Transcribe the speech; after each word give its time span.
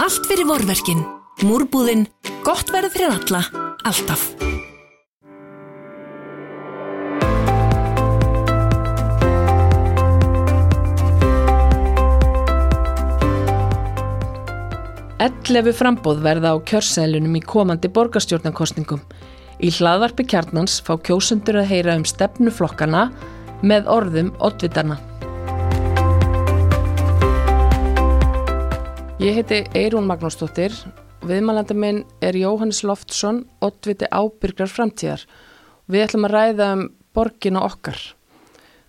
Allt 0.00 0.24
fyrir 0.24 0.46
vorverkin. 0.48 1.02
Múrbúðinn. 1.44 2.06
Gott 2.40 2.70
verð 2.72 2.94
fyrir 2.94 3.10
alla. 3.12 3.42
Alltaf. 3.84 4.22
Ellefu 15.20 15.76
frambóð 15.76 16.24
verða 16.24 16.54
á 16.54 16.64
kjörsælunum 16.64 17.36
í 17.36 17.44
komandi 17.44 17.92
borgarstjórnarkostningum. 17.92 19.04
Í 19.60 19.68
hlaðvarpi 19.68 20.24
kjarnans 20.32 20.80
fá 20.80 20.94
kjósundur 20.96 21.60
að 21.60 21.74
heyra 21.74 22.00
um 22.00 22.08
stefnuflokkana 22.08 23.10
með 23.60 23.92
orðum 24.00 24.32
oddvitarna. 24.40 24.96
Ég 29.20 29.34
heiti 29.36 29.58
Eirún 29.76 30.06
Magnúsdóttir. 30.08 30.72
Viðmælanda 31.28 31.74
minn 31.76 31.98
er 32.24 32.32
Jóhannes 32.40 32.78
Loftsson, 32.88 33.42
oddviti 33.60 34.06
ábyrgar 34.08 34.70
framtíðar. 34.72 35.26
Við 35.92 36.04
ætlum 36.06 36.24
að 36.24 36.32
ræða 36.32 36.68
um 36.72 36.84
borgina 37.12 37.60
okkar. 37.66 38.00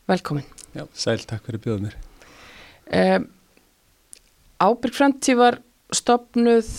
Velkomin. 0.07 0.47
Já, 0.71 0.85
sæl, 0.95 1.17
takk 1.27 1.43
fyrir 1.49 1.59
bjóðum 1.65 1.89
mér. 1.89 1.97
Um, 2.95 3.25
ábyrg 4.63 4.95
framtíð 4.95 5.41
var 5.41 5.59
stopnuð 5.99 6.69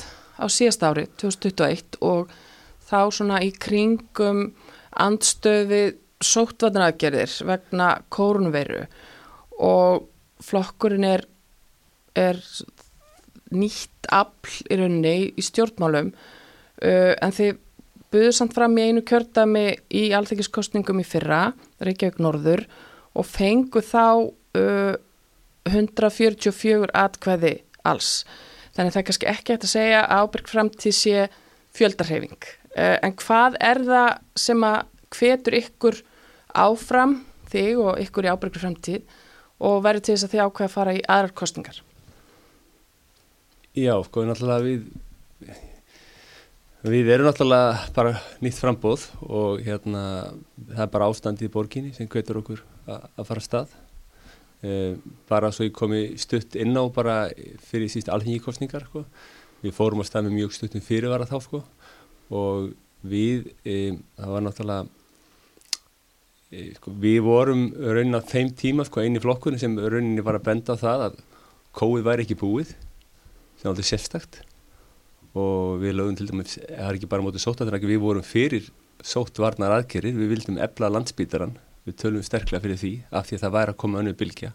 á 0.40 0.48
síðast 0.48 0.88
ári, 0.88 1.04
2021 1.20 2.00
og 2.08 2.32
þá 2.88 3.00
svona 3.12 3.42
í 3.44 3.52
kringum 3.52 4.46
andstöði 4.96 5.98
sóttvarnaraðgerðir 6.24 7.36
vegna 7.52 7.98
kórnveru 8.08 8.86
og 9.60 10.08
flokkurinn 10.40 11.04
er, 11.04 11.26
er 12.16 12.40
nýtt 13.54 14.08
afl 14.12 14.56
í 14.68 14.78
rauninni 14.80 15.16
í 15.36 15.44
stjórnmálum 15.44 16.12
uh, 16.12 17.12
en 17.16 17.34
þið 17.36 17.60
buðu 18.12 18.32
samt 18.36 18.54
fram 18.56 18.76
í 18.76 18.88
einu 18.90 19.02
kjördami 19.08 19.66
í 19.96 20.08
alþengiskostningum 20.16 21.00
í 21.00 21.06
fyrra, 21.08 21.52
Reykjavík 21.80 22.20
Norður 22.22 22.66
og 23.16 23.28
fengu 23.28 23.82
þá 23.84 24.28
uh, 24.28 24.94
144 25.68 26.90
atkvæði 26.98 27.54
alls. 27.88 28.22
Þannig 28.76 28.94
það 28.94 29.00
er 29.00 29.06
kannski 29.08 29.30
ekki 29.30 29.54
hægt 29.54 29.66
að 29.68 29.74
segja 29.74 30.02
að 30.02 30.22
ábyrg 30.22 30.50
framtíð 30.50 30.96
sé 30.96 31.26
fjöldarhefing. 31.76 32.48
Uh, 32.76 32.96
en 33.04 33.16
hvað 33.20 33.58
er 33.60 33.82
það 33.86 34.10
sem 34.44 34.66
að 34.66 34.80
hvetur 35.12 35.58
ykkur 35.60 36.00
áfram 36.52 37.20
þig 37.52 37.80
og 37.80 38.00
ykkur 38.00 38.28
í 38.28 38.32
ábyrgur 38.32 38.64
framtíð 38.64 39.18
og 39.62 39.80
verður 39.84 40.04
til 40.06 40.16
þess 40.16 40.26
að 40.26 40.34
þið 40.34 40.44
ákveða 40.46 40.68
að 40.68 40.76
fara 40.76 40.96
í 40.96 41.02
aðrar 41.06 41.34
kostningar? 41.38 41.80
Já, 43.72 43.94
sko, 44.04 44.20
náttúrulega 44.28 44.60
við 44.60 44.80
við 46.82 47.08
erum 47.14 47.24
náttúrulega 47.30 47.86
bara 47.96 48.10
nýtt 48.44 48.58
frambóð 48.60 49.06
og 49.24 49.62
hérna 49.64 50.02
það 50.74 50.82
er 50.84 50.90
bara 50.92 51.06
ástandið 51.08 51.48
í 51.48 51.52
borginni 51.54 51.92
sem 51.96 52.10
hvetur 52.10 52.42
okkur 52.42 52.60
að 52.84 53.24
fara 53.30 53.40
að 53.40 53.46
stað 53.46 53.72
e, 54.60 54.76
bara 55.30 55.52
svo 55.56 55.70
ég 55.70 55.72
komi 55.78 56.02
stutt 56.20 56.58
inn 56.60 56.76
á 56.76 56.84
bara 56.92 57.16
fyrir 57.64 57.88
síst 57.88 58.12
alþingikostningar 58.12 58.84
sko. 58.90 59.06
við 59.64 59.72
fórum 59.78 60.02
á 60.02 60.10
stað 60.10 60.28
með 60.28 60.36
mjög 60.42 60.54
stuttum 60.58 60.84
fyrirvara 60.84 61.30
þá 61.32 61.38
sko. 61.40 61.64
og 62.28 62.74
við 63.00 63.54
e, 63.64 63.96
það 64.20 64.36
var 64.36 64.48
náttúrulega 64.50 64.88
e, 66.52 66.76
sko, 66.76 66.92
við 66.92 67.20
vorum 67.24 67.68
raunin 67.72 68.20
á 68.20 68.28
þeim 68.36 68.52
tíma 68.52 68.84
sko, 68.84 69.00
eini 69.00 69.22
flokkurinn 69.22 69.64
sem 69.64 69.80
rauninni 69.80 70.20
var 70.20 70.42
að 70.42 70.48
benda 70.52 70.76
á 70.76 70.82
það 70.84 71.08
að 71.08 71.20
kóið 71.72 72.10
væri 72.10 72.28
ekki 72.28 72.42
búið 72.44 72.76
sem 73.62 73.70
áttu 73.70 73.84
sérstakt. 73.86 74.42
Og 75.38 75.80
við 75.80 75.96
lögum 75.96 76.16
til 76.18 76.28
dæmis, 76.28 76.58
það 76.58 76.88
er 76.88 76.98
ekki 76.98 77.08
bara 77.08 77.24
mótið 77.24 77.44
sóttatrækki, 77.46 77.88
við 77.94 78.02
vorum 78.02 78.26
fyrir 78.26 78.66
sóttvarnar 79.06 79.78
aðgerir, 79.78 80.16
við 80.18 80.34
vildum 80.34 80.58
ebla 80.60 80.90
landsbítaran, 80.92 81.54
við 81.86 81.98
tölum 82.02 82.26
sterklega 82.26 82.62
fyrir 82.62 82.80
því 82.82 82.92
af 83.10 83.28
því 83.28 83.38
að 83.38 83.44
það 83.46 83.54
væri 83.56 83.72
að 83.72 83.80
koma 83.82 84.02
önnu 84.02 84.14
bylgja. 84.18 84.52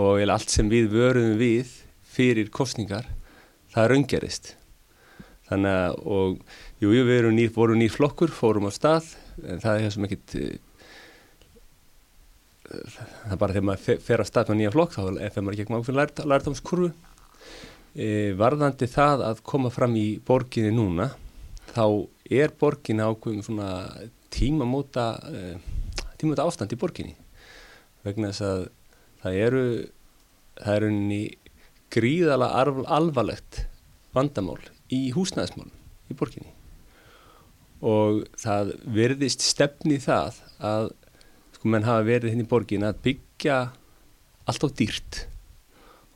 Og 0.00 0.22
allt 0.24 0.54
sem 0.54 0.70
við 0.72 0.88
vöruðum 0.94 1.36
við 1.42 1.76
fyrir 2.14 2.48
kostningar, 2.54 3.10
það 3.74 3.90
raungerist. 3.92 4.54
Þannig 5.50 5.76
að, 5.82 6.00
og 6.08 6.40
jú, 6.80 6.94
við 7.10 7.28
ný, 7.36 7.46
vorum 7.52 7.82
nýr 7.82 7.92
flokkur, 7.92 8.32
fórum 8.32 8.70
á 8.70 8.72
stað, 8.72 9.12
en 9.44 9.60
það 9.60 9.74
er 9.74 9.84
það 9.84 9.94
sem 9.96 10.08
ekkit, 10.08 10.36
það 12.72 13.34
er 13.34 13.40
bara 13.42 13.56
þegar 13.58 13.68
maður 13.68 14.04
fer 14.08 14.24
á 14.24 14.26
stað 14.30 14.52
með 14.52 14.62
nýja 14.62 14.74
flokk, 14.78 14.96
þá 14.96 15.02
er 15.12 15.34
það 15.34 15.42
maður 15.42 15.58
ekki 15.58 15.66
ekki 15.66 15.76
máfinn 15.76 16.30
lærtámskurvu 16.32 16.94
e, 17.94 18.32
varðandi 18.38 18.88
það 18.90 19.24
að 19.28 19.42
koma 19.46 19.72
fram 19.72 19.96
í 19.98 20.06
borginni 20.24 20.72
núna 20.74 21.10
þá 21.72 21.84
er 22.32 22.54
borginni 22.58 23.04
ákveðum 23.04 23.44
svona 23.46 23.70
tímamóta 24.32 25.06
e, 25.28 25.42
tímamóta 26.20 26.46
ástand 26.46 26.72
í 26.72 26.80
borginni. 26.80 27.16
Vegna 28.06 28.32
þess 28.32 28.46
að 28.46 28.64
það 29.22 29.38
eru 29.46 29.66
það 30.62 30.76
eru 30.76 30.90
unni 30.92 31.22
gríðala 31.92 32.48
alvarlegt 32.62 33.66
vandamál 34.16 34.60
í 34.92 35.10
húsnæðismálum 35.14 36.12
í 36.12 36.16
borginni. 36.16 36.52
Og 37.82 38.22
það 38.38 38.76
verðist 38.94 39.42
stefni 39.44 39.98
það 40.02 40.38
að 40.62 40.92
sko 41.56 41.70
menn 41.72 41.86
hafa 41.86 42.06
verið 42.06 42.34
hinn 42.34 42.44
í 42.44 42.48
borgin 42.48 42.86
að 42.86 43.00
byggja 43.06 43.58
allt 44.50 44.66
á 44.66 44.68
dýrt 44.78 45.22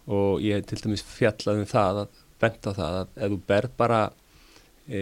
og 0.06 0.42
ég 0.44 0.66
til 0.68 0.78
dæmis 0.82 1.04
fjallað 1.04 1.62
um 1.62 1.68
það 1.70 2.02
að 2.04 2.20
benda 2.42 2.74
það 2.76 2.98
að 3.00 3.16
ef 3.16 3.32
þú 3.32 3.38
ber 3.48 3.68
bara 3.78 4.00
e, 4.86 5.00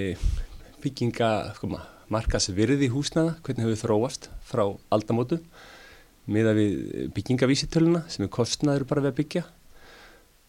bygginga 0.84 1.30
sko, 1.56 1.70
markas 2.12 2.48
virði 2.54 2.88
húsnaða 2.92 3.36
hvernig 3.44 3.66
hefur 3.66 3.82
þróast 3.82 4.30
frá 4.46 4.64
aldamótu 4.94 5.40
með 6.30 6.50
að 6.50 6.60
við 6.60 7.10
byggingavísitöluna 7.16 8.04
sem 8.08 8.24
er 8.24 8.32
kostnaður 8.32 8.86
bara 8.88 9.04
við 9.04 9.12
að 9.12 9.18
byggja 9.20 9.44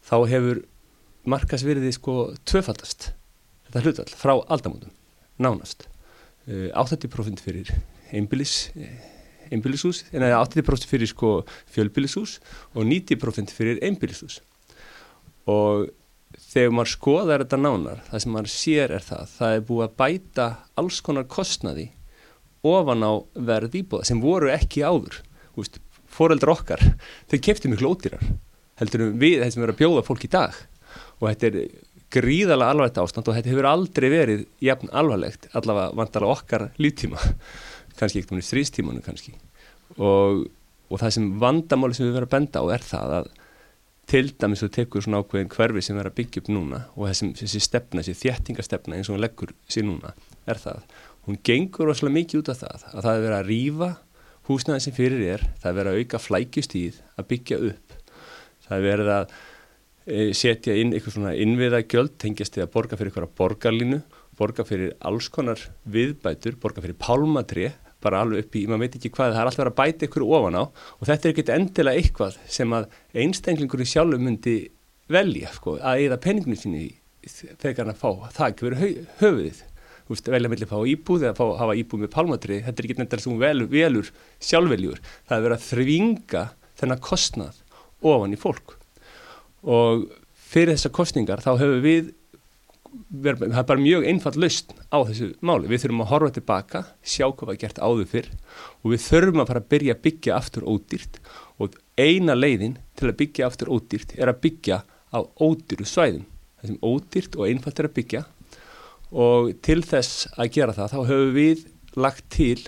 þá 0.06 0.16
hefur 0.32 0.64
markas 1.26 1.66
virði 1.66 1.92
sko 1.96 2.16
tvöfaldast. 2.46 3.10
Þetta 3.66 3.84
hlutall 3.84 4.12
frá 4.14 4.34
aldamótum 4.38 4.94
nánast. 5.42 5.88
E, 6.46 6.70
80% 6.72 7.42
fyrir 7.44 7.74
einbilis 8.14 8.70
einbílishús, 9.54 10.04
en 10.12 10.24
það 10.24 10.32
er 10.32 10.40
80% 10.40 10.90
fyrir 10.90 11.12
sko 11.12 11.32
fjölbílishús 11.76 12.40
og 12.74 12.88
90% 12.88 13.54
fyrir 13.56 13.82
einbílishús 13.86 14.40
og 15.52 15.90
þegar 16.42 16.74
maður 16.74 16.92
skoðar 16.94 17.46
þetta 17.46 17.62
nánar, 17.62 18.02
það 18.10 18.24
sem 18.24 18.34
maður 18.36 18.54
sér 18.56 18.96
er 18.98 19.06
það, 19.06 19.28
það 19.38 19.58
er 19.58 19.68
búið 19.70 19.86
að 19.86 19.96
bæta 20.02 20.48
alls 20.82 21.02
konar 21.06 21.30
kostnaði 21.32 21.90
ofan 22.66 23.06
á 23.06 23.14
verð 23.52 23.78
íbúða 23.82 24.10
sem 24.10 24.24
voru 24.24 24.52
ekki 24.54 24.84
áður, 24.86 25.22
Úst, 25.56 25.78
foreldra 26.12 26.52
okkar, 26.52 26.82
þau 27.32 27.38
kefti 27.40 27.70
miklu 27.72 27.94
ódýrar 27.94 28.24
heldur 28.80 29.12
við 29.16 29.44
þessum 29.44 29.64
verið 29.64 29.76
að 29.76 29.82
bjóða 29.82 30.06
fólk 30.08 30.26
í 30.26 30.32
dag. 30.32 30.58
Og 31.22 31.30
þetta 31.30 31.48
er 31.48 31.60
gríðalega 32.16 32.74
alvarlegt 32.74 33.00
ástand 33.02 33.30
og 33.30 33.38
þetta 33.38 33.52
hefur 33.52 33.70
aldrei 33.70 34.08
verið 34.12 34.44
jafn 34.64 34.92
alvarlegt, 34.96 35.50
allavega 35.56 35.96
vantala 36.00 36.32
okkar 36.36 36.68
líftíma 36.80 37.22
kannski 38.00 38.22
ekkert 38.22 38.36
um 38.36 38.44
stríðstímanu 38.44 39.02
kannski. 39.06 39.34
Og, 39.96 40.46
og 40.90 41.02
það 41.02 41.16
sem 41.18 41.28
vandamáli 41.42 41.98
sem 41.98 42.08
við 42.08 42.18
verðum 42.18 42.30
að 42.30 42.36
benda 42.38 42.64
á 42.64 42.66
er 42.76 42.86
það 42.86 43.18
að 43.20 43.34
til 44.06 44.28
dæmis 44.38 44.62
þú 44.62 44.70
tekur 44.76 45.02
svona 45.02 45.22
ákveðin 45.24 45.50
hverfi 45.50 45.82
sem 45.82 45.98
verður 45.98 46.12
að 46.12 46.18
byggja 46.20 46.42
upp 46.44 46.50
núna 46.54 46.82
og 46.94 47.08
þessum, 47.10 47.32
þessi 47.40 47.62
stefna, 47.64 48.04
þessi 48.06 48.22
þjættingastefna 48.22 48.98
eins 49.00 49.10
og 49.10 49.16
hún 49.16 49.24
leggur 49.24 49.54
sér 49.66 49.88
núna 49.88 50.12
er 50.46 50.62
það, 50.62 50.84
hún 51.26 51.40
gengur 51.48 51.90
rosalega 51.90 52.20
mikið 52.20 52.44
út 52.44 52.52
af 52.54 52.60
það 52.62 52.84
að 52.92 53.00
það 53.00 53.16
er 53.16 53.24
verið 53.24 53.38
að 53.40 53.50
rýfa 53.50 53.90
húsnaði 54.46 54.86
sem 54.86 54.96
fyrir 54.96 55.26
er, 55.26 55.46
það 55.62 55.72
er 55.72 55.78
verið 55.80 55.92
að 55.92 56.04
auka 56.04 56.22
flækjustíð 56.22 57.00
að 57.16 57.28
byggja 57.32 57.58
upp. 57.72 57.96
Það 58.66 58.76
er 58.78 58.86
verið 58.86 59.10
að 59.16 59.34
e, 60.06 60.20
setja 60.38 60.76
inn 60.78 60.94
eitthvað 60.94 61.16
svona 61.18 61.34
innviða 61.42 61.82
gjöld 61.90 62.14
tengjast 62.22 62.60
að 62.62 62.70
borga 62.76 63.00
fyrir 63.00 63.10
eitthvað 63.10 63.34
borgarlínu 63.42 64.02
borga 64.36 64.66
fyrir 64.68 64.94
alls 65.06 65.30
konar 65.32 65.62
viðbætur, 65.92 66.58
borga 66.60 66.84
fyrir 66.84 66.98
pálmatri 67.00 67.70
bara 68.06 68.22
alveg 68.24 68.46
upp 68.46 68.58
í, 68.58 68.64
maður 68.70 68.86
veit 68.86 68.98
ekki 69.00 69.12
hvað, 69.14 69.36
það 69.36 69.42
er 69.42 69.52
alltaf 69.52 69.70
að 69.70 69.78
bæta 69.80 70.08
ykkur 70.08 70.26
ofan 70.28 70.60
á 70.62 70.64
og 70.66 71.06
þetta 71.10 71.28
er 71.28 71.34
ekkert 71.34 71.54
endilega 71.56 72.02
eitthvað 72.02 72.40
sem 72.58 72.76
að 72.78 72.90
einstenglingur 73.24 73.84
í 73.84 73.90
sjálfu 73.90 74.22
myndi 74.22 74.58
velja, 75.12 75.54
sko, 75.54 75.78
að 75.82 76.08
eða 76.08 76.20
peninginu 76.22 76.60
síni 76.60 76.84
þegar 77.62 77.86
hann 77.86 77.94
að 77.94 78.02
fá, 78.02 78.10
það 78.38 78.52
ekki 78.52 78.68
verið 78.68 78.84
höfuðið, 79.22 79.62
veist, 80.10 80.30
velja 80.36 80.52
mellir 80.52 80.70
fá 80.70 80.78
íbúð 80.90 81.26
eða 81.26 81.38
fá, 81.38 81.46
hafa 81.62 81.78
íbúð 81.82 82.04
með 82.06 82.14
palmatri, 82.14 82.60
þetta 82.66 82.82
er 82.82 82.88
ekki 82.88 82.98
nefnilega 83.00 83.26
sem 83.26 83.40
velur, 83.42 83.70
velur 83.72 84.12
sjálfveljur, 84.50 85.02
það 85.26 85.38
er 85.38 85.46
verið 85.48 85.58
að 85.58 85.68
þrvinga 85.70 86.44
þennan 86.82 87.04
kostnað 87.06 87.62
ofan 88.06 88.36
í 88.36 88.40
fólk. 88.40 88.76
Og 89.66 90.06
fyrir 90.56 90.76
þessar 90.76 90.94
kostningar 90.96 91.42
þá 91.44 91.52
hefur 91.56 91.82
við 91.84 92.14
það 93.12 93.58
er 93.60 93.68
bara 93.70 93.82
mjög 93.82 94.06
einfall 94.10 94.36
laust 94.40 94.74
á 94.92 94.98
þessu 95.08 95.32
máli. 95.46 95.70
Við 95.72 95.86
þurfum 95.86 96.04
að 96.06 96.12
horfa 96.12 96.36
tilbaka, 96.36 96.84
sjá 97.04 97.26
hvað 97.28 97.52
var 97.52 97.60
gert 97.62 97.82
áður 97.82 98.12
fyrr 98.12 98.30
og 98.82 98.94
við 98.94 99.04
þurfum 99.06 99.44
að 99.44 99.50
fara 99.52 99.64
að 99.64 99.72
byrja 99.74 99.96
að 99.96 100.04
byggja 100.08 100.38
aftur 100.38 100.68
ódýrt 100.70 101.20
og 101.62 101.76
eina 102.00 102.36
leiðin 102.36 102.78
til 103.00 103.10
að 103.10 103.20
byggja 103.24 103.50
aftur 103.50 103.72
ódýrt 103.76 104.16
er 104.18 104.32
að 104.32 104.42
byggja 104.46 104.82
á 105.16 105.20
ódýru 105.40 105.88
svæðum. 105.88 106.26
það 106.60 106.72
sem 106.72 106.80
ódýrt 106.82 107.38
og 107.38 107.48
einfalt 107.48 107.80
er 107.80 107.90
að 107.90 107.98
byggja 108.00 108.24
og 109.16 109.52
til 109.64 109.82
þess 109.86 110.26
að 110.36 110.52
gera 110.58 110.76
það 110.76 110.94
þá 110.96 111.00
höfum 111.12 111.36
við 111.36 111.66
lagt 111.96 112.26
til 112.34 112.60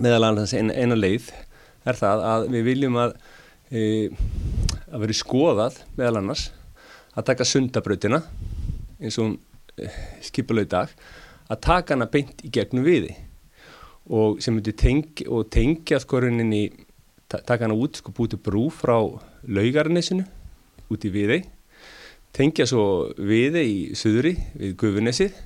meðal 0.00 0.30
annars 0.30 0.54
eina, 0.56 0.72
eina 0.72 0.96
leið 0.96 1.32
er 1.86 1.98
það 1.98 2.24
að 2.30 2.46
við 2.54 2.68
viljum 2.70 2.98
að 3.00 3.16
e, 3.70 3.82
að 4.92 5.02
veri 5.04 5.16
skoðað 5.16 5.80
meðal 5.98 6.20
annars 6.22 6.50
að 7.16 7.28
taka 7.30 7.48
sundabrautina 7.48 8.22
eins 9.00 9.18
og 9.22 9.36
e, 9.76 9.90
skipulau 10.24 10.66
dag 10.68 10.92
að 11.50 11.62
taka 11.62 11.94
hana 11.94 12.08
beint 12.10 12.42
í 12.46 12.50
gegnum 12.52 12.86
viði. 12.86 13.14
Og 14.06 14.40
sem 14.42 14.54
myndi 14.54 14.74
tengja, 14.76 15.26
og 15.30 15.50
tengja 15.50 15.98
sko 16.02 16.22
rauninni 16.22 16.68
taka 17.28 17.64
hana 17.64 17.74
út, 17.74 17.98
sko 17.98 18.14
búti 18.14 18.38
brú 18.38 18.68
frá 18.70 18.98
laugarnesinu 19.46 20.26
út 20.90 21.06
í 21.06 21.10
viði 21.10 21.42
tengja 22.36 22.66
svo 22.68 22.84
viði 23.16 23.62
í 23.64 23.76
söðri 23.96 24.34
við 24.58 24.74
Guðunesið 24.80 25.36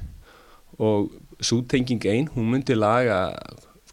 og 0.82 1.10
svo 1.38 1.60
tenging 1.70 2.02
einn, 2.10 2.28
hún 2.34 2.50
myndi 2.50 2.74
laga 2.74 3.28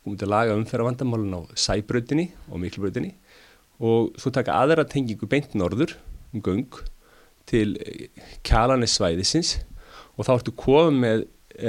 hún 0.02 0.16
myndi 0.16 0.30
laga 0.30 0.56
umferðavandamálun 0.58 1.38
á 1.38 1.42
sæbröðinni 1.54 2.32
og 2.50 2.62
miklubröðinni 2.64 3.14
og 3.84 4.16
svo 4.18 4.34
taka 4.34 4.58
aðra 4.58 4.88
tengingu 4.90 5.30
beint 5.30 5.54
norður 5.54 5.94
um 6.34 6.42
göng 6.42 6.66
til 7.48 7.78
kjalanessvæðisins 8.48 9.56
og 10.18 10.28
þá 10.28 10.34
ertu 10.36 10.54
komið 10.58 11.00
með 11.04 11.26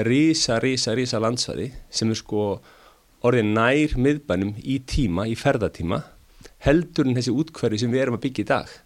rísa, 0.09 0.59
rísa, 0.63 0.95
rísa 0.99 1.21
landsvæði 1.23 1.71
sem 1.91 2.11
er 2.13 2.19
sko 2.19 2.49
orðið 3.25 3.51
nær 3.55 3.97
miðbænum 3.99 4.55
í 4.63 4.79
tíma, 4.87 5.27
í 5.27 5.35
ferðatíma 5.39 6.03
heldur 6.67 7.09
en 7.09 7.17
þessi 7.19 7.35
útkverfi 7.35 7.81
sem 7.83 7.93
við 7.93 8.05
erum 8.05 8.19
að 8.19 8.27
byggja 8.27 8.45
í 8.45 8.51
dag 8.53 8.77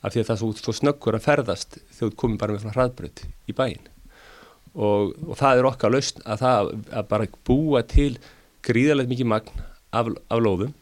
af 0.00 0.12
því 0.12 0.22
að 0.22 0.28
það 0.28 0.34
er 0.34 0.60
svo, 0.64 0.74
snöggur 0.76 1.16
að 1.16 1.26
ferðast 1.26 1.78
þegar 1.78 2.12
þú 2.12 2.20
komið 2.22 2.42
bara 2.42 2.56
með 2.56 2.76
hraðbröð 2.76 3.24
í 3.50 3.56
bæin 3.56 3.88
og, 4.74 5.16
og 5.26 5.34
það 5.38 5.60
er 5.60 5.68
okkar 5.70 5.94
laust 5.94 6.20
að 6.24 6.44
það 6.44 6.70
að 7.00 7.08
bara 7.10 7.30
búa 7.46 7.82
til 7.88 8.12
gríðarlegt 8.66 9.10
mikið 9.10 9.30
magn 9.30 9.64
af, 9.90 10.10
af 10.30 10.42
lóðum. 10.42 10.72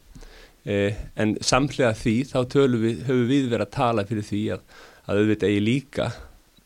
Eh, 0.67 0.95
en 1.15 1.37
samlega 1.41 1.93
því 1.97 2.15
þá 2.29 2.39
við, 2.43 3.03
höfum 3.07 3.27
við 3.29 3.49
verið 3.49 3.65
að 3.65 3.75
tala 3.75 4.05
fyrir 4.07 4.27
því 4.27 4.41
að, 4.55 4.63
að 5.09 5.21
auðvitað 5.23 5.49
eigi 5.51 5.65
líka 5.65 6.09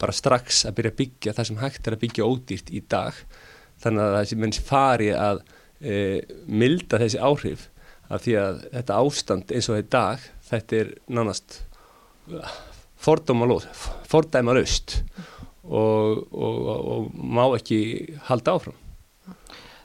bara 0.02 0.16
strax 0.16 0.64
að 0.68 0.78
byrja 0.80 0.94
að 0.94 1.00
byggja 1.00 1.36
það 1.38 1.50
sem 1.50 1.60
hægt 1.64 1.88
er 1.88 1.96
að 1.96 2.04
byggja 2.04 2.28
ódýrt 2.28 2.72
í 2.76 2.82
dag. 2.92 3.20
Þannig 3.84 4.04
að 4.04 4.18
þessi 4.20 4.40
menns 4.44 4.60
fari 4.64 5.10
að 5.16 5.44
e, 5.80 5.96
milda 6.48 7.00
þessi 7.00 7.22
áhrif 7.24 7.70
af 8.12 8.26
því 8.26 8.36
að 8.42 8.64
þetta 8.76 9.00
ástand 9.00 9.54
eins 9.56 9.70
og 9.72 9.80
þetta 9.80 10.04
dag 10.04 10.28
þetta 10.50 10.80
er 10.82 10.92
nánast 11.08 11.62
fordæma 13.04 14.56
löst 14.56 15.00
og, 15.64 16.24
og, 16.32 16.58
og 16.68 17.12
má 17.16 17.46
ekki 17.56 17.80
halda 18.28 18.58
áfram. 18.58 18.80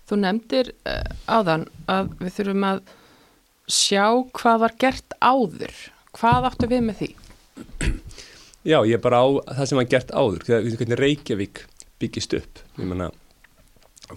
Þú 0.09 0.19
nefndir 0.23 0.73
uh, 0.89 1.05
áðan 1.29 1.67
að 1.91 2.13
við 2.23 2.35
þurfum 2.39 2.67
að 2.71 2.83
sjá 3.69 4.05
hvað 4.39 4.63
var 4.65 4.77
gert 4.81 5.17
áður. 5.21 5.75
Hvað 6.17 6.49
áttu 6.49 6.71
við 6.71 6.87
með 6.87 7.03
því? 7.03 7.11
Já, 8.67 8.81
ég 8.83 8.97
er 8.97 9.03
bara 9.03 9.21
á 9.23 9.27
það 9.61 9.69
sem 9.71 9.79
var 9.79 9.89
gert 9.93 10.11
áður, 10.11 10.45
hvernig 10.49 10.99
Reykjavík 10.99 11.63
byggist 12.03 12.35
upp. 12.35 12.63
Ég 12.79 12.89
menna, 12.91 13.11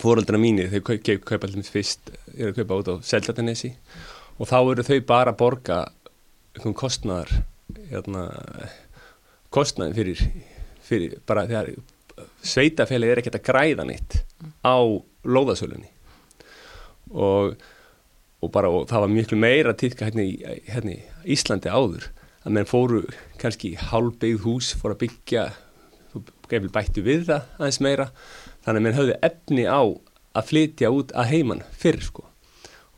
fóröldina 0.01 0.39
mínir, 0.41 0.71
þau 0.73 0.81
kaupa 0.87 1.47
alltaf 1.47 1.69
fyrst, 1.69 2.13
ég 2.33 2.47
er 2.47 2.53
að 2.53 2.61
kaupa 2.61 2.79
út 2.81 2.89
á 2.89 2.95
Seldatanesi 3.05 3.75
og 4.41 4.49
þá 4.49 4.57
eru 4.61 4.85
þau 4.87 4.99
bara 5.05 5.33
að 5.33 5.41
borga 5.43 5.79
einhvern 6.55 6.77
kostnæðar, 6.77 7.33
hérna, 7.91 8.23
kostnæðin 9.53 9.97
fyrir, 9.99 10.23
fyrir 10.87 11.17
bara 11.27 11.45
þegar 11.49 11.73
sveitafélagi 12.45 13.13
er 13.13 13.21
ekkert 13.21 13.37
að 13.39 13.45
græða 13.47 13.85
nýtt 13.87 14.17
á 14.65 14.77
lóðasölunni 15.25 15.89
og, 17.11 17.53
og 18.41 18.51
bara 18.53 18.71
og 18.73 18.89
það 18.89 19.05
var 19.05 19.13
miklu 19.13 19.39
meira 19.39 19.75
týðka 19.77 20.09
hérna 20.09 20.25
í 20.25 20.57
hérna, 20.69 20.97
Íslandi 21.29 21.71
áður 21.71 22.09
að 22.41 22.55
menn 22.55 22.69
fóru 22.69 23.03
kannski 23.41 23.75
hálfbyggð 23.77 24.45
hús 24.45 24.71
fóru 24.77 24.95
að 24.95 25.03
byggja 25.05 25.45
gefur 26.51 26.73
bættu 26.73 27.03
við 27.05 27.27
það 27.29 27.45
aðeins 27.59 27.79
meira. 27.83 28.09
Þannig 28.65 28.79
að 28.81 28.85
menn 28.85 28.97
höfðu 28.97 29.15
efni 29.27 29.65
á 29.69 29.81
að 30.31 30.49
flytja 30.49 30.91
út 30.93 31.13
að 31.17 31.31
heiman 31.31 31.63
fyrr 31.77 32.01
sko. 32.03 32.25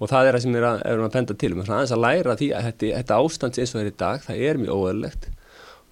Og 0.01 0.09
það 0.11 0.27
er 0.27 0.35
það 0.35 0.43
sem 0.43 0.55
við 0.55 0.65
erum 0.67 1.05
að 1.05 1.15
benda 1.15 1.37
til 1.39 1.51
um. 1.53 1.61
Aðeins 1.63 1.93
að 1.95 2.03
læra 2.03 2.37
því 2.39 2.49
að 2.57 2.67
þetta, 2.69 2.89
þetta 2.97 3.19
ástands 3.23 3.61
eins 3.61 3.73
og 3.73 3.77
það 3.77 3.83
er 3.83 3.91
í 3.91 3.97
dag, 4.03 4.25
það 4.25 4.43
er 4.49 4.61
mjög 4.61 4.81
óæðilegt 4.81 5.29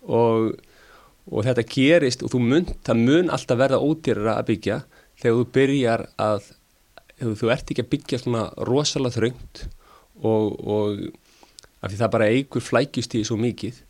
og, 0.02 0.48
og 1.30 1.46
þetta 1.48 1.68
gerist 1.76 2.26
og 2.26 2.36
mun, 2.42 2.68
það 2.88 3.04
mun 3.06 3.32
alltaf 3.36 3.62
verða 3.62 3.82
ódýrara 3.82 4.38
að 4.40 4.50
byggja 4.50 4.80
þegar 5.22 5.38
þú 5.38 5.46
byrjar 5.58 6.06
að 6.22 6.50
þú 7.22 7.52
ert 7.54 7.72
ekki 7.72 7.86
að 7.86 7.92
byggja 7.92 8.22
svona 8.24 8.46
rosalega 8.66 9.18
þröngt 9.20 9.66
og, 10.26 10.58
og 10.66 11.04
af 11.82 11.92
því 11.92 12.02
það 12.02 12.14
bara 12.16 12.30
eigur 12.30 12.66
flækjust 12.66 13.16
í 13.18 13.24
svo 13.28 13.38
mikið 13.42 13.82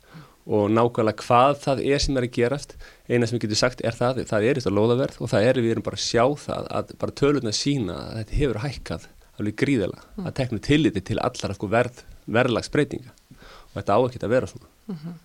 og 0.52 0.72
nákvæmlega 0.74 1.22
hvað 1.22 1.58
það 1.62 1.82
er 1.86 2.02
sem 2.02 2.18
er 2.18 2.26
að 2.26 2.36
gerast 2.36 2.76
eina 3.08 3.28
sem 3.28 3.38
við 3.38 3.44
getum 3.46 3.60
sagt 3.62 3.84
er 3.86 3.96
það 3.98 4.24
það 4.30 4.46
er 4.48 4.60
þetta 4.60 4.74
loðaverð 4.74 5.20
og 5.22 5.30
það 5.32 5.48
er 5.48 5.60
við 5.62 5.74
erum 5.76 5.86
bara 5.86 6.00
að 6.00 6.06
sjá 6.08 6.24
það 6.46 6.70
að 6.80 6.94
bara 7.04 7.18
tölurna 7.22 7.54
sína 7.54 7.98
að 8.08 8.16
þetta 8.22 8.40
hefur 8.40 8.62
hækkað 8.66 9.10
alveg 9.38 9.58
gríðala 9.62 10.00
mm. 10.02 10.26
að 10.26 10.38
tekna 10.40 10.64
tilliti 10.66 11.04
til 11.12 11.20
allar 11.22 11.54
sko, 11.58 11.70
verð, 11.72 12.02
verðlagsbreytinga 12.26 13.14
og 13.38 13.78
þetta 13.78 13.98
á 13.98 14.00
ekki 14.08 14.24
að 14.24 14.34
vera 14.34 14.50
svona 14.50 14.72
mm 14.72 14.98
-hmm. 14.98 15.20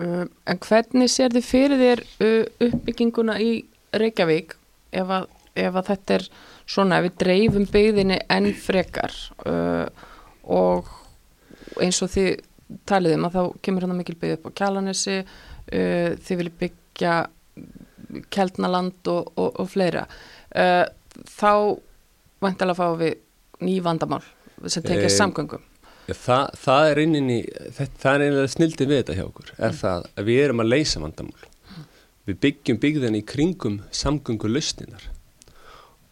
uh, 0.00 0.24
En 0.46 0.58
hvernig 0.58 1.10
sér 1.10 1.36
þið 1.36 1.44
fyrir 1.50 1.84
þér 1.84 2.04
uh, 2.24 2.44
uppbygginguna 2.68 3.38
í 3.40 3.52
Reykjavík 3.92 4.56
ef 4.92 5.08
að, 5.18 5.28
ef 5.54 5.76
að 5.76 5.86
þetta 5.92 6.14
er 6.14 6.26
svona 6.66 6.98
ef 6.98 7.04
við 7.04 7.18
dreifum 7.24 7.68
byggðinni 7.68 8.18
enn 8.28 8.52
frekar 8.54 9.12
uh, 9.46 9.86
og 10.42 10.88
eins 11.80 12.02
og 12.04 12.10
þið 12.12 12.30
talið 12.88 13.16
um 13.18 13.26
að 13.28 13.36
þá 13.36 13.62
kemur 13.64 13.86
hann 13.86 13.98
mikil 13.98 14.18
byggð 14.20 14.38
upp 14.38 14.48
á 14.48 14.56
kjalanessi 14.60 15.16
uh, 15.22 16.10
þið 16.18 16.40
viljið 16.40 16.58
byggja 16.62 17.16
keltnaland 18.32 19.08
og, 19.08 19.32
og, 19.36 19.60
og 19.62 19.70
fleira 19.72 20.04
uh, 20.06 20.84
þá 21.28 21.52
vantilega 22.42 22.78
fá 22.78 22.96
við 23.00 23.20
ný 23.62 23.76
vandamál 23.84 24.22
sem 24.66 24.82
tekja 24.84 25.08
e, 25.08 25.14
samgöngum 25.14 25.62
ja, 26.08 26.16
það, 26.16 26.44
það 26.64 26.90
er 26.90 27.00
eininni 27.02 27.38
það 27.72 28.12
er 28.12 28.24
eininlega 28.26 28.52
snildi 28.56 28.88
við 28.88 29.02
þetta 29.02 29.16
hjá 29.18 29.24
okkur 29.28 29.52
er 29.56 29.70
mm. 29.70 29.80
það 29.80 30.06
að 30.12 30.30
við 30.30 30.44
erum 30.44 30.62
að 30.64 30.70
leysa 30.72 31.02
vandamál 31.02 31.48
mm. 31.48 31.88
við 32.30 32.40
byggjum 32.46 32.80
byggðin 32.82 33.18
í 33.18 33.24
kringum 33.32 33.80
samgöngulustninar 34.02 35.08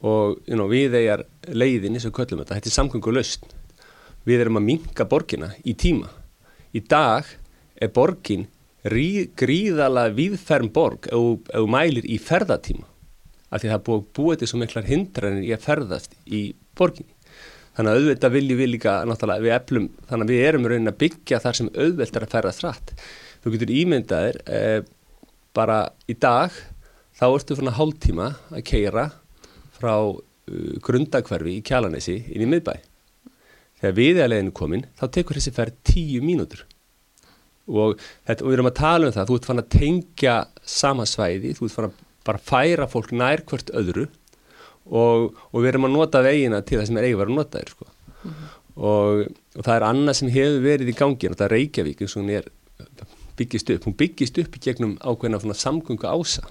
og 0.01 0.39
you 0.49 0.57
know, 0.57 0.69
við 0.71 0.97
eigjar 1.01 1.27
leiðin 1.53 1.99
eins 1.99 2.09
og 2.09 2.15
köllum 2.17 2.43
þetta, 2.43 2.61
þetta 2.61 2.71
er 2.71 2.79
samgöngulustn 2.79 3.57
við 4.29 4.45
erum 4.45 4.61
að 4.61 4.67
minka 4.69 5.07
borgina 5.09 5.51
í 5.65 5.75
tíma. 5.79 6.11
Í 6.77 6.83
dag 6.87 7.29
er 7.81 7.93
borgin 7.95 8.47
gríðala 8.85 10.09
viðferm 10.17 10.71
borg 10.73 11.11
ef 11.11 11.49
þú 11.51 11.67
mælir 11.69 12.07
í 12.09 12.17
ferðatíma 12.23 12.87
af 13.51 13.63
því 13.63 13.73
það 13.73 13.83
búið 13.87 14.05
búið 14.17 14.41
til 14.41 14.49
svo 14.49 14.61
miklar 14.61 14.87
hindranir 14.87 15.47
í 15.47 15.55
að 15.55 15.65
ferðast 15.65 16.15
í 16.27 16.43
borginni. 16.79 17.13
Þannig 17.75 17.91
að 17.91 18.01
auðvitað 18.01 18.35
viljum 18.37 18.61
við 18.61 18.71
líka 18.71 18.95
náttúrulega 19.07 19.45
við 19.45 19.55
eflum, 19.57 19.89
þannig 20.09 20.27
að 20.27 20.33
við 20.33 20.47
erum 20.47 20.69
raunin 20.71 20.91
að 20.91 21.01
byggja 21.01 21.41
þar 21.43 21.59
sem 21.59 21.71
auðvelt 21.75 22.17
er 22.17 22.27
að 22.27 22.35
ferðast 22.35 22.65
rætt. 22.65 22.93
Þú 23.41 23.53
getur 23.55 23.73
ímyndaðir 23.75 24.39
eh, 24.47 24.81
bara 25.57 25.79
í 26.11 26.17
dag 26.19 26.55
þá 27.19 27.27
ertu 27.31 27.57
svona 27.59 27.75
hálftíma 27.77 28.29
að 28.53 28.67
keira 28.71 29.09
frá 29.77 29.95
uh, 29.97 30.21
grundakverfi 30.85 31.59
í 31.59 31.65
Kjalanesi 31.67 32.17
inn 32.31 32.45
í 32.47 32.49
miðbæ 32.49 32.75
þegar 33.81 33.97
viðjæleginu 33.97 34.55
komin 34.57 34.87
þá 35.01 35.05
tekur 35.17 35.39
þessi 35.39 35.55
ferð 35.57 35.81
tíu 35.87 36.23
mínútur 36.25 36.65
og, 37.71 38.01
þetta, 38.29 38.45
og 38.45 38.49
við 38.49 38.57
erum 38.59 38.71
að 38.71 38.79
tala 38.81 39.09
um 39.09 39.17
það 39.17 39.29
þú 39.31 39.39
ert 39.39 39.51
fann 39.51 39.63
að 39.63 39.73
tengja 39.77 40.37
sama 40.79 41.07
svæði 41.09 41.55
þú 41.57 41.67
ert 41.67 41.77
fann 41.77 41.91
að 41.91 42.01
bara 42.27 42.43
færa 42.51 42.89
fólk 42.91 43.15
nær 43.17 43.45
hvert 43.49 43.73
öðru 43.77 44.07
og, 44.91 45.31
og 45.51 45.59
við 45.61 45.73
erum 45.73 45.89
að 45.89 45.97
nota 45.97 46.23
vegina 46.25 46.63
til 46.67 46.81
það 46.81 46.89
sem 46.91 47.01
er 47.01 47.09
eigi 47.09 47.19
verið 47.21 47.35
að 47.35 47.41
nota 47.41 47.61
þér 47.61 47.75
sko. 47.75 47.87
mm 47.89 48.31
-hmm. 48.31 48.49
og, 48.77 49.27
og 49.57 49.65
það 49.65 49.77
er 49.77 49.89
annað 49.89 50.19
sem 50.19 50.33
hefur 50.37 50.65
verið 50.67 50.93
í 50.93 50.97
gangi 51.01 51.31
er 51.31 51.53
Reykjavík 51.55 52.03
eins 52.03 52.17
og 52.17 52.23
hún 52.23 52.31
er 52.31 52.51
byggist 53.37 53.71
upp, 53.71 53.85
hún 53.85 53.97
byggist 53.97 54.39
upp 54.39 54.57
í 54.57 54.61
gegnum 54.61 54.99
ákveðna 55.01 55.55
samgöngu 55.55 56.07
ása 56.07 56.43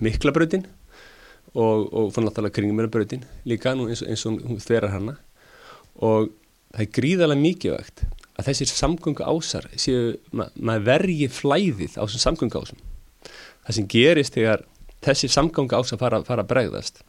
miklabröðin 0.00 0.66
og, 1.54 1.92
og 1.94 2.12
fann 2.12 2.26
náttúrulega 2.26 2.56
kringmjörabröðin 2.58 3.24
líka 3.44 3.72
eins, 3.72 4.02
eins 4.02 4.26
og 4.26 4.42
hún 4.42 4.58
þverar 4.60 4.90
hana 4.90 5.16
og 6.02 6.30
það 6.74 6.84
er 6.84 6.92
gríðarlega 6.98 7.44
mikilvægt 7.44 8.04
að 8.34 8.48
þessir 8.48 8.70
samgöngu 8.72 9.26
ásar 9.30 9.68
séu, 9.78 10.16
ma 10.34 10.48
maður 10.58 10.86
vergi 10.90 11.28
flæðið 11.30 11.98
á 11.98 12.02
þessum 12.02 12.24
samgöngu 12.24 12.62
ásum. 12.62 12.80
Það 13.64 13.76
sem 13.78 13.90
gerist 13.94 14.34
þegar 14.34 14.64
þessir 15.04 15.34
samgöngu 15.34 15.78
ásar 15.78 16.00
fara, 16.00 16.22
fara 16.26 16.42
að 16.42 16.50
bregðast 16.50 17.04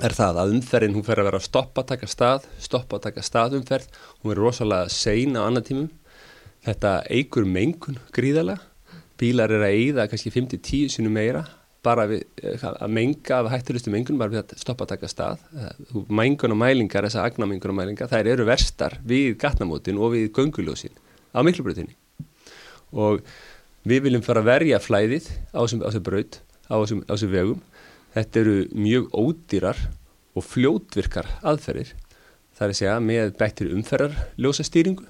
er 0.00 0.14
það 0.16 0.38
að 0.40 0.52
umferðin 0.54 0.96
hún 0.96 1.04
fer 1.04 1.20
að 1.20 1.28
vera 1.28 1.40
að 1.40 1.46
stoppa 1.46 1.82
að 1.82 1.90
taka 1.92 2.08
stað, 2.08 2.46
stoppa 2.62 2.96
að 2.96 3.06
taka 3.08 3.24
staðumferð, 3.26 3.88
hún 4.22 4.32
er 4.32 4.40
rosalega 4.40 4.92
sein 4.94 5.36
á 5.36 5.44
annar 5.44 5.64
tímum, 5.66 5.90
þetta 6.64 6.92
eigur 7.12 7.48
mengun 7.48 7.98
gríðarlega, 8.16 8.62
bílar 9.20 9.52
er 9.52 9.66
að 9.66 9.76
eyða 9.76 10.06
kannski 10.08 10.32
5-10 10.32 10.94
sinum 10.94 11.12
meira 11.12 11.44
bara 11.84 12.06
við, 12.10 12.24
að 12.60 12.90
menga 12.92 13.38
af 13.40 13.50
hættulistu 13.54 13.92
mengun 13.92 14.18
bara 14.20 14.32
við 14.32 14.42
að 14.42 14.60
stoppa 14.60 14.86
að 14.86 14.92
taka 14.94 15.10
stað. 15.10 15.44
Mengun 16.08 16.54
og 16.54 16.60
mælingar, 16.60 17.06
þessar 17.06 17.30
agnamengun 17.30 17.72
og 17.72 17.78
mælingar 17.78 18.10
þær 18.10 18.32
eru 18.34 18.48
verstar 18.48 18.98
við 19.06 19.38
gatnamótin 19.40 20.00
og 20.00 20.14
við 20.16 20.28
gönguljósin 20.36 20.98
á 21.32 21.40
miklubröðinni 21.46 21.96
og 22.90 23.22
við 23.86 24.04
viljum 24.08 24.24
fara 24.26 24.42
að 24.42 24.50
verja 24.50 24.82
flæðið 24.82 25.30
á 25.54 25.60
þessu 25.62 26.02
braut 26.04 26.40
á 26.68 26.74
þessu 26.82 27.30
vegum. 27.30 27.62
Þetta 28.10 28.40
eru 28.42 28.56
mjög 28.74 29.12
ódýrar 29.14 29.78
og 30.34 30.44
fljótvirkar 30.44 31.28
aðferðir. 31.46 31.94
Það 32.58 32.66
er 32.66 32.74
að 32.74 32.78
segja 32.80 32.98
með 33.04 33.32
bættir 33.38 33.72
umferðar 33.72 34.16
ljósastýringu 34.36 35.06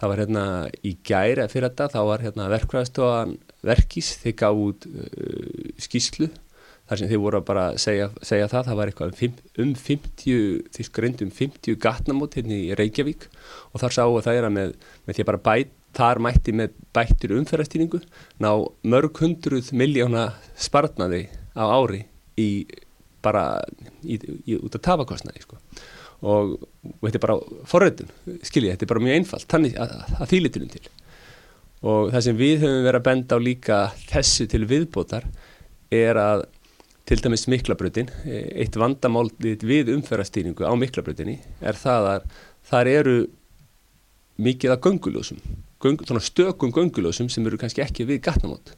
það 0.00 0.12
var 0.12 0.22
hérna 0.22 0.44
í 0.80 0.94
gæri 1.04 1.44
að 1.44 1.52
fyrir 1.52 1.68
þetta 1.68 1.88
þá 1.92 2.00
var 2.08 2.24
hérna 2.24 2.48
verkvæðastofan 2.54 3.34
verkís, 3.66 4.14
þeir 4.22 4.36
gaf 4.40 4.62
út 4.68 4.86
uh, 4.90 5.74
skýslu 5.80 6.30
þar 6.90 6.98
sem 6.98 7.10
þeir 7.10 7.20
voru 7.22 7.38
að 7.38 7.46
bara 7.46 7.64
segja, 7.78 8.08
segja 8.26 8.48
það, 8.50 8.64
það 8.66 8.78
var 8.80 8.90
eitthvað 8.90 9.12
um, 9.12 9.34
um 9.62 9.74
50, 9.78 10.38
því 10.74 10.86
skreint 10.88 11.20
um 11.22 11.30
50 11.36 11.78
gatnamót 11.84 12.34
hérna 12.38 12.56
í 12.56 12.72
Reykjavík 12.78 13.28
og 13.70 13.82
þar 13.82 13.94
sáu 13.94 14.08
að 14.16 14.24
það 14.26 14.38
er 14.40 14.48
að 14.48 14.56
með, 14.56 14.72
með 15.06 15.16
því 15.16 15.24
að 15.24 15.30
bara 15.30 15.42
bæt, 15.46 15.76
þar 16.00 16.22
mætti 16.26 16.54
með 16.58 16.74
bættir 16.94 17.34
umferðarstýringu 17.38 18.02
ná 18.42 18.50
mörg 18.90 19.22
hundruð 19.22 19.70
miljóna 19.74 20.26
spartnaði 20.58 21.24
á 21.54 21.62
ári 21.70 22.04
í 22.38 22.50
bara 23.22 23.44
í, 24.02 24.18
í, 24.18 24.58
út 24.58 24.74
af 24.74 24.82
tafakostnaði 24.86 25.44
sko. 25.44 25.60
og, 26.26 26.56
og 26.90 27.06
þetta 27.06 27.20
er 27.20 27.26
bara 27.26 27.38
forröndun, 27.70 28.10
skiljið, 28.42 28.74
þetta 28.74 28.86
er 28.86 28.92
bara 28.94 29.04
mjög 29.06 29.20
einfalt, 29.20 29.46
þannig 29.50 29.78
að, 29.78 29.94
að 30.18 30.32
þýlitunum 30.34 30.74
til 30.74 30.88
og 31.80 32.10
það 32.12 32.24
sem 32.26 32.38
við 32.38 32.64
höfum 32.64 32.86
verið 32.86 33.00
að 33.00 33.06
benda 33.08 33.36
á 33.36 33.40
líka 33.40 33.78
þessu 34.10 34.46
til 34.50 34.66
viðbótar 34.68 35.26
er 35.90 36.20
að 36.20 36.46
til 37.10 37.18
dæmis 37.24 37.48
miklabrutin, 37.50 38.10
eitt 38.22 38.76
vandamál 38.78 39.26
við 39.40 39.90
umferðastýringu 39.96 40.62
á 40.62 40.70
miklabrutinni 40.78 41.40
er 41.58 41.78
það 41.78 42.08
að 42.12 42.28
þar 42.70 42.90
eru 42.92 43.16
mikið 44.40 44.76
af 44.76 44.84
gönguljósum, 44.84 45.40
göng, 45.82 45.98
stökum 46.22 46.70
gönguljósum 46.72 47.28
sem 47.32 47.46
eru 47.48 47.58
kannski 47.60 47.82
ekki 47.82 48.06
við 48.08 48.22
gatnamót. 48.28 48.76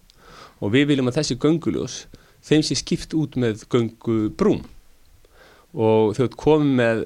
Og 0.63 0.73
við 0.73 0.89
viljum 0.93 1.11
að 1.11 1.19
þessi 1.21 1.37
gönguljós 1.43 1.99
þeim 2.47 2.65
sé 2.67 2.79
skipt 2.79 3.15
út 3.19 3.37
með 3.39 3.67
göngubrúm 3.71 4.63
og 5.73 6.17
þau 6.17 6.27
komum 6.37 6.75
með 6.81 7.05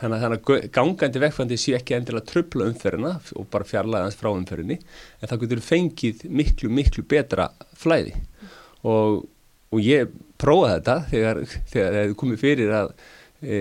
þannig 0.00 0.24
að 0.26 0.68
gangandi 0.74 1.22
vegfandi 1.22 1.58
sé 1.60 1.74
ekki 1.78 1.96
endilega 1.96 2.28
tröfla 2.30 2.68
umferðina 2.70 3.14
og 3.38 3.48
bara 3.52 3.68
fjarlæðans 3.68 4.18
frá 4.18 4.30
umferðinni 4.32 4.78
en 4.80 5.30
það 5.30 5.44
getur 5.44 5.62
fengið 5.64 6.24
miklu, 6.28 6.70
miklu 6.72 7.04
betra 7.08 7.48
flæði. 7.78 8.14
Og, 8.84 9.22
og 9.72 9.84
ég 9.84 10.10
prófaði 10.40 10.78
þetta 10.78 10.96
þegar, 11.12 11.42
þegar 11.72 11.98
það 11.98 12.16
komið 12.20 12.42
fyrir 12.42 12.74
að 12.80 12.92
e, 13.40 13.60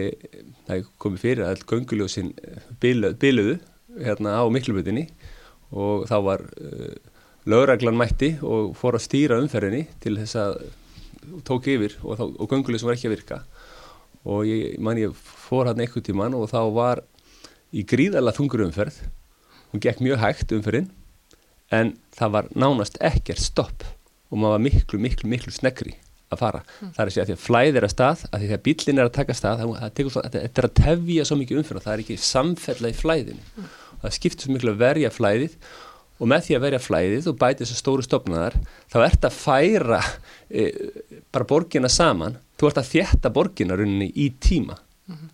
það 0.68 0.90
komið 1.06 1.24
fyrir 1.24 1.46
að 1.48 1.64
ganguljósin 1.70 2.34
biluðu, 2.84 3.18
biluðu 3.22 3.58
hérna 4.04 4.38
á 4.42 4.44
miklubutinni 4.52 5.08
og 5.74 6.08
þá 6.10 6.16
var 6.26 6.46
e, 6.58 6.94
lögreglan 7.50 7.98
mætti 8.00 8.34
og 8.46 8.74
fór 8.80 8.98
að 8.98 9.06
stýra 9.08 9.40
umferðinni 9.42 9.86
til 10.04 10.18
þess 10.20 10.40
að 10.40 10.64
tók 11.48 11.68
yfir 11.72 11.98
og, 12.04 12.20
og 12.20 12.50
ganguljósin 12.52 12.90
var 12.90 12.98
ekki 12.98 13.10
að 13.10 13.16
virka. 13.18 13.42
Og 14.24 14.48
ég 14.48 14.80
man 14.80 15.00
ég 15.00 15.12
fór 15.54 15.70
hann 15.70 15.84
eitthvað 15.84 16.10
tíman 16.10 16.38
og 16.38 16.50
þá 16.52 16.62
var 16.74 17.04
í 17.74 17.86
gríðarlega 17.90 18.38
þungur 18.40 18.68
umferð 18.68 19.02
hún 19.74 19.82
gekk 19.82 20.02
mjög 20.06 20.22
hægt 20.22 20.54
umferðin 20.56 20.90
en 21.74 21.94
það 22.14 22.34
var 22.38 22.50
nánast 22.58 22.98
ekkert 23.02 23.42
stopp 23.42 23.86
og 24.34 24.40
maður 24.40 24.58
var 24.58 24.66
miklu, 24.66 25.00
miklu, 25.02 25.30
miklu 25.30 25.54
sneggri 25.54 25.96
að 26.34 26.42
fara. 26.42 26.62
Mm. 26.64 26.92
Það 26.96 27.00
er 27.02 27.10
að 27.10 27.14
segja 27.14 27.24
að 27.24 27.30
því 27.30 27.36
að 27.36 27.44
flæð 27.44 27.80
er 27.80 27.86
að 27.86 27.94
stað, 27.94 28.26
að 28.30 28.44
því 28.44 28.52
að 28.56 28.62
bílinn 28.68 29.00
er 29.00 29.10
að 29.10 29.16
taka 29.18 29.38
stað 29.38 29.64
þetta 29.94 30.62
er 30.62 30.68
að 30.68 30.76
tefja 30.80 31.26
svo 31.30 31.40
mikið 31.40 31.60
umferð 31.62 31.86
það 31.86 31.96
er 31.96 32.04
ekki 32.04 32.20
samfella 32.28 32.92
í 32.92 32.98
flæðinu 32.98 33.44
mm. 33.44 33.74
það 34.04 34.16
skiptir 34.18 34.48
svo 34.48 34.56
miklu 34.56 34.74
að 34.74 34.84
verja 34.84 35.12
flæðið 35.14 35.58
og 36.20 36.30
með 36.30 36.48
því 36.48 36.58
að 36.58 36.64
verja 36.68 36.82
flæðið 36.84 37.30
og 37.30 37.38
bæti 37.42 37.64
þessar 37.64 37.82
stóru 37.82 38.06
stopnaðar 38.06 38.58
þá 38.92 38.98
ert 39.04 39.28
að 39.28 39.38
færa 39.38 40.02
e, 40.50 40.68
bara 41.34 41.50
borgina 41.50 41.90
saman 41.92 42.38
þú 42.60 42.70
ert 42.70 42.82
að 42.82 42.92
þjætta 42.94 43.34
borgina 43.34 43.78
rauninni 43.78 44.12
í 44.14 44.30
tíma. 44.42 44.78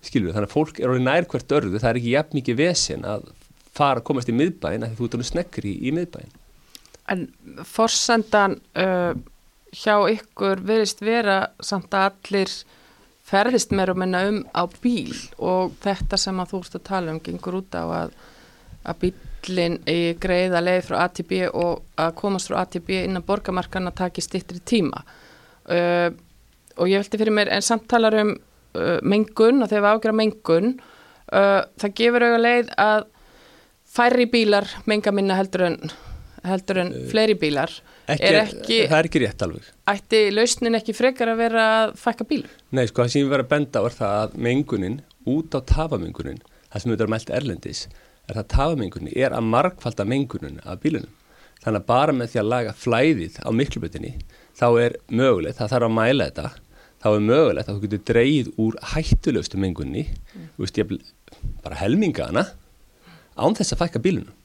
Skilur 0.06 0.30
við, 0.30 0.36
þannig 0.38 0.50
að 0.50 0.56
fólk 0.56 0.80
er 0.80 0.92
orðið 0.92 1.08
nær 1.08 1.30
hvert 1.32 1.56
örðu, 1.60 1.80
það 1.80 1.90
er 1.90 2.02
ekki 2.02 2.16
jafn 2.16 2.40
mikið 2.40 2.60
vesen 2.60 3.08
að 3.08 3.30
fara 3.76 4.02
að 4.02 4.08
komast 4.10 4.32
í 4.32 4.36
miðbæin 4.36 4.86
að 4.86 4.96
þú 4.98 5.08
ert 5.08 5.18
alveg 5.18 5.30
snekkri 5.30 5.74
í, 5.74 5.80
í 5.90 5.96
miðbæin 5.96 6.38
En 7.10 7.26
forsendan 7.66 8.60
uh, 8.78 9.16
hjá 9.74 9.96
ykkur 10.14 10.62
verist 10.66 11.02
vera 11.02 11.40
samt 11.62 11.94
að 11.98 12.12
allir 12.12 12.52
ferðist 13.30 13.74
meira 13.74 13.94
og 13.94 14.02
minna 14.02 14.24
um 14.30 14.40
á 14.54 14.66
bíl 14.82 15.14
og 15.38 15.76
þetta 15.84 16.18
sem 16.18 16.40
að 16.42 16.54
þú 16.54 16.62
ert 16.64 16.78
að 16.78 16.86
tala 16.90 17.14
um 17.14 17.22
gengur 17.26 17.60
út 17.62 17.78
á 17.78 17.86
að, 17.86 18.14
að 18.90 19.02
bílinn 19.04 19.78
í 19.90 20.00
greiða 20.22 20.62
leið 20.64 20.84
frá 20.90 21.00
ATB 21.06 21.34
og 21.50 21.84
að 21.98 22.16
komast 22.22 22.50
frá 22.50 22.62
ATB 22.64 22.94
innan 23.04 23.26
borgamarkana 23.26 23.94
taki 23.94 24.26
stittri 24.26 24.62
tíma. 24.62 25.04
Uh, 25.70 26.10
og 26.80 26.90
ég 26.90 27.02
veldi 27.02 27.22
fyrir 27.22 27.36
mér 27.36 27.54
en 27.54 27.66
samtalar 27.66 28.18
um 28.22 28.36
uh, 28.76 28.98
mengun 29.02 29.64
og 29.64 29.72
þegar 29.72 29.86
við 29.86 29.94
ágjörðum 29.94 30.22
mengun 30.24 30.70
uh, 30.76 31.62
það 31.82 31.96
gefur 32.02 32.26
auðvitað 32.26 32.46
leið 32.46 32.72
að 32.86 33.08
færri 33.90 34.28
bílar 34.30 34.70
menga 34.90 35.14
minna 35.16 35.38
heldur 35.40 35.66
en, 35.70 35.78
heldur 36.48 36.82
en 36.84 36.92
uh, 36.94 37.06
fleiri 37.12 37.38
bílar. 37.40 37.74
ekki, 38.10 38.26
er 38.30 38.40
ekki, 38.44 38.82
það 38.90 38.98
er 39.00 39.10
ekki 39.10 39.24
rétt 39.24 39.46
alveg. 39.46 39.72
Ætti 39.94 40.22
lausnin 40.34 40.80
ekki 40.80 40.98
frekar 40.98 41.34
að 41.34 41.42
vera 41.44 41.66
að 41.80 41.96
fækka 42.02 42.28
bílu? 42.30 42.52
Nei 42.76 42.86
sko 42.90 43.04
það 43.04 43.16
sem 43.16 43.26
ég 43.26 43.34
var 43.34 43.46
að 43.46 43.52
benda 43.54 43.86
var 43.86 43.98
það 43.98 44.20
að 44.24 44.38
mengunin 44.50 45.00
út 45.30 45.58
á 45.58 45.60
tafamengunin 45.62 46.42
það 46.70 46.84
sem 46.84 46.94
við 46.94 47.04
erum 47.04 47.16
meld 47.16 47.34
erlendis 47.40 47.88
er 48.30 48.36
það 48.38 48.44
að 48.44 48.52
tafamengunin 48.56 49.18
er 49.18 49.34
að 49.34 49.50
markfalda 49.50 50.06
mengunin 50.06 50.62
af 50.66 50.82
bílunum. 50.84 51.16
Þannig 51.60 51.82
að 51.82 51.88
bara 51.90 52.14
með 52.16 52.30
því 52.32 52.40
að 52.40 52.52
laga 52.54 52.74
flæðið 52.78 53.40
á 53.44 53.50
miklubutinni 53.52 54.12
þá 54.56 54.68
er 54.80 54.94
mögulegt, 55.12 55.58
það 55.58 55.72
þarf 55.74 55.88
að 55.90 55.96
mæla 55.98 56.28
þetta 56.30 56.52
þá 57.00 57.10
er 57.12 57.24
mögulegt 57.24 57.70
að 57.70 57.78
þú 57.78 57.86
getur 57.86 58.02
dreyið 58.10 58.50
úr 58.60 58.80
hættulegustu 58.94 59.60
mengunni 59.62 60.06
mm. 60.10 60.50
veist, 60.60 60.80
bara 61.64 61.80
helmingana 61.80 62.46
án 63.40 63.56
þess 63.56 63.76
að 63.76 63.84
fækka 63.84 64.04
bílunum 64.04 64.36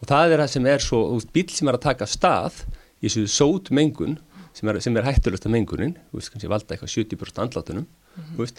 og 0.00 0.08
það 0.10 0.32
er 0.32 0.42
það 0.44 0.52
sem 0.54 0.70
er 0.72 0.84
svo 0.84 1.02
veist, 1.12 1.32
bíl 1.34 1.48
sem 1.52 1.68
er 1.68 1.78
að 1.78 1.86
taka 1.88 2.08
stað 2.08 2.62
í 3.00 3.08
þessu 3.08 3.26
sót 3.32 3.72
mengun 3.74 4.18
sem 4.56 4.70
er, 4.72 4.80
er 4.80 5.04
hættulegust 5.10 5.46
af 5.48 5.52
mengunin, 5.52 5.96
veist, 6.16 6.32
kannski 6.32 6.48
valda 6.48 6.76
eitthvað 6.76 6.94
70% 6.94 7.42
andlátunum 7.44 7.84
mm 7.84 8.36
-hmm. 8.36 8.56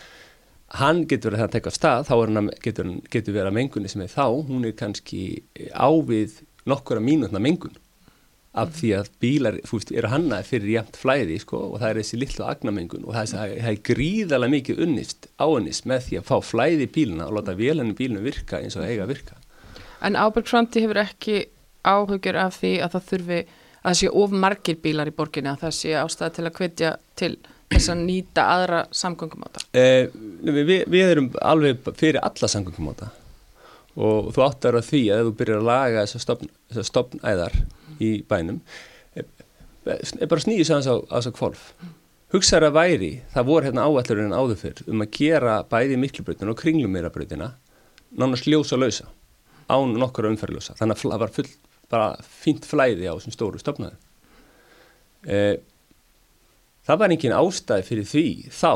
hann 0.82 1.06
getur 1.08 1.32
verið 1.32 1.48
að 1.48 1.56
taka 1.58 1.74
stað 1.74 2.08
þá 2.10 2.16
hann, 2.26 2.52
getur, 2.62 2.94
getur 3.10 3.34
verið 3.34 3.48
að 3.50 3.58
mengunni 3.60 3.90
sem 3.90 4.02
er 4.02 4.14
þá 4.14 4.28
hún 4.46 4.66
er 4.66 4.78
kannski 4.78 5.44
ávið 5.74 6.42
nokkura 6.66 7.00
mínutna 7.00 7.40
mengun 7.40 7.74
af 8.58 8.72
því 8.78 8.92
að 8.98 9.10
bílar 9.22 9.58
fúst, 9.70 9.92
eru 9.94 10.10
hannaði 10.12 10.48
fyrir 10.50 10.74
jæmt 10.74 10.98
flæði 11.00 11.38
sko, 11.44 11.60
og 11.74 11.82
það 11.82 11.90
er 11.90 12.00
þessi 12.02 12.22
lillu 12.22 12.46
agnamengun 12.48 13.06
og 13.06 13.18
það 13.18 13.36
er, 13.42 13.54
það 13.64 13.74
er 13.74 13.84
gríðarlega 13.90 14.56
mikið 14.56 14.82
unnist 14.86 15.28
áunnist 15.38 15.90
með 15.90 16.08
því 16.08 16.20
að 16.22 16.32
fá 16.32 16.38
flæði 16.52 16.88
bíluna 16.96 17.28
og 17.28 17.38
láta 17.38 17.58
vélenni 17.58 17.98
bíluna 17.98 18.26
virka 18.26 18.62
eins 18.62 18.80
og 18.80 18.88
eiga 18.88 19.06
að 19.06 19.14
virka. 19.14 19.38
En 20.06 20.18
Áberg 20.18 20.50
Framti 20.50 20.84
hefur 20.84 21.02
ekki 21.02 21.44
áhugjur 21.88 22.40
af 22.42 22.58
því 22.62 22.74
að 22.86 22.98
það 22.98 23.08
þurfi 23.12 23.44
að 23.44 23.92
það 23.92 24.00
sé 24.02 24.10
of 24.22 24.34
margir 24.46 24.82
bílar 24.84 25.10
í 25.10 25.16
borginni 25.16 25.54
að 25.54 25.64
það 25.68 25.78
sé 25.78 25.94
ástæða 26.02 26.34
til 26.36 26.48
að 26.48 26.58
kvetja 26.58 26.92
til 27.18 27.32
þess 27.72 27.92
að 27.92 28.04
nýta 28.08 28.46
aðra 28.56 28.82
samgöngumáta? 28.96 29.64
Eh, 29.78 30.10
við, 30.44 30.84
við 30.88 31.14
erum 31.14 31.32
alveg 31.42 31.88
fyrir 32.00 32.22
alla 32.24 32.50
samgöngumáta 32.52 33.10
og 33.98 34.30
þú 34.36 34.44
áttar 34.46 34.78
á 34.78 34.82
því 34.86 35.02
að 35.14 35.24
þú 35.28 35.34
byrjar 35.40 35.62
að 35.62 35.70
laga 35.72 36.06
þessar 36.06 36.88
stopnæðar 36.92 37.56
í 38.04 38.12
bænum. 38.28 38.62
Er 39.18 40.28
bara 40.28 40.44
snýðis 40.44 40.72
aðeins 40.74 40.90
á 40.92 40.96
þess 41.16 41.32
að 41.32 41.38
kvolf 41.38 41.70
hugsaður 42.34 42.68
að 42.68 42.76
væri, 42.76 43.12
það 43.32 43.48
voru 43.48 43.70
hérna 43.70 43.86
áallurinn 43.88 44.36
áður 44.36 44.60
fyrr 44.60 44.82
um 44.92 45.04
að 45.04 45.14
gera 45.16 45.62
bæði 45.72 46.00
miklubröðina 46.02 46.52
og 46.52 46.60
kringlumýrabröðina 46.60 47.54
nánast 48.20 48.50
ljósa 48.50 48.80
lausa 48.80 49.08
án 49.72 49.96
nokkura 50.00 50.32
umferðljósa, 50.32 50.76
þannig 50.80 50.98
að 50.98 51.04
það 51.06 51.24
var 51.24 51.34
full, 51.36 51.48
bara 51.92 52.10
fínt 52.24 52.68
flæði 52.68 53.08
á 53.08 53.16
þessum 53.16 53.36
stóru 53.36 53.62
stopnaði 53.62 53.96
eh, 55.28 55.56
það 56.88 57.02
var 57.04 57.16
engin 57.16 57.38
ástæði 57.38 57.88
fyrir 57.88 58.10
því 58.12 58.28
þá 58.52 58.74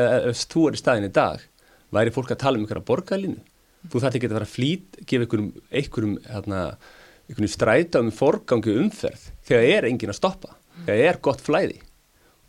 ef 0.00 0.44
þú 0.50 0.66
er 0.68 0.76
í 0.76 0.80
staðin 0.80 1.08
í 1.08 1.14
dag 1.16 1.46
væri 1.94 2.12
fólk 2.14 2.32
að 2.34 2.42
tala 2.44 2.60
um 2.60 2.68
að 2.68 2.86
borgarlinu 2.88 3.40
þú 3.88 4.02
þarf 4.02 4.16
ekki 4.18 4.28
að 4.28 4.36
vera 4.36 4.48
flýt 4.48 5.00
gefa 5.08 5.24
einhverjum, 5.24 5.52
einhverjum, 5.72 6.16
hérna, 6.28 6.64
einhverjum 7.30 7.52
stræta 7.52 8.02
um 8.02 8.10
forgangu 8.10 8.74
umferð 8.82 9.30
þegar 9.46 9.68
er 9.76 9.86
engin 9.88 10.10
að 10.10 10.18
stoppa, 10.18 10.56
þegar 10.86 11.06
er 11.06 11.20
gott 11.22 11.42
flæði. 11.44 11.78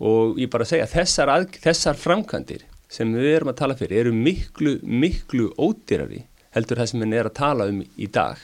Og 0.01 0.39
ég 0.41 0.49
bara 0.49 0.65
segja 0.65 0.89
þessar, 0.89 1.29
að, 1.29 1.47
þessar 1.61 1.99
framkantir 1.99 2.65
sem 2.91 3.11
við 3.13 3.35
erum 3.35 3.51
að 3.51 3.59
tala 3.61 3.77
fyrir 3.77 4.01
eru 4.01 4.13
miklu, 4.15 4.79
miklu 4.81 5.51
ódýrari 5.61 6.25
heldur 6.55 6.81
það 6.81 6.89
sem 6.89 7.03
við 7.03 7.19
erum 7.19 7.31
að 7.31 7.37
tala 7.37 7.67
um 7.69 7.83
í 7.85 8.09
dag. 8.09 8.41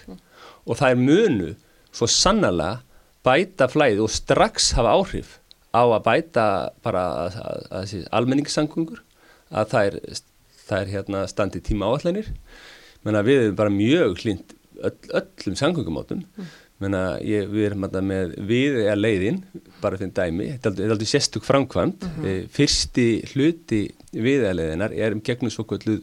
Og 0.67 0.77
það 0.77 0.93
er 0.93 1.01
munu 1.01 1.49
svo 1.91 2.07
sannlega 2.11 2.83
bæta 3.25 3.67
flæði 3.71 4.03
og 4.05 4.13
strax 4.13 4.71
hafa 4.77 4.93
áhrif 4.93 5.37
á 5.73 5.83
að 5.83 6.05
bæta 6.05 6.45
bara 6.85 7.03
almenningssangungur 8.15 9.01
að 9.51 9.73
það 9.73 9.89
er, 9.89 10.21
það 10.67 10.79
er 10.79 10.93
hérna 10.93 11.25
standi 11.31 11.63
tíma 11.63 11.89
áallanir 11.89 12.29
menna 13.05 13.23
við 13.25 13.47
erum 13.47 13.59
bara 13.59 13.73
mjög 13.73 14.21
hlind 14.23 14.55
öll, 14.85 14.97
öllum 15.21 15.57
sangungumótum 15.59 16.23
mm. 16.23 16.95
ég, 17.25 17.49
við 17.49 17.65
erum 17.71 17.87
alltaf 17.87 18.05
með 18.05 18.35
við 18.49 18.77
eða 18.83 18.99
leiðin, 18.99 19.41
bara 19.81 19.97
fyrir 19.97 20.13
dæmi. 20.13 20.51
Þetta 20.57 20.85
er 20.85 20.93
aldrei 20.93 21.09
sérstök 21.09 21.47
framkvæmt 21.47 22.05
mm 22.05 22.21
-hmm. 22.21 22.47
fyrsti 22.53 23.07
hluti 23.33 23.81
við 24.13 24.45
eða 24.45 24.57
leiðinar 24.59 24.93
er 24.93 25.13
um 25.13 25.21
gegnum 25.21 25.51
svo 25.51 25.63
kallu 25.63 26.01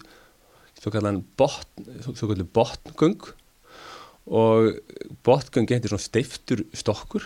svo 0.81 0.90
kallan 0.90 1.23
botn, 1.38 1.87
svo 2.02 2.35
botngung 2.52 3.23
og 4.26 4.75
botngung 5.25 5.69
getur 5.69 5.95
svona 5.95 6.04
steiftur 6.04 6.64
stokkur. 6.73 7.25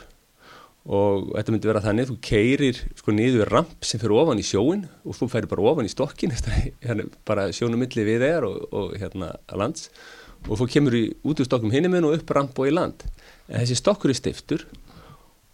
Og 0.89 1.35
þetta 1.35 1.53
myndi 1.53 1.69
vera 1.69 1.83
þannig, 1.85 2.09
þú 2.09 2.17
keirir 2.25 2.79
sko 2.97 3.13
niður 3.13 3.51
ramp 3.53 3.85
sem 3.85 4.01
fyrir 4.01 4.15
ofan 4.23 4.41
í 4.41 4.47
sjóin 4.47 4.87
og 5.05 5.19
þú 5.19 5.29
færir 5.29 5.51
bara 5.51 5.67
ofan 5.69 5.89
í 5.89 5.93
stokkin 5.93 6.33
hérna, 6.87 7.05
bara 7.29 7.51
sjónumilli 7.53 8.07
við 8.07 8.25
þeir 8.25 8.47
og, 8.49 8.63
og 8.73 8.95
hérna 8.97 9.35
að 9.51 9.61
lands 9.61 9.91
og 10.49 10.59
þú 10.61 10.69
kemur 10.73 10.97
í, 10.97 11.05
út 11.23 11.41
úr 11.41 11.49
stokkum 11.49 11.73
hinnum 11.75 11.97
og 12.09 12.19
upp 12.19 12.31
ramp 12.35 12.59
og 12.59 12.69
í 12.69 12.75
land. 12.75 13.05
En 13.49 13.61
þessi 13.63 13.79
stokkur 13.79 14.13
er 14.13 14.19
stiftur 14.19 14.67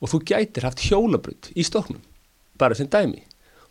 og 0.01 0.11
þú 0.11 0.23
gætir 0.31 0.67
haft 0.67 0.83
hjólabrönd 0.87 1.51
í 1.55 1.67
stokknum. 1.67 2.03
Bara 2.59 2.75
sem 2.79 2.89
dæmi. 2.91 3.25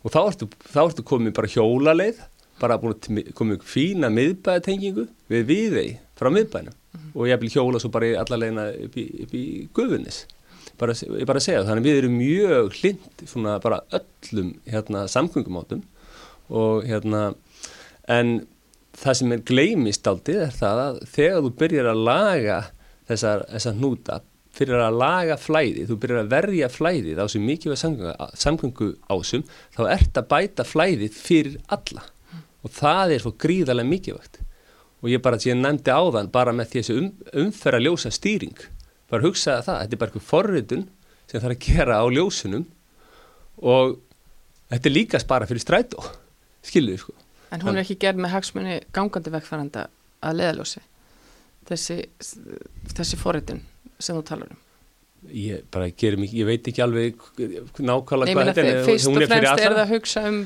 Og 0.04 0.12
þá 0.12 0.20
ertu, 0.26 0.48
þá 0.68 0.80
ertu 0.84 1.04
komið 1.06 1.36
bara 1.36 1.52
hjólaleið 1.54 2.22
bara 2.60 2.78
komið 2.78 3.64
fína 3.66 4.12
miðbæðatengingu 4.14 5.08
við 5.32 5.46
við 5.48 5.76
þeir 5.78 5.94
frá 6.14 6.30
miðbænum. 6.30 6.74
Mm 6.94 7.00
-hmm. 7.00 7.20
og 7.20 7.28
ég 7.28 7.40
vil 7.40 7.50
hjóla 7.50 7.80
svo 7.80 7.90
bara 7.90 8.06
allarleina 8.20 8.70
upp 8.84 8.96
í, 8.96 9.04
upp 9.22 9.34
í 9.34 9.68
guðunis 9.74 10.26
bara, 10.78 10.92
ég 10.92 11.26
bara 11.26 11.40
segja 11.40 11.64
þannig 11.66 11.86
við 11.86 11.98
erum 11.98 12.18
mjög 12.18 12.76
hlind 12.78 13.24
svona 13.26 13.58
bara 13.62 13.80
öllum 13.90 14.54
hérna 14.66 15.06
samkvöngumátum 15.08 15.82
og 16.48 16.84
hérna 16.84 17.34
en 18.08 18.46
það 18.98 19.18
sem 19.18 19.34
er 19.34 19.42
gleimist 19.48 20.06
aldrei 20.08 20.38
er 20.44 20.54
það 20.54 20.80
að 20.84 21.00
þegar 21.14 21.42
þú 21.44 21.50
byrjar 21.60 21.90
að 21.90 22.04
laga 22.08 22.58
þessar, 23.08 23.44
þessar 23.50 23.76
hnúta 23.78 24.20
fyrir 24.54 24.82
að 24.84 24.98
laga 25.00 25.36
flæði, 25.40 25.84
þú 25.88 25.96
byrjar 26.02 26.22
að 26.22 26.32
verja 26.34 26.70
flæðið 26.70 27.20
á 27.20 27.26
sem 27.30 27.46
mikið 27.48 27.74
var 27.74 28.34
samkvöngu 28.38 28.90
ásum, 29.10 29.42
þá 29.74 29.80
ert 29.96 30.20
að 30.20 30.28
bæta 30.30 30.66
flæðið 30.68 31.16
fyrir 31.18 31.56
alla. 31.74 32.04
Og 32.64 32.72
það 32.72 33.16
er 33.16 33.24
svo 33.24 33.34
gríðarlega 33.44 33.90
mikilvægt. 33.90 34.38
Og 35.02 35.10
ég 35.10 35.24
bara, 35.24 35.40
ég 35.42 35.58
nefndi 35.58 35.92
á 35.92 36.00
þann 36.14 36.30
bara 36.32 36.54
með 36.56 36.70
þessu 36.76 37.00
um, 37.00 37.10
umferra 37.42 37.82
ljósa 37.82 38.14
stýring 38.14 38.56
bara 39.10 39.26
hugsaði 39.26 39.66
það, 39.66 39.80
þetta 39.82 39.96
er 39.96 40.00
bara 40.00 40.12
eitthvað 40.12 40.30
forritun 40.30 40.86
sem 41.28 41.40
það 41.40 41.48
er 41.50 41.56
að 41.56 41.66
gera 41.66 41.98
á 42.00 42.06
ljósunum. 42.14 42.64
Og 43.60 43.98
þetta 44.70 44.90
er 44.90 44.96
líka 44.96 45.20
spara 45.22 45.50
fyrir 45.50 45.66
strætó 45.66 46.06
skiluðu 46.64 47.02
sko 47.02 47.23
En 47.54 47.62
hún 47.62 47.76
er 47.76 47.84
ekki 47.84 48.00
gerð 48.02 48.24
með 48.24 48.34
hagsmunni 48.34 48.80
gangandi 48.96 49.32
vekkfæranda 49.34 49.86
að 50.24 50.36
leðaljósi 50.40 50.82
þessi, 51.68 51.96
þessi 52.92 53.18
forritun 53.20 53.62
sem 53.98 54.16
þú 54.16 54.26
talar 54.28 54.52
um. 54.52 54.60
Ég 55.32 55.64
bara 55.72 55.88
mikið, 55.88 56.36
ég 56.36 56.48
veit 56.48 56.66
ekki 56.68 56.82
alveg 56.84 57.20
nákvæmlega 57.80 58.34
hvað 58.36 58.50
þetta 58.50 58.64
er 58.68 58.82
Fyrst 58.84 59.08
og 59.08 59.20
fremst 59.22 59.62
er 59.64 59.72
það 59.72 59.82
að 59.86 59.92
hugsa 59.94 60.24
um 60.28 60.40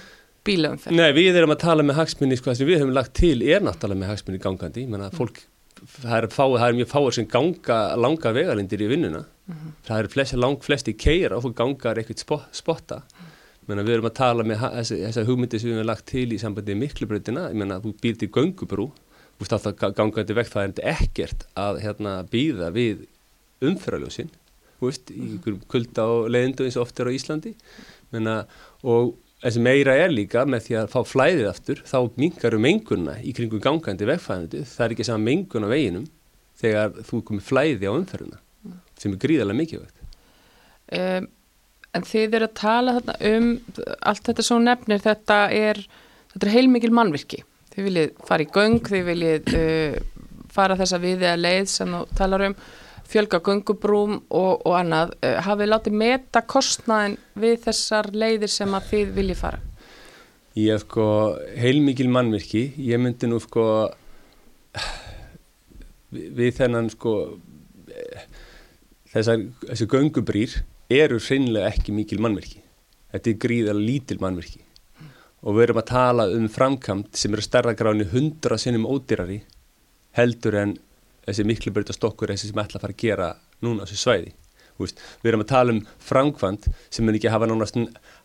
bílaumferð. 0.46 0.94
Nei, 0.94 1.08
við 1.16 1.38
erum 1.40 1.54
að 1.54 1.62
tala 1.64 1.86
með 1.86 1.98
hagsmunni 1.98 2.38
sko, 2.38 2.54
við 2.62 2.76
höfum 2.78 2.94
lagt 2.94 3.16
til 3.18 3.40
er 3.42 3.64
náttúrulega 3.64 4.04
með 4.04 4.12
hagsmunni 4.12 4.42
gangandi, 4.44 4.84
menna 4.86 5.08
að 5.10 5.18
fólk 5.18 5.42
það 5.78 6.14
er, 6.14 6.28
fá, 6.30 6.44
það 6.44 6.66
er 6.68 6.78
mjög 6.78 6.90
fáir 6.92 7.16
sem 7.16 7.26
ganga 7.32 7.80
langa 7.98 8.32
vegalindir 8.34 8.86
í 8.86 8.90
vinnuna. 8.92 9.24
Mm 9.48 9.56
-hmm. 9.56 9.74
það 9.88 9.98
er 9.98 10.08
flest, 10.14 10.38
lang 10.38 10.62
flesti 10.62 10.94
keira 10.94 11.38
og 11.38 11.54
gangar 11.56 11.98
eitthvað 11.98 12.22
spot, 12.22 12.48
spotta 12.52 13.02
menna, 13.68 13.84
við 13.84 13.98
erum 13.98 14.08
að 14.08 14.16
tala 14.18 14.46
með 14.48 14.64
þessa 14.88 15.26
hugmyndi 15.28 15.60
sem 15.60 15.70
við 15.70 15.78
hefum 15.78 15.90
lagt 15.90 16.08
til 16.08 16.26
í 16.32 16.40
sambandi 16.40 16.76
miklubröðina, 16.78 17.46
ég 17.52 17.60
menna 17.60 17.78
þú 17.84 17.94
býr 18.02 18.18
til 18.18 18.30
göngubrú 18.34 18.88
þú 18.90 19.44
veist 19.44 19.54
alltaf 19.54 19.94
gangandi 19.96 20.36
vekk 20.38 20.52
það 20.54 20.66
er 20.82 20.96
ekkert 20.96 21.46
að 21.58 21.80
hérna, 21.84 22.18
býða 22.32 22.72
við 22.74 23.06
umfyrraljósin 23.64 24.32
þú 24.78 24.90
veist, 24.90 25.12
í 25.14 25.56
kulda 25.70 26.08
og 26.10 26.28
leðindu 26.32 26.66
eins 26.66 26.78
og 26.78 26.88
oft 26.88 27.00
er 27.00 27.10
á 27.10 27.16
Íslandi 27.16 27.54
menna, 28.14 28.42
og 28.82 29.16
En 29.38 29.54
sem 29.54 29.62
meira 29.62 29.94
er 29.94 30.10
líka 30.10 30.42
með 30.50 30.64
því 30.64 30.76
að 30.80 30.88
fá 30.90 30.98
flæðið 31.06 31.48
aftur, 31.52 31.80
þá 31.86 31.98
mingarum 32.18 32.64
mengunna 32.64 33.12
í 33.22 33.30
kringum 33.36 33.62
gangandi 33.62 34.08
vegfæðandu. 34.08 34.64
Það 34.66 34.84
er 34.86 34.94
ekki 34.96 35.06
sama 35.06 35.28
mengun 35.28 35.66
á 35.66 35.68
veginum 35.70 36.08
þegar 36.58 36.96
þú 37.06 37.20
komið 37.28 37.44
flæði 37.46 37.86
á 37.86 37.94
mm. 37.94 38.74
sem 38.98 39.14
er 39.14 39.20
gríðarlega 39.22 39.60
mikilvægt. 39.60 40.02
Um, 40.98 41.28
en 41.98 42.06
þið 42.06 42.36
eru 42.38 42.48
að 42.48 42.56
tala 42.58 42.96
um 43.28 43.48
allt 44.06 44.28
þetta 44.30 44.44
svo 44.46 44.58
nefnir, 44.62 45.02
þetta 45.04 45.38
er, 45.54 45.80
þetta 46.32 46.48
er 46.48 46.54
heilmikil 46.54 46.92
mannvirki. 46.94 47.42
Þið 47.74 47.88
viljið 47.88 48.12
fara 48.28 48.44
í 48.44 48.50
göng, 48.54 48.80
þið 48.88 49.06
viljið 49.12 49.54
uh, 49.58 50.26
fara 50.54 50.78
þessa 50.78 51.00
viðið 51.02 51.32
að 51.32 51.42
leið 51.44 51.72
sem 51.72 51.96
þú 51.96 52.02
talar 52.18 52.46
um 52.48 52.58
fjölga 53.08 53.40
gungubrúm 53.44 54.18
og, 54.18 54.66
og 54.68 54.74
annað 54.76 55.14
uh, 55.22 55.38
hafið 55.46 55.72
látið 55.72 55.98
meta 56.02 56.44
kostnaðin 56.44 57.18
við 57.38 57.56
þessar 57.68 58.10
leiðir 58.12 58.52
sem 58.52 58.76
að 58.76 58.90
þið 58.92 59.14
viljið 59.18 59.42
fara? 59.42 59.62
Ég 60.58 60.74
hef 60.74 60.82
sko 60.86 61.06
heilmikil 61.60 62.08
mannvirki, 62.10 62.64
ég 62.82 62.98
myndi 62.98 63.28
nú 63.30 63.38
sko 63.42 63.64
við, 66.10 66.50
þennan 66.56 66.90
sko 66.90 67.14
þessar, 69.12 69.46
þessi 69.68 69.88
gungubrýr 69.90 70.58
eru 70.88 71.20
hreinlega 71.20 71.68
ekki 71.68 71.92
mikil 71.92 72.22
mannvirki 72.24 72.62
þetta 73.12 73.30
er 73.30 73.38
gríðar 73.44 73.78
lítil 73.78 74.18
mannvirki 74.22 74.64
og 75.42 75.54
við 75.54 75.68
erum 75.68 75.80
að 75.82 75.90
tala 75.92 76.26
um 76.34 76.48
framkamt 76.50 77.16
sem 77.16 77.34
eru 77.34 77.44
starra 77.44 77.76
gráni 77.78 78.08
hundra 78.12 78.58
sinnum 78.58 78.88
ódýrari 78.88 79.42
heldur 80.18 80.56
en 80.58 80.74
þessi 81.28 81.46
miklu 81.46 81.72
breytastokkur 81.76 82.32
þessi 82.32 82.50
sem 82.50 82.60
ætla 82.62 82.80
að 82.80 82.86
fara 82.86 82.96
að 82.96 83.02
gera 83.04 83.28
núna 83.64 83.84
á 83.84 83.86
þessu 83.86 84.02
svæði. 84.02 84.32
Veist, 84.78 85.00
við 85.22 85.32
erum 85.32 85.42
að 85.42 85.50
tala 85.50 85.74
um 85.74 85.80
framkvæmt 86.08 86.68
sem 86.94 87.06
mun 87.06 87.18
ekki 87.18 87.32
hafa, 87.32 87.48
nánast, 87.50 87.78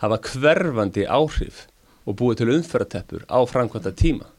hafa 0.03 0.19
hverfandi 0.29 1.07
áhrif 1.09 1.65
og 2.05 2.17
búið 2.19 2.41
til 2.41 2.53
umförateppur 2.53 3.25
á 3.25 3.39
framkvæmta 3.49 3.93
tíma. 3.97 4.29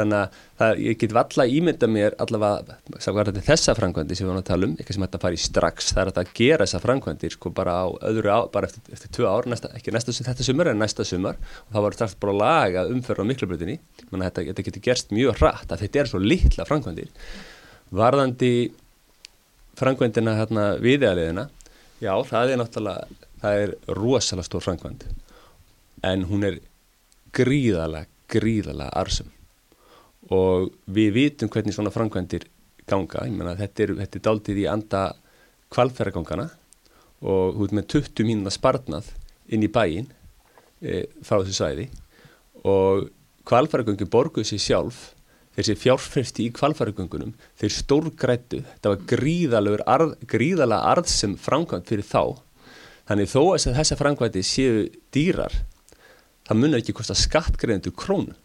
Þannig 0.00 0.38
að 0.64 0.80
ég 0.84 0.98
get 1.00 1.14
valla 1.16 1.46
ímynda 1.48 1.88
mér 1.90 2.16
allavega, 2.22 2.78
sagði 3.02 3.42
þessa 3.46 3.74
framkvæmdi 3.78 4.16
sem 4.16 4.26
við 4.26 4.32
varum 4.32 4.42
að 4.42 4.48
tala 4.50 4.68
um, 4.68 4.74
eitthvað 4.78 4.98
sem 4.98 5.06
fara 5.24 5.38
í 5.38 5.42
strax, 5.44 5.92
það 5.94 6.02
er 6.02 6.20
að 6.22 6.32
gera 6.40 6.66
þessa 6.66 6.82
framkvæmdir 6.84 7.36
sko 7.36 7.52
bara 7.56 7.76
á 7.84 7.86
öðru 8.10 8.32
á, 8.32 8.40
bara 8.52 8.70
eftir, 8.70 8.84
eftir 8.96 9.14
tvö 9.16 9.30
ár, 9.30 9.48
næsta, 9.50 9.72
ekki 9.76 9.94
næsta, 9.94 10.16
þetta 10.30 10.46
sumar 10.46 10.72
en 10.72 10.80
næsta 10.80 11.06
sumar. 11.06 11.40
Og 11.68 11.76
það 11.76 11.86
var 11.86 11.98
strax 11.98 12.18
bara 12.20 12.36
að 12.36 12.42
laga 12.42 12.86
umförra 12.90 13.24
á 13.24 13.30
að 14.20 14.26
þetta, 14.26 14.46
þetta 14.50 14.66
getur 14.68 14.86
gerst 14.88 15.14
mjög 15.14 15.40
hratt 15.40 15.72
að 15.72 15.84
þetta 15.84 16.02
er 16.02 16.10
svo 16.10 16.20
litla 16.22 16.66
framkvæmdir. 16.68 17.10
Varðandi 17.90 18.52
frangvendina 19.80 20.36
hérna 20.38 20.66
viðealiðina, 20.82 21.48
já 22.02 22.12
það 22.28 22.52
er 22.52 22.60
náttúrulega, 22.60 23.20
það 23.40 23.64
er 23.64 23.74
rosalega 23.96 24.48
stór 24.48 24.64
frangvend 24.64 25.04
en 26.06 26.24
hún 26.28 26.46
er 26.48 26.58
gríðalega, 27.36 28.08
gríðalega 28.30 28.92
arsum 29.00 29.30
og 30.34 30.70
við 30.90 31.12
vitum 31.16 31.50
hvernig 31.50 31.74
svona 31.74 31.92
frangvendir 31.94 32.46
ganga, 32.90 33.26
ég 33.26 33.34
menna 33.34 33.56
þetta 33.58 33.84
er, 33.84 33.94
er 34.04 34.24
daldið 34.24 34.62
í 34.64 34.66
anda 34.70 35.04
kvalferðargangana 35.74 36.48
og 37.20 37.62
er 37.66 37.76
með 37.76 37.88
20 37.96 38.26
mínuna 38.26 38.52
sparnað 38.54 39.10
inn 39.50 39.66
í 39.66 39.70
bæin 39.70 40.08
e, 40.80 41.04
frá 41.22 41.40
þessu 41.40 41.56
svæði. 41.58 41.88
Og 42.64 43.10
kvalferðargangi 43.48 44.08
borguð 44.10 44.48
sér 44.50 44.62
sjálf. 44.64 45.00
Þessi 45.58 45.74
fjárfresti 45.76 46.44
í 46.46 46.52
kvalfærugöngunum 46.54 47.32
þeir 47.58 47.72
stórgrættu, 47.74 48.60
þetta 48.62 48.92
var 48.94 49.82
arð, 49.90 50.12
gríðalega 50.30 50.92
arð 50.92 51.10
sem 51.10 51.34
framkvæmt 51.36 51.90
fyrir 51.90 52.06
þá. 52.06 52.38
Þannig 53.10 53.32
þó 53.32 53.40
að 53.42 53.74
þessa 53.74 53.98
framkvæmti 53.98 54.44
séu 54.46 54.84
dýrar 55.12 55.56
það 56.46 56.60
munir 56.62 56.80
ekki 56.80 56.94
kosta 56.96 57.16
skattgreðendu 57.18 57.92
krónu 57.98 58.36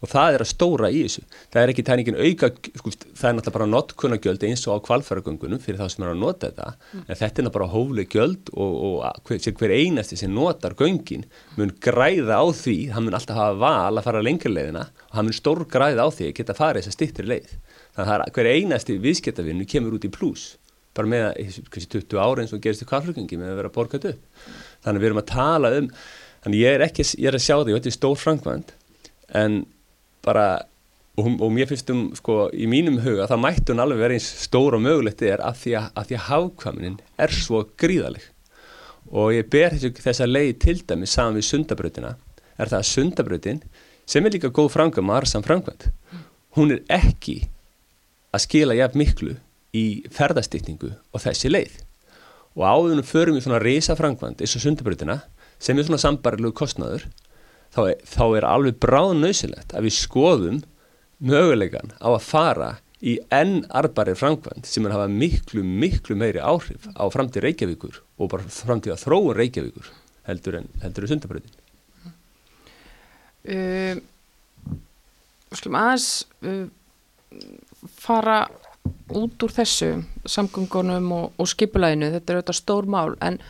og 0.00 0.10
það 0.10 0.36
er 0.36 0.44
að 0.44 0.50
stóra 0.50 0.90
í 0.92 1.02
þessu. 1.04 1.24
Það 1.52 1.62
er 1.62 1.72
ekki 1.72 1.84
tæningin 1.86 2.18
auka 2.20 2.50
sko, 2.50 2.92
það 2.92 3.26
er 3.28 3.34
náttúrulega 3.36 3.56
bara 3.56 3.68
notkunnagjöld 3.70 4.46
eins 4.48 4.64
og 4.66 4.80
á 4.80 4.84
kvalfæragöngunum 4.88 5.60
fyrir 5.62 5.80
þá 5.80 5.92
sem 5.92 6.06
er 6.06 6.12
að 6.12 6.22
nota 6.22 6.48
þetta. 6.50 6.68
Mm. 6.92 7.02
en 7.04 7.20
þetta 7.20 7.26
er 7.26 7.46
náttúrulega 7.46 7.56
bara 7.58 7.72
hófleg 7.74 8.14
gjöld 8.16 8.52
og, 8.54 8.78
og 8.86 9.20
hver, 9.28 9.42
hver 9.60 9.74
einasti 9.76 10.20
sem 10.20 10.32
notar 10.34 10.76
göngin 10.78 11.26
mun 11.58 11.74
græða 11.84 12.40
á 12.40 12.46
því 12.56 12.78
hann 12.94 13.06
mun 13.06 13.18
alltaf 13.18 13.36
hafa 13.36 13.60
val 13.60 14.00
að 14.00 14.06
fara 14.08 14.24
lengurleiðina 14.24 14.86
og 15.10 15.18
hann 15.18 15.28
mun 15.28 15.36
stór 15.36 15.66
græða 15.68 16.06
á 16.06 16.08
því 16.08 16.30
að 16.30 16.36
geta 16.40 16.56
farið 16.56 16.86
þess 16.86 16.94
að 16.94 16.98
stittir 16.98 17.28
leið. 17.28 17.52
Þannig 17.98 18.16
að 18.16 18.34
hver 18.38 18.50
einasti 18.54 18.98
viðskiptavinnu 19.02 19.68
kemur 19.68 19.98
út 19.98 20.08
í 20.08 20.12
pluss 20.14 20.54
bara 20.96 21.06
með 21.06 21.26
að 21.28 21.36
20 21.70 22.18
ára 22.18 22.42
eins 22.42 22.54
og 22.54 22.62
gerist 22.64 22.82
í 22.82 22.88
kvalfæragöngi 22.88 23.38
með 23.38 23.52
að 23.52 23.60
vera 23.60 23.72
borgat 23.74 24.08
upp. 24.10 24.22
Þannig 24.82 24.98
að 24.98 25.04
við 25.04 25.08
erum 25.10 25.20
að 25.20 25.28
tala 25.30 25.70
um 25.78 25.90
þannig 26.44 26.62
ég 26.64 26.76
er, 26.76 26.84
ekki, 26.86 27.06
ég 27.20 27.30
er 27.30 27.36
að 27.36 27.44
sjá 27.44 27.56
því, 27.60 27.76
bara 30.26 30.46
og, 31.18 31.28
og 31.28 31.52
mér 31.54 31.68
finnst 31.70 31.90
um, 31.92 32.08
sko, 32.16 32.48
í 32.52 32.68
mínum 32.70 33.00
huga 33.04 33.28
það 33.30 33.42
mætti 33.44 33.72
hún 33.72 33.84
alveg 33.84 34.02
vera 34.04 34.16
eins 34.16 34.28
stór 34.46 34.78
og 34.78 34.84
mögulegt 34.84 35.22
er 35.26 35.42
af 35.44 35.60
því 35.62 35.76
að, 35.80 35.90
að, 35.94 36.08
því 36.08 36.18
að 36.18 36.26
hafkvæminin 36.28 36.98
er 37.26 37.36
svo 37.36 37.62
gríðaleg 37.80 38.26
og 39.10 39.32
ég 39.34 39.48
ber 39.52 39.76
þessu, 39.76 39.92
þessa 40.00 40.28
leið 40.28 40.52
til 40.64 40.76
dæmi 40.86 41.08
saman 41.10 41.38
við 41.38 41.48
sundabröðina 41.50 42.16
er 42.60 42.72
það 42.72 42.80
að 42.80 42.90
sundabröðin 42.94 43.62
sem 44.10 44.26
er 44.26 44.36
líka 44.36 44.52
góð 44.54 44.74
framkvæm 44.76 45.10
og 45.10 45.18
aðraðsam 45.18 45.46
framkvæmt 45.46 45.88
hún 46.56 46.74
er 46.74 46.84
ekki 46.92 47.42
að 48.34 48.44
skila 48.44 48.76
jafn 48.78 49.00
miklu 49.00 49.36
í 49.76 49.84
ferðastýtningu 50.14 50.90
og 50.90 51.22
þessi 51.22 51.50
leið. 51.50 51.72
Og 52.58 52.64
áðunum 52.66 53.06
förum 53.06 53.36
við 53.36 53.46
svona 53.46 53.62
reysa 53.62 53.96
framkvæmt 53.98 54.42
eins 54.42 54.56
og 54.58 54.64
sundabröðina 54.64 55.20
sem 55.62 55.78
er 55.78 55.86
svona 55.86 56.02
sambarlegu 56.02 56.54
kostnaður 56.56 57.06
þá 57.74 57.80
er, 57.92 58.04
þá 58.04 58.24
er 58.38 58.46
alveg 58.48 58.78
bráð 58.82 59.14
nöðsilegt 59.20 59.74
að 59.74 59.88
við 59.88 59.96
skoðum 59.98 60.62
mögulegan 61.20 61.92
á 62.00 62.08
að 62.10 62.24
fara 62.26 62.70
í 63.00 63.16
enn 63.32 63.62
arbari 63.72 64.12
framkvæmt 64.18 64.68
sem 64.68 64.84
er 64.84 64.92
að 64.92 65.00
hafa 65.00 65.12
miklu, 65.12 65.64
miklu 65.64 66.16
meiri 66.20 66.42
áhrif 66.44 66.88
á 66.92 67.04
framtíð 67.12 67.46
Reykjavíkur 67.46 68.02
og 68.20 68.32
bara 68.32 68.48
framtíð 68.52 68.96
að 68.96 69.04
þróun 69.06 69.36
Reykjavíkur 69.38 69.90
heldur 70.28 70.58
en, 70.60 70.68
heldur 70.82 71.06
en 71.06 71.12
sundabröðin. 71.14 71.56
Uh, 73.40 74.02
Skulum 75.56 75.78
aðeins 75.80 76.10
uh, 76.44 76.66
fara 77.98 78.42
út 79.16 79.42
úr 79.42 79.54
þessu 79.54 79.90
samgöngunum 80.28 81.08
og, 81.16 81.40
og 81.40 81.48
skipulæðinu, 81.50 82.12
þetta 82.14 82.32
er 82.32 82.40
auðvitað 82.40 82.58
stór 82.60 82.88
mál 82.90 83.16
en, 83.24 83.40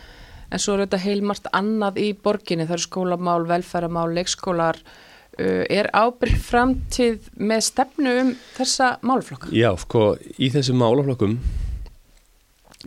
en 0.51 0.63
svo 0.63 0.75
er 0.75 0.83
auðvitað 0.83 1.07
heilmart 1.07 1.49
annað 1.57 2.01
í 2.03 2.11
borginni, 2.19 2.67
það 2.69 2.77
eru 2.79 2.87
skólamál, 2.87 3.41
velferamál, 3.49 4.09
leikskólar. 4.19 4.81
Uh, 5.41 5.63
er 5.71 5.87
ábyrg 5.95 6.41
framtíð 6.43 7.31
með 7.39 7.63
stefnu 7.69 8.15
um 8.25 8.33
þessa 8.57 8.97
málflokka? 9.07 9.53
Já, 9.55 9.71
sko, 9.79 10.17
í 10.43 10.51
þessum 10.53 10.81
málaflokkum 10.83 11.39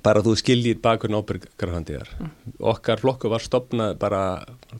bara 0.04 0.24
þú 0.26 0.34
skiljir 0.38 0.82
bakurinn 0.84 1.20
ábyrgarfandíðar 1.22 2.10
mm. 2.18 2.30
okkar 2.74 3.00
flokku 3.00 3.30
var 3.32 3.46
stopnað 3.46 3.96
bara 4.02 4.22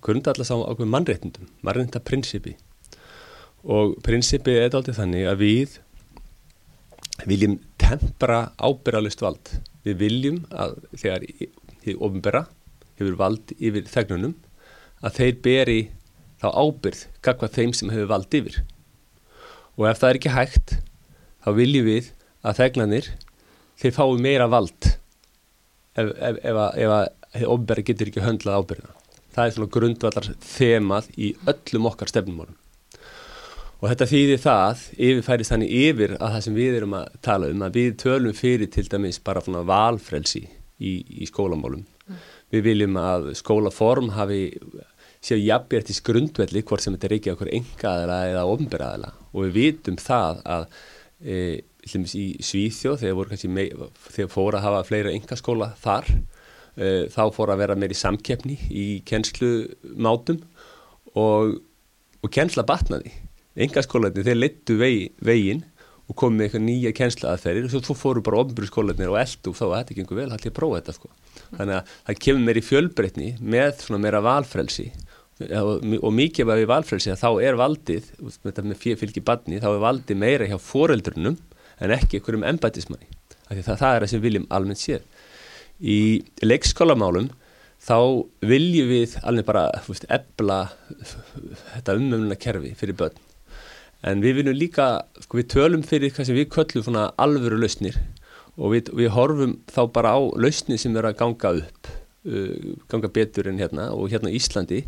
grundallast 0.04 0.52
á 0.52 0.58
ákveð 0.58 0.90
mannréttundum 0.90 1.50
mannréttindaprincipi 1.64 2.56
og 3.64 3.96
prinsipi 4.04 4.58
er 4.60 4.76
aldrei 4.76 4.98
þannig 4.98 5.30
að 5.30 5.44
við 5.46 5.78
viljum 7.30 7.60
tempra 7.80 8.50
ábyrgalust 8.58 9.22
vald. 9.24 9.54
Við 9.84 10.00
viljum 10.00 10.42
að 10.52 10.78
þegar 10.96 11.26
þið 11.84 12.00
ofinbera 12.00 12.44
hefur 13.00 13.18
vald 13.20 13.54
yfir 13.58 13.90
þegnunum 13.90 14.36
að 15.04 15.20
þeir 15.20 15.36
beri 15.46 15.80
þá 16.42 16.48
ábyrð 16.54 17.04
kakvað 17.26 17.56
þeim 17.58 17.76
sem 17.78 17.94
hefur 17.94 18.10
vald 18.12 18.40
yfir. 18.40 18.58
Og 19.78 19.88
ef 19.90 20.02
það 20.02 20.10
er 20.10 20.20
ekki 20.20 20.34
hægt 20.34 20.76
þá 21.44 21.50
viljum 21.58 21.88
við 21.90 22.10
að 22.44 22.60
þegnanir 22.62 23.12
þeir 23.82 23.96
fái 23.98 24.10
meira 24.22 24.50
vald 24.52 24.90
ef, 25.98 26.10
ef, 26.10 26.36
ef 26.44 26.98
að 26.98 27.48
ofinbera 27.48 27.86
getur 27.86 28.12
ekki 28.12 28.24
höndlað 28.24 28.60
ábyrðina 28.62 29.00
það 29.34 29.46
er 29.46 29.56
svona 29.56 29.74
grundvallar 29.74 30.28
þemað 30.46 31.08
í 31.18 31.32
öllum 31.50 31.90
okkar 31.90 32.12
stefnumórum 32.12 32.60
Og 33.84 33.90
þetta 33.92 34.06
þýðir 34.08 34.38
það, 34.40 34.82
yfirfærist 34.96 35.52
þannig 35.52 35.72
yfir 35.76 36.12
að 36.16 36.30
það 36.32 36.44
sem 36.46 36.54
við 36.56 36.76
erum 36.78 36.94
að 36.96 37.16
tala 37.28 37.50
um, 37.52 37.64
að 37.66 37.74
við 37.76 37.90
tölum 38.00 38.36
fyrir 38.38 38.70
til 38.72 38.86
dæmis 38.88 39.18
bara 39.20 39.42
valfrelsi 39.44 40.46
í, 40.80 40.94
í 41.04 41.28
skólamálum. 41.28 41.82
Við 42.54 42.66
viljum 42.68 42.98
að 43.02 43.32
skólaform 43.40 44.12
hafi 44.14 44.44
séu 45.24 45.40
jafnbjörntis 45.40 46.02
grundvelli 46.06 46.64
hvort 46.68 46.84
sem 46.84 46.96
þetta 46.96 47.10
er 47.10 47.16
ekki 47.18 47.32
okkur 47.34 47.52
engaðala 47.58 48.18
eða 48.30 48.44
ofnberaðala 48.52 49.12
og 49.32 49.48
við 49.48 49.54
vitum 49.58 49.98
það 50.02 50.42
að 50.56 50.66
e, 51.24 51.38
í 51.84 52.26
Svíþjóð 52.44 53.02
þegar 53.02 53.34
þegar 53.40 54.32
fóra 54.32 54.60
að 54.60 54.66
hafa 54.68 54.86
fleira 54.88 55.14
engaskóla 55.16 55.72
þar 55.82 56.10
e, 56.14 56.88
þá 57.14 57.24
fóra 57.36 57.56
að 57.56 57.64
vera 57.64 57.80
meiri 57.80 57.98
samkeppni 57.98 58.58
í 58.70 58.88
kennslumátum 59.08 60.42
og, 61.20 61.56
og 62.24 62.34
kennsla 62.34 62.66
batnaði. 62.68 63.14
Engaskólanir, 63.54 64.26
þeir 64.26 64.40
leittu 64.40 64.78
vegi, 64.80 65.10
vegin 65.22 65.62
og 66.10 66.18
komið 66.20 66.38
með 66.38 66.46
eitthvað 66.48 66.66
nýja 66.68 66.94
kjenslaðaferir 66.98 67.68
og 67.68 67.74
svo 67.74 67.96
fóru 67.96 68.24
bara 68.26 68.42
ofnbjörnskólanir 68.44 69.12
og 69.14 69.20
eldu 69.22 69.54
og 69.54 69.58
þá 69.58 69.64
að 69.70 69.76
þetta 69.78 69.98
gengur 70.00 70.20
vel, 70.20 70.30
hætti 70.34 70.52
að 70.52 70.58
prófa 70.58 70.82
þetta 70.82 70.96
sko. 70.98 71.12
þannig 71.56 71.78
að 71.78 71.94
það 71.94 72.22
kemur 72.26 72.46
meir 72.48 72.60
í 72.60 72.66
fjölbreytni 72.68 73.30
með 73.40 73.72
svona 73.86 74.04
meira 74.04 74.22
valfrelsi. 74.24 74.90
Og, 75.44 75.82
mikið 76.14 76.52
því 76.52 76.68
valfrelsi 76.70 77.16
þá 77.18 77.30
er 77.42 77.58
valdið, 77.58 78.12
þetta 78.44 78.66
með 78.68 78.84
fylgi 79.00 79.24
badni, 79.26 79.62
þá 79.64 79.72
er 79.72 79.82
valdið 79.82 80.20
meira 80.22 80.48
hjá 80.48 80.60
foreldrunum 80.62 81.40
en 81.82 81.96
ekki 81.96 82.20
einhverjum 82.20 82.46
embætismanni 82.52 83.10
það, 83.50 83.80
það 83.80 83.96
er 83.96 84.04
það 84.04 84.12
sem 84.12 84.24
viljum 84.24 84.48
almennt 84.54 84.82
séð. 84.82 85.08
Í 85.84 86.00
leikskólamálum 86.46 87.32
þá 87.84 87.98
viljum 88.46 88.92
við 88.92 89.18
alveg 89.24 89.48
bara 89.48 89.68
ebla 90.14 90.60
þetta 91.74 91.98
umöfnuna 92.00 92.40
kerfi 92.40 92.74
fyrir 92.80 92.98
börn 93.00 93.20
en 94.04 94.24
við 94.24 94.40
viljum 94.42 94.58
líka, 94.58 94.88
sko 95.24 95.40
við 95.40 95.50
tölum 95.56 95.84
fyrir 95.88 96.14
hvað 96.14 96.30
sem 96.30 96.38
við 96.38 96.52
köllum 96.54 96.86
svona 96.86 97.10
alvöru 97.22 97.60
lausnir. 97.62 97.98
Og 98.60 98.76
við, 98.76 98.94
við 98.94 99.12
horfum 99.16 99.58
þá 99.72 99.82
bara 99.96 100.14
á 100.14 100.22
lausnir 100.38 100.82
sem 100.82 100.96
eru 101.00 101.10
að 101.10 101.20
ganga 101.24 101.54
upp 101.64 101.90
uh, 101.90 102.74
ganga 102.92 103.12
betur 103.14 103.50
en 103.50 103.62
hérna 103.62 103.90
og 103.96 104.12
hérna 104.14 104.34
Íslandi. 104.34 104.84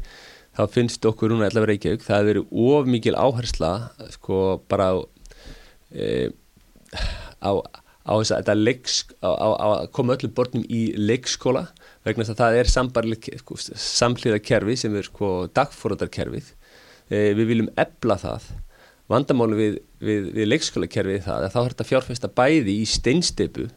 Þá 0.56 0.64
finnst 0.72 1.06
okkur 1.08 1.34
núna 1.34 1.50
allavega 1.50 1.74
Reykjavík, 1.74 2.06
það 2.06 2.20
hefur 2.20 2.30
verið 2.30 2.52
of 2.66 2.92
mikil 2.92 3.16
áhersla 3.20 3.72
sko 4.14 4.38
bara 4.72 4.86
á 4.88 4.96
e, 5.92 6.30
á, 7.44 7.52
á 8.08 8.14
þess 8.22 8.36
að 8.38 8.62
leiks, 8.62 9.02
á, 9.20 9.32
á, 9.36 9.68
koma 9.92 10.16
öllum 10.16 10.32
bornum 10.38 10.64
í 10.72 10.94
leikskóla 10.96 11.66
vegna 12.08 12.24
þess 12.24 12.36
að 12.36 12.42
það 12.44 12.60
er 12.62 12.72
sko, 13.42 13.60
samhlýða 13.76 14.40
kerfi 14.48 14.78
sem 14.80 14.96
er 14.96 15.10
sko 15.10 15.50
dagfóradarkerfið 15.52 16.54
e, 17.10 17.34
við 17.36 17.46
viljum 17.52 17.74
ebla 17.76 18.16
það 18.22 18.48
vandamáli 19.12 19.58
við, 19.60 19.76
við, 20.02 20.30
við 20.36 20.50
leikskólakerfið 20.50 21.26
það 21.28 21.48
að 21.48 21.54
þá 21.54 21.60
er 21.62 21.74
þetta 21.74 21.90
fjárfesta 21.90 22.32
bæði 22.40 22.78
í 22.82 22.88
steinsteipu 22.90 23.68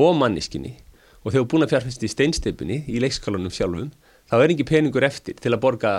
og 0.00 0.16
manniskinni 0.18 0.74
og 1.22 1.32
þegar 1.32 1.46
búin 1.52 1.66
að 1.66 1.74
fjárfesta 1.74 2.06
í 2.06 2.12
steinsteipunni 2.12 2.80
í 2.90 3.02
leikskólanum 3.02 3.54
sjálfum 3.54 3.92
þá 4.30 4.36
er 4.40 4.54
ekki 4.54 4.66
peningur 4.68 5.06
eftir 5.06 5.38
til 5.40 5.52
að 5.54 5.62
borga 5.62 5.92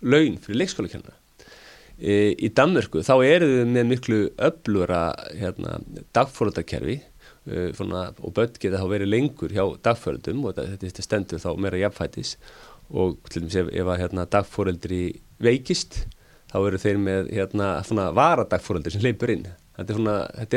laun 0.00 0.38
fyrir 0.40 0.62
leikskólakennara. 0.62 1.16
E, 2.00 2.32
í 2.32 2.48
Danmörku 2.56 3.02
þá 3.04 3.14
eru 3.26 3.48
þau 3.50 3.72
með 3.74 3.88
miklu 3.90 4.20
öflura 4.40 5.02
hérna, 5.36 5.80
dagfóröldarkerfi 6.16 6.96
e, 7.00 7.66
og 7.76 8.30
börn 8.36 8.56
geta 8.56 8.80
þá 8.80 8.86
verið 8.94 9.12
lengur 9.12 9.52
hjá 9.52 9.66
dagfóröldum 9.84 10.46
og 10.46 10.56
þetta, 10.56 10.78
þetta 10.86 11.04
stendur 11.04 11.42
þá 11.42 11.50
meira 11.60 11.82
jafnfætis 11.82 12.36
og 12.90 13.18
til 13.28 13.44
dæmis 13.44 13.58
ef 13.60 13.92
að 13.92 14.00
hérna, 14.00 14.24
dagfóröldri 14.32 15.02
veikist 15.42 16.04
þá 16.50 16.58
eru 16.60 16.80
þeir 16.82 17.00
með 17.00 17.32
hérna, 17.34 17.70
svona 17.86 18.10
varadagfóröldur 18.16 18.94
sem 18.94 19.04
leipur 19.04 19.32
inn. 19.32 19.48
Þetta 19.78 19.94
er 19.94 19.98
svona, 19.98 20.16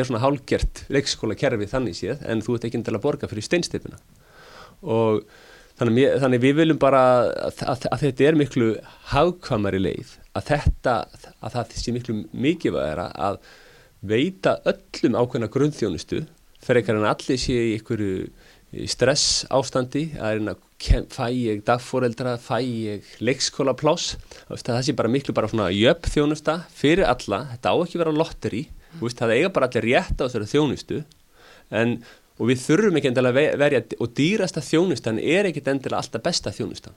svona 0.09 0.21
hálgjert 0.23 0.83
leikskóla 0.91 1.37
kerfi 1.39 1.69
þannig 1.71 1.97
séð 1.97 2.23
en 2.27 2.43
þú 2.43 2.57
ert 2.57 2.67
ekki 2.67 2.83
til 2.83 2.95
að 2.97 3.03
borga 3.05 3.29
fyrir 3.31 3.45
steinstipuna. 3.45 3.99
Og 4.83 5.21
þannig, 5.79 6.17
þannig 6.23 6.43
við 6.43 6.55
viljum 6.59 6.81
bara 6.81 7.03
að, 7.21 7.61
að, 7.63 7.87
að 7.91 8.05
þetta 8.07 8.27
er 8.27 8.39
miklu 8.39 8.69
hagkvamari 9.13 9.81
leið, 9.83 10.15
að 10.33 10.49
þetta, 10.49 10.95
að 11.39 11.57
það 11.57 11.77
sé 11.79 11.95
miklu 11.95 12.17
mikið 12.33 12.75
væra 12.75 13.09
að 13.29 13.39
veita 14.03 14.57
öllum 14.67 15.15
ákveðna 15.15 15.51
grunnþjónustu 15.53 16.25
fyrir 16.63 16.89
en 16.91 17.07
allir 17.07 17.39
sé 17.39 17.55
í 17.55 17.75
einhverju 17.77 18.87
stress 18.89 19.43
ástandi 19.53 20.09
að 20.17 20.49
fæ 21.13 21.27
ég 21.31 21.61
dagfóreldra, 21.65 22.35
fæ 22.41 22.59
ég 22.61 23.07
leikskóla 23.23 23.73
pláss, 23.77 24.17
það 24.49 24.81
sé 24.83 24.95
bara 24.97 25.11
miklu 25.11 25.33
bara 25.35 25.49
svona 25.51 25.69
jöfn 25.71 26.11
þjónusta 26.11 26.59
fyrir 26.73 27.07
alla. 27.07 27.45
Þetta 27.53 27.71
á 27.71 27.75
ekki 27.83 28.01
vera 28.01 28.13
lotteri 28.13 28.63
mm. 28.67 29.07
það 29.07 29.35
eiga 29.37 29.53
bara 29.53 29.69
allir 29.69 29.87
rétt 29.87 30.19
á 30.19 30.25
þessari 30.25 30.49
þjónustu. 30.51 31.03
En, 31.73 31.97
og 32.39 32.49
við 32.49 32.61
þurfum 32.65 32.99
ekki 32.99 33.11
endilega 33.11 33.57
verja 33.61 33.83
og 33.99 34.13
dýrasta 34.17 34.63
þjónustan 34.63 35.21
er 35.21 35.49
ekkit 35.49 35.71
endilega 35.71 36.01
alltaf 36.01 36.23
besta 36.25 36.53
þjónustan. 36.53 36.95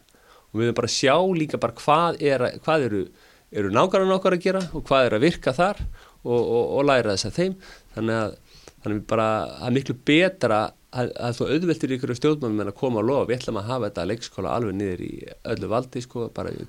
Og 0.52 0.60
við 0.60 0.70
höfum 0.70 0.80
bara 0.80 0.92
sjá 0.92 1.16
líka 1.36 1.60
bara 1.60 1.76
hvað, 1.76 2.20
er, 2.24 2.46
hvað 2.64 2.88
eru, 2.88 3.04
eru 3.52 3.72
nákvæmlega 3.72 4.12
nákvæmlega 4.12 4.40
að 4.40 4.46
gera 4.46 4.64
og 4.72 4.86
hvað 4.88 5.08
er 5.08 5.16
að 5.16 5.26
virka 5.26 5.54
þar 5.56 5.84
og, 6.24 6.40
og, 6.40 6.64
og 6.78 6.88
læra 6.88 7.14
þess 7.14 7.30
að 7.30 7.38
þeim. 7.40 7.56
Þannig 7.96 8.20
að, 8.22 8.36
þannig 8.82 8.98
að 9.00 9.06
bara, 9.12 9.30
það 9.58 9.68
er 9.68 9.76
miklu 9.78 9.98
betra 10.10 10.60
að, 10.64 10.76
að 10.96 11.38
þú 11.38 11.48
auðveltir 11.52 11.94
ykkur 11.96 12.12
stjórnmannum 12.18 12.64
en 12.64 12.72
að 12.72 12.78
koma 12.80 13.00
og 13.02 13.08
lofa, 13.08 13.28
við 13.30 13.38
ætlum 13.40 13.60
að 13.60 13.70
hafa 13.70 13.88
þetta 13.88 14.04
leikskóla 14.10 14.52
alveg 14.56 14.76
niður 14.78 15.02
í 15.06 15.12
öllu 15.54 15.70
valdi 15.72 16.02
sko, 16.04 16.28
bara 16.36 16.52
í 16.52 16.66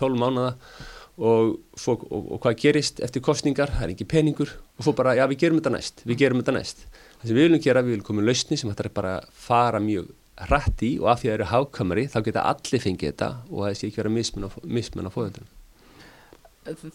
tólum 0.00 0.24
mánada 0.24 0.54
og, 1.20 1.58
og, 1.86 2.06
og, 2.08 2.30
og 2.36 2.40
hvað 2.44 2.58
gerist 2.62 3.02
eftir 3.04 3.24
kostningar, 3.24 3.72
það 3.76 3.86
er 3.86 3.94
ekki 3.94 4.08
peningur. 4.08 4.54
Og 4.78 4.86
svo 4.86 4.96
bara, 4.96 5.16
já 5.18 5.26
við 5.30 5.44
gerum 5.44 5.60
þetta 5.60 5.74
næst, 5.76 6.04
við 6.08 6.22
gerum 6.24 6.40
þetta 6.40 6.56
næst. 6.56 6.86
Það 7.20 7.28
sem 7.28 7.36
við 7.36 7.46
viljum 7.48 7.64
gera, 7.66 7.84
við 7.84 7.96
viljum 7.96 8.08
koma 8.08 8.24
í 8.24 8.28
lausni 8.30 8.60
sem 8.60 8.72
þetta 8.72 8.86
er 8.86 8.96
bara 8.96 9.14
fara 9.48 9.82
mjög 9.84 10.10
rætt 10.48 10.84
í 10.86 10.94
og 11.02 11.10
af 11.12 11.20
því 11.20 11.28
að 11.28 11.32
það 11.32 11.38
eru 11.38 11.48
hákamari, 11.50 12.08
þá 12.08 12.20
geta 12.24 12.44
allir 12.48 12.84
fengið 12.84 13.10
þetta 13.10 13.32
og 13.50 13.64
það 13.66 13.74
sé 13.76 13.88
ekki 13.90 14.00
vera 14.00 14.12
mismun 14.16 15.10
að 15.10 15.16
fóða 15.16 15.32
þetta 15.32 15.50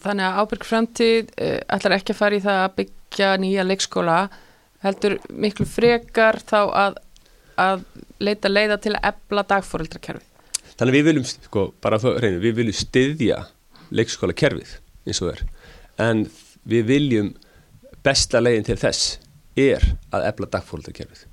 þannig 0.02 0.26
að 0.26 0.40
ábyrg 0.40 0.66
framtíð 0.66 1.30
uh, 1.42 1.60
ætlar 1.74 1.96
ekki 1.96 2.14
að 2.14 2.20
fara 2.20 2.38
í 2.38 2.42
það 2.44 2.60
að 2.62 2.74
byggja 2.80 3.30
nýja 3.42 3.66
leikskóla 3.66 4.18
heldur 4.86 5.18
miklu 5.30 5.66
frekar 5.68 6.40
þá 6.46 6.58
að, 6.62 6.98
að 7.60 7.84
leita 8.22 8.50
leiða 8.50 8.78
til 8.82 8.94
að 8.96 9.10
ebla 9.12 9.44
dagfóreldrakerfið. 9.52 10.32
Þannig 10.76 10.92
að 10.92 10.98
við 10.98 11.06
viljum, 11.08 11.26
sko, 11.26 11.62
bara 11.80 11.98
að 12.00 12.18
reyna, 12.20 12.40
við 12.42 12.58
viljum 12.58 12.76
styðja 12.76 13.38
leikskóla 13.96 14.36
kerfið 14.36 14.76
eins 15.06 15.22
og 15.22 15.32
er, 15.32 15.44
en 16.02 16.26
við 16.68 16.88
viljum 16.90 17.30
besta 18.04 18.42
leiðin 18.42 18.66
til 18.66 18.78
þess 18.80 19.16
er 19.56 19.84
að 20.14 20.26
ebla 20.28 20.50
dagfóreldrakerfið. 20.52 21.24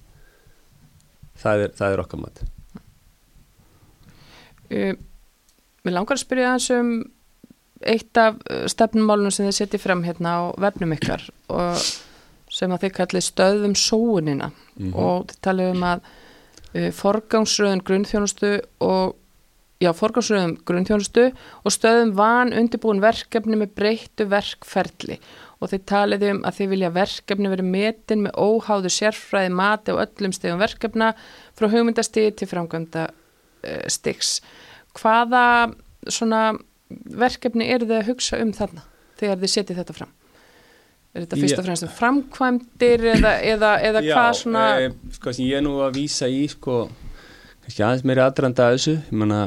Það 1.43 1.65
er, 1.65 1.73
það 1.75 1.95
er 1.95 2.03
okkar 2.03 2.21
mat. 2.21 2.43
Uh, 4.71 4.93
mér 5.83 5.97
langar 5.97 6.15
að 6.15 6.23
spyrja 6.23 6.55
þess 6.55 6.75
um 6.77 6.93
eitt 7.83 8.17
af 8.21 8.39
uh, 8.47 8.63
stefnumálunum 8.71 9.33
sem 9.33 9.49
þið 9.49 9.57
setjið 9.57 9.83
fram 9.83 10.05
hérna 10.07 10.37
á 10.39 10.41
vefnum 10.69 10.95
ykkar 10.95 11.27
og 11.51 11.83
sem 12.53 12.73
að 12.73 12.85
þið 12.85 12.95
kallið 12.99 13.25
stöðum 13.27 13.75
sóunina 13.79 14.51
mm 14.51 14.85
-hmm. 14.85 14.95
og 14.95 15.27
þið 15.31 15.41
talið 15.47 15.71
um 15.73 15.83
að 15.89 16.03
uh, 16.03 16.89
forgangsröðun 16.99 17.85
grunnþjónustu 17.87 18.51
og 18.85 19.15
já, 19.83 19.91
forgangsröðum 19.97 20.57
grunnþjónustu 20.65 21.25
og 21.63 21.73
stöðum 21.73 22.13
van 22.17 22.53
undirbúin 22.53 23.01
verkefni 23.03 23.57
með 23.59 23.73
breyttu 23.79 24.27
verkferli 24.29 25.19
og 25.59 25.71
þið 25.71 25.85
talið 25.87 26.25
um 26.29 26.41
að 26.43 26.57
þið 26.59 26.71
vilja 26.73 26.93
verkefni 26.93 27.51
verið 27.51 27.69
metin 27.71 28.23
með 28.25 28.37
óháðu 28.37 28.91
sérfræði 28.91 29.51
mati 29.55 29.93
og 29.93 30.01
öllum 30.03 30.35
stegum 30.35 30.59
verkefna 30.59 31.13
frá 31.55 31.69
hugmyndastigi 31.71 32.33
til 32.35 32.49
framkvæmda 32.51 33.07
uh, 33.09 33.85
stigs. 33.87 34.41
Hvaða 34.99 35.73
svona 36.11 36.53
verkefni 36.89 37.69
eru 37.71 37.87
þið 37.87 38.01
að 38.01 38.11
hugsa 38.11 38.41
um 38.43 38.51
þarna 38.53 38.83
þegar 39.19 39.39
þið 39.41 39.53
setið 39.55 39.81
þetta 39.81 39.97
fram? 40.01 40.11
Er 41.13 41.27
þetta 41.27 41.37
fyrst 41.37 41.59
og 41.61 41.65
fremst 41.67 41.85
um 41.85 41.91
framkvæmdir 41.93 43.03
eða, 43.11 43.33
eða, 43.45 43.73
eða 43.85 44.01
Já, 44.01 44.13
hvað 44.17 44.29
svona... 44.39 44.63
Já, 44.81 44.87
e, 44.89 45.11
sko 45.13 45.33
sem 45.37 45.45
ég 45.45 45.59
er 45.59 45.65
nú 45.65 45.75
að 45.85 45.99
vísa 45.99 46.29
í 46.31 46.39
sko, 46.49 46.77
kannski 47.65 47.83
aðeins 47.85 48.05
meiri 48.09 48.23
aðdrandi 48.23 48.63
að 48.65 48.77
þessu, 48.77 48.95
ég 48.97 49.19
manna 49.21 49.43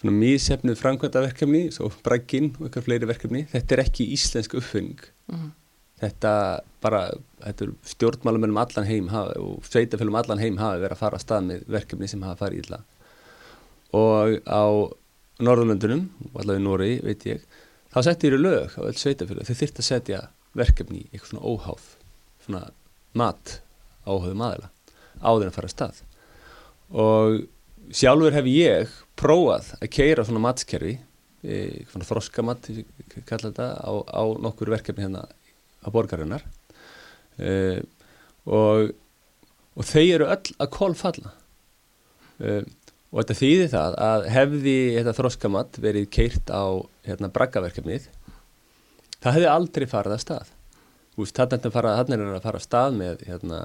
svona 0.00 0.14
mísefnuð 0.16 0.78
framkvæmdaverkefni 0.80 1.64
svo 1.74 1.90
bragginn 2.04 2.52
og 2.54 2.68
eitthvað 2.68 2.86
fleiri 2.86 3.08
verkefni 3.10 3.42
þetta 3.50 3.76
er 3.76 3.84
ekki 3.84 4.06
íslensk 4.14 4.54
uppfinning. 4.60 5.02
Mhm. 5.32 5.50
þetta 6.00 6.32
bara 6.80 7.02
þetta 7.42 7.66
er 7.66 7.72
stjórnmálum 7.90 8.46
um 8.48 8.60
allan 8.62 8.86
heim 8.88 9.10
hafa, 9.12 9.34
og 9.42 9.66
sveitafélum 9.66 10.16
allan 10.16 10.40
heim 10.40 10.56
hafa 10.56 10.80
verið 10.80 10.94
að 10.96 11.02
fara 11.02 11.18
að 11.18 11.24
stað 11.26 11.46
með 11.50 11.66
verkefni 11.66 12.08
sem 12.08 12.22
hafa 12.24 12.46
farið 12.46 12.64
illa. 12.64 12.80
Og 13.92 14.38
á 14.46 14.64
Norðurlöndunum, 15.40 16.06
og 16.30 16.40
allavega 16.40 16.60
í 16.60 16.64
Nóri, 16.64 16.90
veit 17.04 17.26
ég, 17.26 17.44
þá 17.92 18.00
settir 18.06 18.36
í 18.36 18.40
lög 18.40 18.76
á 18.76 18.80
öll 18.86 18.96
sveitafélag, 18.96 19.48
þau 19.48 19.58
þyrft 19.60 19.80
að 19.80 19.88
setja 19.88 20.20
verkefni 20.56 21.04
eitthvað 21.10 21.32
svona 21.32 21.46
óháð, 21.46 21.88
svona 22.44 22.62
mat 23.18 23.56
áhauðum 24.06 24.44
aðila, 24.46 24.70
áður 25.20 25.50
að 25.50 25.56
fara 25.56 25.70
að 25.70 25.74
stað. 25.74 26.00
Og 26.90 27.36
sjálfur 27.94 28.34
hef 28.34 28.48
ég 28.50 28.94
prófað 29.20 29.72
að 29.78 29.92
keira 29.94 30.24
svona 30.26 30.42
matskerfi, 30.44 30.96
e, 31.42 31.60
svona 31.90 32.08
þroskamatt, 32.08 32.70
þetta, 33.20 33.68
á, 33.78 33.92
á 34.10 34.22
nokkur 34.42 34.72
verkefni 34.74 35.06
hérna 35.06 35.26
á 35.80 35.88
borgarinnar 35.92 36.42
e, 37.40 37.80
og, 38.44 38.90
og 39.76 39.86
þau 39.88 40.04
eru 40.04 40.28
öll 40.28 40.56
að 40.60 40.72
kólfalla. 40.76 41.32
E, 42.40 42.60
og 43.10 43.22
þetta 43.22 43.38
þýði 43.40 43.68
það 43.72 43.96
að 44.06 44.26
hefði 44.30 44.76
þetta 44.98 45.14
þroskamatt 45.18 45.78
verið 45.82 46.10
keirt 46.14 46.52
á 46.52 46.64
hérna, 47.08 47.30
braggaverkefnið 47.34 48.06
það 49.20 49.36
hefði 49.36 49.50
aldrei 49.54 49.86
farið 49.90 50.16
að 50.16 50.24
stað. 50.24 50.54
Þannig 51.20 52.14
er 52.16 52.36
að 52.38 52.44
fara 52.46 52.56
að 52.56 52.64
stað 52.64 52.94
með 52.96 53.24
hérna, 53.28 53.58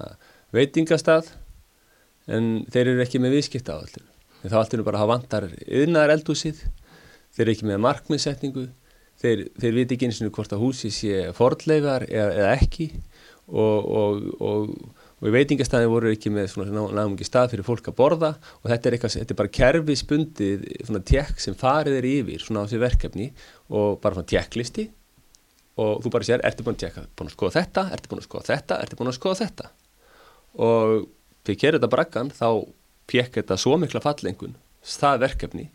veitingastað 0.56 1.30
en 2.28 2.65
þeir 2.74 2.89
eru 2.91 3.04
ekki 3.06 3.22
með 3.22 3.38
viðskipt 3.38 3.70
á 3.72 3.78
allinu 3.78 4.12
þá 4.50 4.58
allinu 4.60 4.86
bara 4.86 5.02
hafa 5.02 5.13
vantar 5.13 5.46
yðnaðar 5.65 6.15
eldúsið 6.18 6.60
þeir 7.36 7.46
eru 7.46 7.54
ekki 7.54 7.68
með 7.70 7.80
markmiðsetningu 7.86 8.65
þeir, 9.22 9.46
þeir 9.62 9.78
viti 9.78 9.98
ekki 9.98 10.10
eins 10.10 10.22
og 10.22 10.34
hvort 10.36 10.56
að 10.56 10.63
húsi 10.65 10.91
sé 10.94 11.24
fordleifar 11.38 12.06
eða, 12.10 12.30
eða 12.41 12.54
ekki. 12.60 12.89
Og, 13.46 13.89
og, 13.94 14.24
og 14.41 14.70
og 15.26 15.30
í 15.30 15.32
veitingastæði 15.32 15.88
voru 15.89 16.10
ekki 16.12 16.32
með 16.34 16.50
ekki 16.50 17.26
stað 17.26 17.54
fyrir 17.54 17.65
fólk 17.65 17.88
að 17.88 17.96
borða. 17.98 18.32
Og 18.62 18.68
þetta 18.70 18.89
er, 18.89 18.96
eitthvað, 18.98 19.13
þetta 19.15 19.34
er 19.34 19.39
bara 19.39 19.54
kerfisbundið 19.58 20.65
tjekk 21.08 21.39
sem 21.41 21.56
farið 21.58 22.00
er 22.02 22.08
yfir 22.10 22.44
á 22.44 22.62
þessi 22.65 22.82
verkefni. 22.84 23.28
Og 23.72 23.96
bara 24.04 24.26
tjekklisti 24.28 24.89
og 25.76 26.04
þú 26.04 26.12
bara 26.14 26.28
sér, 26.28 26.44
ertu 26.48 26.64
búin 26.66 26.78
að 26.80 27.02
að 27.04 27.34
skoða 27.34 27.56
þetta, 27.60 27.88
ertu 27.96 28.12
búin 28.12 28.22
að 28.22 28.28
skoða 28.30 28.50
þetta, 28.52 28.82
ertu 28.84 29.00
búin 29.00 29.12
að 29.12 29.18
skoða 29.20 29.40
þetta? 29.42 29.72
Og 30.56 31.08
fyrir 31.46 31.62
kerið 31.62 31.80
þetta 31.80 31.92
brakkan 31.92 32.32
þá 32.32 32.50
pjekk 33.12 33.42
þetta 33.42 33.58
svo 33.60 33.76
mikla 33.78 34.02
fallengun 34.02 34.56
það 34.86 35.24
verkefni 35.26 35.66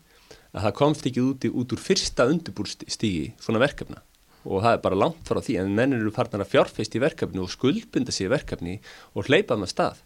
að 0.51 0.65
það 0.65 0.77
komst 0.79 1.05
ekki 1.07 1.23
út, 1.23 1.45
í, 1.45 1.51
út 1.51 1.75
úr 1.75 1.81
fyrsta 1.81 2.27
undirbúrstígi 2.31 3.31
svona 3.39 3.61
verkefna. 3.61 4.01
Og 4.43 4.63
það 4.63 4.75
er 4.75 4.83
bara 4.83 4.99
langt 4.99 5.27
frá 5.27 5.39
því 5.43 5.57
en 5.61 5.73
menn 5.77 5.95
eru 5.95 6.11
farnar 6.13 6.43
að 6.43 6.51
fjárfeist 6.55 6.95
í 6.97 7.01
verkefni 7.01 7.41
og 7.43 7.51
skuldbunda 7.53 8.13
sér 8.13 8.31
verkefni 8.33 8.79
og 9.13 9.29
hleypa 9.29 9.57
með 9.59 9.71
stað. 9.71 10.01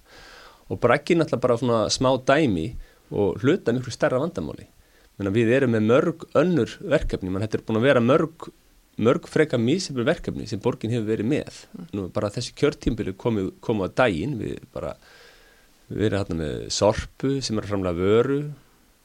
Og 0.69 0.81
braggir 0.81 1.17
náttúrulega 1.17 1.45
bara 1.45 1.57
svona 1.61 1.79
smá 1.93 2.11
dæmi 2.27 2.67
og 3.15 3.41
hluta 3.41 3.73
miklu 3.73 3.93
stærra 3.93 4.19
vandamáli. 4.21 4.67
Menna, 5.15 5.31
við 5.31 5.53
erum 5.55 5.71
með 5.71 5.87
mörg 5.87 6.25
önnur 6.35 6.73
verkefni 6.83 7.31
Man, 7.31 7.45
þetta 7.45 7.61
er 7.61 7.65
búin 7.65 7.79
að 7.79 7.87
vera 7.87 8.03
mörg, 8.03 8.49
mörg 9.01 9.27
freka 9.27 9.59
mísefur 9.59 10.05
verkefni 10.07 10.47
sem 10.47 10.61
borgin 10.63 10.93
hefur 10.93 11.09
verið 11.09 11.29
með. 11.31 11.61
Nú, 11.95 12.07
bara 12.13 12.31
þessi 12.33 12.55
kjörtímbili 12.59 13.15
komu 13.17 13.87
að 13.87 13.95
dægin 13.99 14.37
við 14.39 14.61
bara 14.75 14.95
við 15.89 16.07
erum 16.07 16.21
hérna 16.21 16.39
með 16.39 16.55
sorpu 16.73 17.35
sem 17.45 17.59
er 17.59 17.67
framlega 17.69 17.99
vöru 17.99 18.39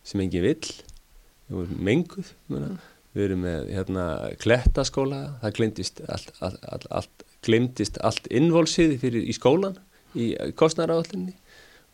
sem 0.06 0.22
engin 0.22 0.46
vill. 0.46 0.72
Menguð 1.50 2.32
menna 2.52 2.78
við 3.16 3.26
erum 3.26 3.42
með 3.42 3.70
hérna 3.74 4.04
klettaskóla, 4.38 5.20
það 5.42 5.54
glemdist 5.58 6.02
allt, 6.06 6.30
allt, 6.38 6.60
allt, 6.70 7.24
allt, 8.06 8.28
innvolsið 8.30 8.94
fyrir 9.02 9.26
í 9.26 9.34
skólan 9.34 9.78
í 10.14 10.32
kostnæraáallinni 10.58 11.34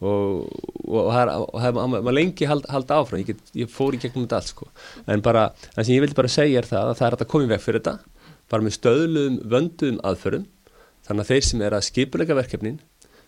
og, 0.04 0.48
og, 0.84 1.08
og 1.08 1.78
maður 1.92 2.16
lengi 2.16 2.48
hald, 2.48 2.66
halda 2.72 3.00
áfram, 3.00 3.22
ég, 3.22 3.32
get, 3.32 3.54
ég 3.56 3.70
fór 3.72 3.96
í 3.96 4.00
gegnum 4.02 4.26
þetta 4.26 4.40
allt 4.40 4.52
sko, 4.52 4.68
en 5.08 5.24
bara, 5.24 5.48
það 5.76 5.88
sem 5.88 5.96
ég 5.96 6.04
vildi 6.04 6.18
bara 6.18 6.32
segja 6.32 6.60
er 6.60 6.68
það 6.68 6.90
að 6.90 6.98
það 7.00 7.08
er 7.08 7.16
að 7.16 7.30
koma 7.32 7.46
í 7.46 7.52
veg 7.54 7.64
fyrir 7.64 7.82
þetta 7.82 7.96
bara 8.52 8.66
með 8.66 8.76
stöðluðum, 8.76 9.38
vönduðum 9.54 10.02
aðförum 10.06 10.48
þannig 11.06 11.24
að 11.24 11.30
þeir 11.32 11.46
sem 11.48 11.64
er 11.66 11.76
að 11.76 11.86
skipuleika 11.86 12.36
verkefnin 12.36 12.80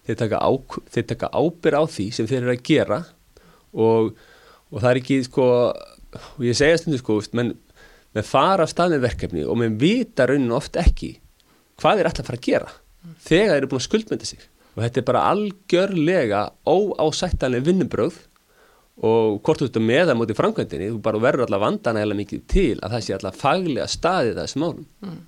þeir 0.08 0.18
taka, 0.22 0.40
á, 0.40 0.50
þeir 0.94 1.06
taka 1.12 1.30
ábyr 1.32 1.78
á 1.78 1.82
því 1.88 2.10
sem 2.16 2.28
þeir 2.28 2.42
eru 2.42 2.54
að 2.54 2.62
gera. 2.64 2.98
Og, 3.76 4.12
og 4.72 4.80
það 4.80 4.90
er 4.90 5.00
ekki 5.02 5.18
sko, 5.26 5.48
og 5.68 6.44
ég 6.46 6.56
segja 6.56 6.78
stundu 6.80 7.00
sko, 7.00 7.18
menn 7.36 7.52
með 8.16 8.28
fara 8.28 8.64
af 8.64 8.72
stað 8.72 8.96
með 8.96 9.04
verkefni 9.04 9.44
og 9.44 9.58
með 9.60 9.80
vita 9.82 10.26
rauninu 10.28 10.56
oft 10.56 10.78
ekki 10.80 11.14
hvað 11.78 12.00
er 12.00 12.08
alltaf 12.08 12.24
að 12.24 12.30
fara 12.30 12.40
að 12.40 12.46
gera 12.46 12.70
þegar 13.26 13.52
þeir 13.52 13.58
eru 13.58 13.70
búin 13.70 13.82
að 13.82 13.86
skuldmynda 13.86 14.28
sig 14.28 14.46
og 14.78 14.84
þetta 14.84 15.00
er 15.00 15.06
bara 15.08 15.26
algjörlega 15.32 16.42
óásættanlega 16.62 17.66
vinnubröð 17.66 18.20
og 19.08 19.38
hvort 19.46 19.62
þú 19.62 19.68
ert 19.68 19.78
með 19.82 20.04
það 20.06 20.18
mútið 20.20 20.38
framkvæmdini 20.38 20.90
þú 20.92 21.00
bara 21.02 21.22
verður 21.22 21.46
alltaf 21.46 21.62
vandana 21.62 22.02
eða 22.04 22.18
mikið 22.18 22.44
til 22.50 22.76
að 22.78 22.94
það 22.94 23.04
sé 23.04 23.16
alltaf 23.16 23.40
faglega 23.42 23.86
staðið 23.90 24.40
þessum 24.42 24.64
málum 24.64 24.86
mm. 25.04 25.18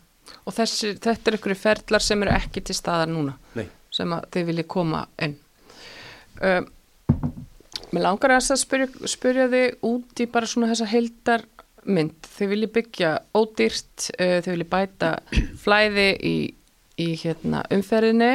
Og 0.46 0.54
þessi, 0.54 0.92
þetta 1.02 1.30
er 1.30 1.36
ykkur 1.36 1.56
ferlar 1.58 2.02
sem 2.04 2.20
eru 2.22 2.32
ekki 2.32 2.62
til 2.64 2.76
staðar 2.78 3.10
núna 3.10 3.34
Nei. 3.58 3.66
sem 3.92 4.12
að 4.14 4.28
þið 4.34 4.46
viljið 4.50 4.68
koma 4.70 5.04
inn 5.26 5.34
um, 6.46 6.70
Mér 7.90 8.04
langar 8.06 8.36
að 8.36 8.52
spyrja, 8.60 8.86
spyrja 9.10 9.48
þig 9.50 9.86
út 9.86 10.22
í 10.22 10.28
bara 10.30 10.46
svona 10.46 10.70
þessa 10.70 10.86
heldar 10.92 11.42
mynd, 11.90 12.28
þau 12.36 12.46
vilji 12.52 12.68
byggja 12.70 13.12
ódýrt, 13.34 14.10
uh, 14.14 14.38
þau 14.44 14.50
vilji 14.52 14.68
bæta 14.70 15.12
flæði 15.58 16.08
í, 16.22 16.34
í 17.02 17.08
hérna, 17.18 17.64
umferðinni 17.74 18.34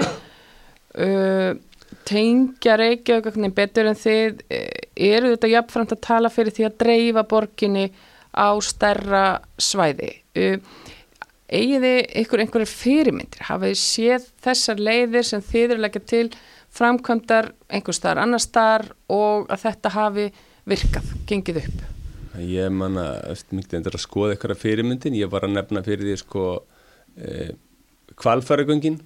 uh, 0.98 1.54
tengja 2.06 2.78
Reykjavík 2.80 3.56
betur 3.56 3.92
en 3.92 4.00
þið 4.00 4.42
uh, 4.46 4.66
eru 4.96 5.36
þetta 5.36 5.54
jafnframt 5.54 5.96
að 5.96 6.04
tala 6.08 6.34
fyrir 6.34 6.56
því 6.56 6.68
að 6.70 6.78
dreifa 6.84 7.26
borginni 7.30 7.86
á 8.36 8.50
stærra 8.64 9.26
svæði? 9.62 10.12
Eigið 11.46 11.86
þið 11.86 12.00
ykkur 12.22 12.42
einhverjir 12.44 12.72
fyrirmyndir? 12.72 13.46
Hafið 13.48 13.78
séð 13.80 14.28
þessar 14.44 14.82
leiðir 14.82 15.28
sem 15.28 15.44
þið 15.46 15.76
eru 15.76 15.84
leggja 15.86 16.02
til 16.10 16.28
framkvæmdar 16.76 17.52
einhver 17.70 17.96
staðar 17.96 18.24
annar 18.26 18.44
staðar 18.44 18.90
og 19.14 19.46
að 19.54 19.68
þetta 19.68 19.92
hafi 19.96 20.26
virkað, 20.68 21.12
gengið 21.30 21.62
upp? 21.64 21.84
Ég 22.44 22.72
manna 22.74 23.06
eftir 23.32 23.62
mikið 23.62 23.78
endur 23.80 23.96
að 23.96 24.04
skoða 24.04 24.36
eitthvað 24.36 24.64
fyrirmyndin, 24.64 25.16
ég 25.16 25.30
var 25.32 25.46
að 25.48 25.56
nefna 25.56 25.84
fyrir 25.86 26.10
því 26.10 26.16
sko 26.20 26.48
eh, 27.16 27.54
kvalfæragöngin 28.20 29.00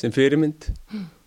sem 0.00 0.14
fyrirmynd. 0.14 0.70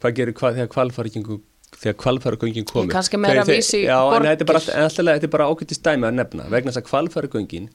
Hvað 0.02 0.18
gerir 0.20 0.38
hvað 0.38 0.60
þegar 0.60 0.74
kvalfæragöngin 0.76 1.42
þegar 1.78 1.98
kvalfæragöngin 2.00 2.66
komið 2.70 2.94
kannski 2.96 3.20
meira 3.20 3.44
að 3.44 3.52
vísi 3.52 3.82
já, 3.84 3.98
en 4.16 4.24
þetta 4.24 4.46
er 4.46 4.48
bara, 4.48 4.62
alltaf, 4.62 5.04
þetta 5.04 5.28
er 5.28 5.34
bara 5.34 5.48
ákveðtist 5.52 5.84
dæmi 5.84 6.08
að 6.08 6.16
nefna 6.16 6.46
vegna 6.54 6.72
þess 6.72 6.80
að 6.80 6.88
kvalfæragöngin 6.88 7.68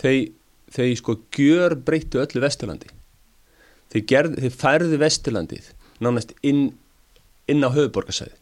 þau 0.00 0.14
þau 0.74 0.94
sko 0.98 1.16
gjör 1.34 1.76
breyttu 1.86 2.20
öllu 2.22 2.42
Vesturlandi. 2.42 2.90
Þau, 3.92 4.00
gerð, 4.10 4.38
þau 4.42 4.56
færðu 4.62 4.98
Vesturlandið 5.02 5.70
nánast 6.02 6.34
inn, 6.46 6.66
inn 7.50 7.62
á 7.62 7.70
höfuborgarsæði 7.70 8.34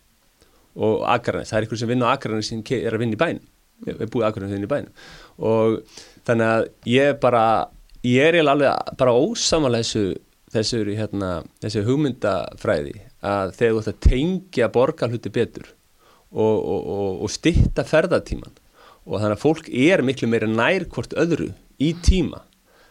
og 0.72 1.02
Akranes, 1.12 1.50
það 1.52 1.58
er 1.58 1.66
ykkur 1.66 1.80
sem 1.82 1.90
vinn 1.90 2.04
á 2.06 2.14
Akranes 2.14 2.48
sem 2.48 2.62
er 2.78 2.94
að 2.94 3.02
vinna 3.02 3.18
í 3.18 3.20
bænum. 3.20 3.48
Er 3.84 4.08
búið 4.08 4.28
Akranes 4.30 4.52
að 4.52 4.56
vinna 4.56 4.68
í 4.68 4.72
bænum. 4.72 4.92
Og 5.44 5.98
þannig 6.24 6.52
að 6.54 6.68
ég 6.88 7.18
bara 7.20 7.42
ég 8.06 8.30
er 8.30 8.38
alveg 8.40 8.94
bara 8.98 9.12
ósamanlega 9.12 9.84
þessu 9.84 10.04
þessu, 10.52 10.82
hérna, 10.96 11.30
þessu 11.62 11.84
hugmyndafræði 11.86 12.96
að 13.24 13.54
þegar 13.58 13.74
þú 13.74 13.82
ætti 13.82 13.92
að 13.92 14.02
tengja 14.08 14.70
borgarhluti 14.72 15.32
betur 15.32 15.68
og, 16.32 16.56
og, 16.56 16.80
og, 16.80 17.22
og 17.24 17.32
stitta 17.32 17.84
ferðatíman 17.88 18.56
og 19.02 19.18
þannig 19.18 19.36
að 19.36 19.42
fólk 19.42 19.70
er 19.72 20.04
miklu 20.06 20.30
meira 20.30 20.48
nær 20.50 20.86
hvort 20.92 21.16
öðru 21.18 21.50
í 21.82 21.92
tíma 22.04 22.44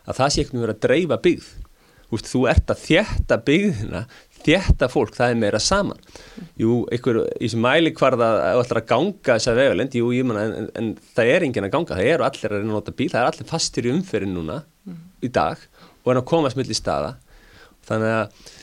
að 0.08 0.17
það 0.17 0.34
sé 0.34 0.43
ekki 0.43 0.60
verið 0.60 0.76
að 0.76 0.86
dreifa 0.88 1.21
byggð. 1.24 1.50
Veist, 2.12 2.28
þú 2.28 2.41
ert 2.52 2.71
að 2.74 2.82
þjætta 2.82 3.38
byggðina 3.47 4.02
þjætta 4.41 4.88
fólk, 4.91 5.13
það 5.15 5.34
er 5.34 5.39
meira 5.41 5.60
saman. 5.62 6.00
Jú, 6.60 6.82
einhver 6.91 7.21
í 7.38 7.50
sem 7.52 7.62
mæli 7.62 7.93
hvarða 7.97 8.32
að 8.50 8.62
ætlar 8.63 8.82
að 8.82 8.89
ganga 8.89 9.36
þessa 9.36 9.56
vegalend 9.58 9.97
jú, 9.97 10.10
ég 10.15 10.28
manna, 10.28 10.45
en, 10.50 10.69
en, 10.78 10.91
það 11.15 11.34
er 11.36 11.45
enginn 11.47 11.67
að 11.67 11.74
ganga 11.76 11.97
það 11.97 12.12
eru 12.13 12.28
allir 12.28 12.50
að 12.50 12.58
reyna 12.58 12.71
að 12.71 12.76
nota 12.76 12.95
bíl, 12.97 13.10
það 13.12 13.21
er 13.21 13.30
allir 13.32 13.50
fastir 13.52 13.88
í 13.88 13.93
umferðin 13.93 14.36
núna 14.36 14.58
í 15.21 15.30
dag 15.30 15.62
og 16.02 16.13
er 16.13 16.21
að 16.21 16.30
komast 16.32 16.58
mill 16.58 16.69
í 16.69 16.78
staða 16.78 17.13
þannig 17.91 18.17
að 18.17 18.58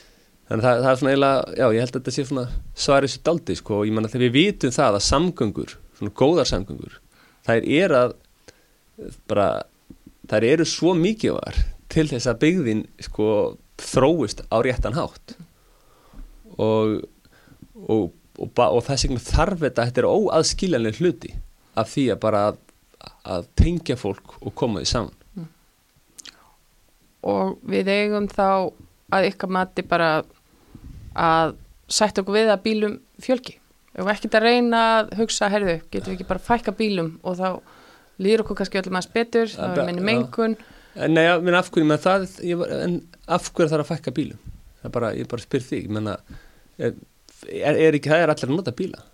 Þannig 0.48 0.64
að 0.64 0.68
það, 0.68 0.78
það 0.82 0.90
er 0.90 0.98
svona 0.98 1.10
eiginlega, 1.12 1.40
já 1.58 1.64
ég 1.66 1.82
held 1.82 1.90
að 1.90 1.98
þetta 1.98 2.12
sé 2.14 2.22
svona 2.24 2.42
svarið 2.84 3.10
sér 3.12 3.24
daldi 3.28 3.56
sko 3.58 3.74
og 3.76 3.82
ég 3.84 3.96
manna 3.96 4.08
þegar 4.08 4.22
við 4.24 4.36
vitum 4.38 4.72
það 4.72 4.94
að 4.96 5.04
samgöngur, 5.04 5.74
svona 5.98 6.12
góðar 6.16 6.48
samgöngur, 6.48 6.94
þær 7.44 7.66
er 7.78 7.94
að 7.98 8.14
bara, 9.28 9.48
þær 10.30 10.46
eru 10.48 10.66
svo 10.68 10.94
mikið 10.96 11.36
var 11.36 11.58
til 11.92 12.06
þess 12.08 12.30
að 12.32 12.40
byggðin 12.46 12.80
sko 13.04 13.28
þróist 13.78 14.40
á 14.48 14.56
réttan 14.64 14.96
hátt 14.96 15.36
og, 16.56 16.96
og, 17.84 18.08
og, 18.40 18.48
og 18.48 18.80
þess 18.88 19.04
vegna 19.04 19.26
þarf 19.28 19.62
þetta, 19.66 19.86
þetta 19.90 20.04
er 20.04 20.10
óaðskiljanlega 20.10 21.02
hluti 21.02 21.36
af 21.78 21.92
því 21.92 22.08
að 22.14 22.22
bara 22.24 22.44
að, 22.48 22.60
að 23.36 23.48
tengja 23.60 24.00
fólk 24.00 24.38
og 24.40 24.56
koma 24.56 24.80
því 24.80 24.92
saman. 24.94 25.14
og 27.28 27.58
við 27.68 27.92
eigum 27.92 28.32
þá 28.32 28.72
að 29.14 29.28
ykkar 29.30 29.52
mati 29.56 29.82
bara 29.88 30.08
að 31.18 31.54
sætta 31.88 32.22
okkur 32.22 32.36
við 32.36 32.50
að 32.52 32.62
bílum 32.66 32.96
ef 33.18 34.04
við 34.04 34.10
ekkert 34.12 34.34
að 34.38 34.44
reyna 34.46 34.80
að 35.00 35.14
hugsa 35.18 35.48
herðu, 35.50 35.78
getum 35.90 36.12
við 36.12 36.18
ekki 36.18 36.26
bara 36.28 36.44
fækka 36.44 36.74
bílum 36.78 37.14
og 37.26 37.38
þá 37.40 37.48
líður 38.22 38.44
okkur 38.44 38.58
kannski 38.60 38.78
öllum 38.82 38.98
aðeins 38.98 39.14
betur 39.14 39.48
þá 39.54 39.62
Ja, 39.64 39.70
er 39.74 39.88
minni 39.88 40.04
mengun 40.04 40.58
En 40.98 41.12
Nei, 41.14 41.22
ég 41.28 41.42
meina 41.46 41.60
af 41.62 41.68
hverju, 41.70 41.86
menn 41.86 42.00
það, 42.02 42.22
ég, 42.42 42.56
var- 42.58 42.70
en 42.82 42.94
af 43.30 43.44
hverju 43.54 43.70
þarf 43.70 43.84
að 43.84 43.90
fækka 43.92 44.12
bílum? 44.16 44.38
Það 44.80 44.88
er 44.88 44.92
bara, 44.96 45.10
ég 45.14 45.28
bara 45.30 45.42
spyr 45.44 45.62
þig, 45.62 45.84
menna, 45.94 46.14
er, 46.78 46.94
er 47.52 47.94
ekki, 47.94 48.10
það 48.10 48.22
er 48.24 48.32
allir 48.32 48.48
að 48.48 48.54
nota 48.56 48.72
bíla. 48.74 49.04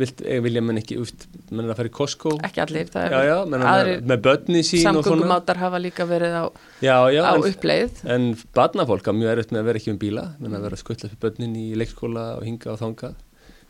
Vilt, 0.00 0.20
eh, 0.26 0.40
vilja 0.44 0.60
menn 0.64 0.80
ekki, 0.80 0.96
úst, 1.00 1.26
menn 1.50 1.68
að 1.70 1.76
fara 1.78 1.88
í 1.88 1.92
Costco? 1.94 2.32
ekki 2.46 2.60
allir, 2.64 2.88
það 2.92 3.06
Já, 3.12 3.18
er 3.20 3.26
já, 3.28 3.36
menn 3.52 3.62
að 3.62 3.70
aðrir 3.72 4.02
með 4.10 4.22
börni 4.26 4.62
sín 4.66 4.80
og 4.82 4.82
svona. 4.82 5.02
samgöngumátar 5.06 5.60
hafa 5.62 5.78
líka 5.82 6.06
verið 6.08 6.34
á, 6.36 6.44
Já, 6.82 6.96
já, 7.14 7.20
á 7.22 7.32
en, 7.36 7.46
uppleið 7.50 8.02
en 8.16 8.26
barnafólk 8.56 9.06
á 9.08 9.12
mjög 9.16 9.32
erfitt 9.36 9.52
með 9.54 9.60
að 9.62 9.68
vera 9.70 9.78
ekki 9.82 9.92
um 9.94 9.98
bíla, 10.02 10.24
menn 10.40 10.56
að 10.58 10.66
vera 10.66 10.78
að 10.78 10.82
skutla 10.82 11.10
fyrir 11.12 11.22
börnin 11.26 11.56
í 11.56 11.66
leikskóla 11.78 12.24
og 12.38 12.44
hinga 12.48 12.72
og 12.74 12.80
þangað. 12.82 13.14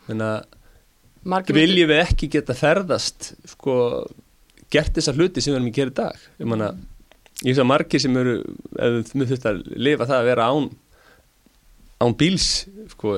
Menn 0.07 0.21
að 0.21 1.51
viljum 1.53 1.89
við 1.91 2.01
ekki 2.05 2.29
geta 2.37 2.55
ferðast, 2.55 3.33
sko, 3.53 3.77
gert 4.71 4.93
þessar 4.95 5.17
hluti 5.19 5.41
sem 5.43 5.53
við 5.53 5.59
erum 5.59 5.71
að 5.71 5.77
gera 5.79 5.93
í 5.93 5.97
dag. 6.01 6.25
Ég 6.39 6.47
menna, 6.53 6.71
ég 7.43 7.51
veist 7.51 7.63
að 7.63 7.71
margir 7.71 8.03
sem 8.03 8.17
eru, 8.17 8.37
ef 8.79 9.13
við 9.13 9.31
þurft 9.33 9.49
að 9.51 9.63
lifa 9.75 10.07
það 10.07 10.21
að 10.21 10.29
vera 10.31 10.49
án 10.53 10.69
án 11.97 12.13
bíls 12.13 12.47
sko, 12.93 13.17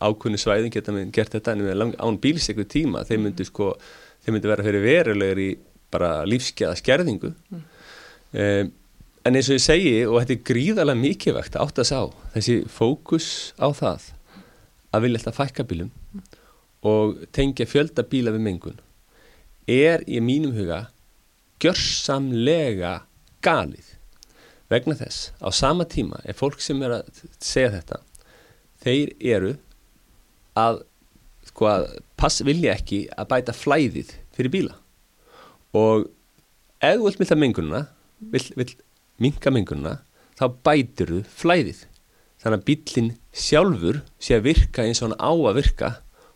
ákunni 0.00 0.40
svæðin 0.40 0.72
geta 0.74 0.94
með 0.94 1.12
gert 1.16 1.36
þetta 1.36 1.54
en 1.54 1.64
með 1.66 1.78
lang, 1.78 1.96
án 1.98 2.18
bíls 2.22 2.48
eitthvað 2.48 2.70
tíma 2.74 3.04
þeir 3.08 3.22
myndu 3.24 3.46
sko, 3.48 3.72
þeir 4.24 4.36
myndu 4.36 4.52
vera 4.52 4.66
fyrir 4.66 4.84
verulegur 4.84 5.42
í 5.42 5.50
bara 5.90 6.10
lífskeða 6.28 6.76
skerðingu. 6.78 7.32
Mm. 7.50 7.64
um, 8.32 8.72
en 9.26 9.36
eins 9.36 9.50
og 9.50 9.58
ég 9.58 9.64
segi 9.64 9.96
og 10.06 10.20
þetta 10.20 10.36
er 10.36 10.44
gríðarlega 10.48 11.00
mikilvægt 11.00 11.58
að 11.60 11.82
sá 11.84 11.98
þessi 12.34 12.60
fókus 12.72 13.26
á 13.60 13.68
það 13.76 14.06
að 14.90 15.04
vilja 15.04 15.20
alltaf 15.20 15.36
fækka 15.36 15.66
bílum 15.68 15.90
og 16.86 17.26
tengja 17.36 17.68
fjölda 17.68 18.06
bíla 18.08 18.32
við 18.32 18.46
mengun 18.46 18.78
er 19.70 20.02
í 20.08 20.22
mínum 20.24 20.54
huga 20.56 20.86
gjörsamlega 21.60 23.02
galið. 23.44 23.96
Vegna 24.70 24.96
þess 24.96 25.32
á 25.42 25.48
sama 25.52 25.84
tíma 25.84 26.22
er 26.24 26.38
fólk 26.38 26.62
sem 26.62 26.80
er 26.86 27.00
að 27.00 27.24
segja 27.42 27.74
þetta 27.76 28.00
þeir 28.84 29.12
eru 29.20 29.54
að 30.58 30.82
sko 31.50 31.68
að 31.70 31.86
pass 32.20 32.42
vilja 32.46 32.74
ekki 32.76 33.04
að 33.16 33.30
bæta 33.32 33.56
flæðið 33.56 34.12
fyrir 34.36 34.52
bíla. 34.52 34.76
Og 35.76 36.08
ef 36.82 36.98
þú 36.98 37.06
vilt 37.06 37.22
mynda 37.22 37.38
mengununa 37.38 37.82
vill, 38.32 38.46
vill 38.56 38.74
minka 39.20 39.52
mengununa 39.52 39.98
þá 40.40 40.44
bætir 40.66 41.14
þú 41.14 41.22
flæðið. 41.40 41.86
Þannig 42.40 42.60
að 42.60 42.68
bílinn 42.68 43.10
sjálfur 43.36 44.00
sé 44.22 44.38
að 44.38 44.46
virka 44.48 44.84
eins 44.86 45.02
og 45.02 45.10
hann 45.10 45.20
á 45.20 45.32
að 45.32 45.58
virka 45.60 45.90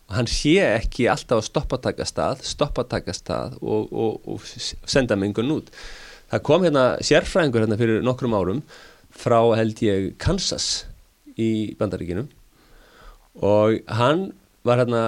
og 0.05 0.17
hann 0.19 0.29
sé 0.29 0.59
ekki 0.61 1.07
alltaf 1.09 1.41
að 1.41 1.47
stoppataka 1.49 2.07
stað 2.09 2.43
stoppataka 2.45 3.15
stað 3.17 3.55
og, 3.63 3.89
og, 3.89 4.19
og 4.29 4.45
senda 4.45 5.17
mengun 5.17 5.55
út. 5.57 5.71
Það 6.29 6.45
kom 6.45 6.67
hérna 6.67 6.85
sérfræðingur 7.05 7.65
hérna 7.65 7.79
fyrir 7.81 8.05
nokkrum 8.05 8.37
árum 8.37 8.61
frá 9.15 9.39
held 9.57 9.81
ég 9.85 10.13
Kansas 10.21 10.85
í 11.41 11.75
bandaríkinum 11.79 12.29
og 13.43 13.81
hann 13.91 14.29
var 14.65 14.83
hérna 14.83 15.05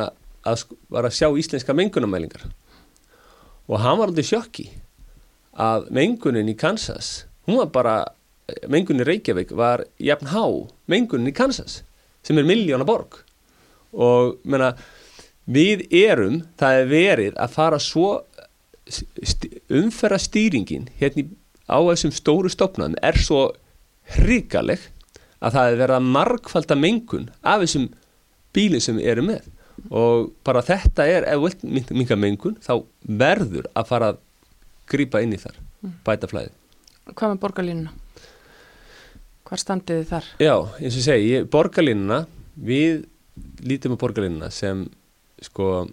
að, 0.46 0.66
var 0.90 1.06
að 1.06 1.16
sjá 1.18 1.30
íslenska 1.30 1.76
mengunamælingar 1.76 2.48
og 3.66 3.80
hann 3.82 4.00
var 4.00 4.10
aldrei 4.10 4.26
sjokki 4.26 4.68
að 5.56 5.88
mengunin 5.94 6.52
í 6.52 6.58
Kansas 6.58 7.24
hún 7.46 7.60
var 7.62 7.70
bara, 7.74 7.96
mengunin 8.68 9.04
í 9.04 9.10
Reykjavík 9.10 9.54
var 9.56 9.84
jafn 10.02 10.32
há 10.34 10.44
mengunin 10.90 11.30
í 11.30 11.36
Kansas 11.36 11.80
sem 12.26 12.38
er 12.38 12.46
miljóna 12.46 12.86
borg. 12.86 13.20
Og 13.94 14.40
menna 14.44 14.74
við 15.46 15.86
erum, 15.94 16.42
það 16.58 16.80
er 16.80 16.88
verið 16.90 17.38
að 17.38 17.54
fara 17.54 17.78
svo 17.82 18.08
umferra 19.72 20.18
stýringin 20.22 20.88
hérna 20.98 21.26
á 21.66 21.78
þessum 21.88 22.12
stóru 22.14 22.50
stopnaðum 22.50 22.98
er 23.02 23.18
svo 23.18 23.48
hrikaleg 24.16 24.82
að 25.40 25.58
það 25.58 25.70
er 25.70 25.80
verið 25.82 25.96
að 25.98 26.10
margfalda 26.16 26.78
mengun 26.80 27.30
af 27.42 27.64
þessum 27.64 27.88
bílinn 28.56 28.84
sem 28.84 29.00
við 29.00 29.10
erum 29.12 29.30
með. 29.32 29.48
Og 29.92 30.30
bara 30.46 30.64
þetta 30.64 31.04
er, 31.04 31.26
ef 31.28 31.40
þú 31.40 31.72
vilt 31.74 31.90
minga 31.92 32.16
mengun 32.16 32.56
þá 32.64 32.78
verður 33.04 33.68
að 33.76 33.90
fara 33.90 34.12
að 34.14 34.22
grípa 34.88 35.20
inn 35.20 35.34
í 35.36 35.40
þar, 35.40 35.58
bæta 36.06 36.30
flæði 36.30 36.54
hvað 37.14 37.34
með 37.34 37.42
borgarlínuna? 37.44 37.92
Hvar 39.46 39.62
standið 39.62 40.00
þið 40.00 40.08
þar? 40.10 40.30
Já, 40.42 40.54
eins 40.80 40.96
og 40.98 41.04
segi, 41.06 41.36
borgarlínuna 41.52 42.18
við 42.66 43.04
lítum 43.66 43.94
á 43.94 44.00
borgarlínuna 44.00 44.50
sem 44.54 44.86
sko 45.44 45.86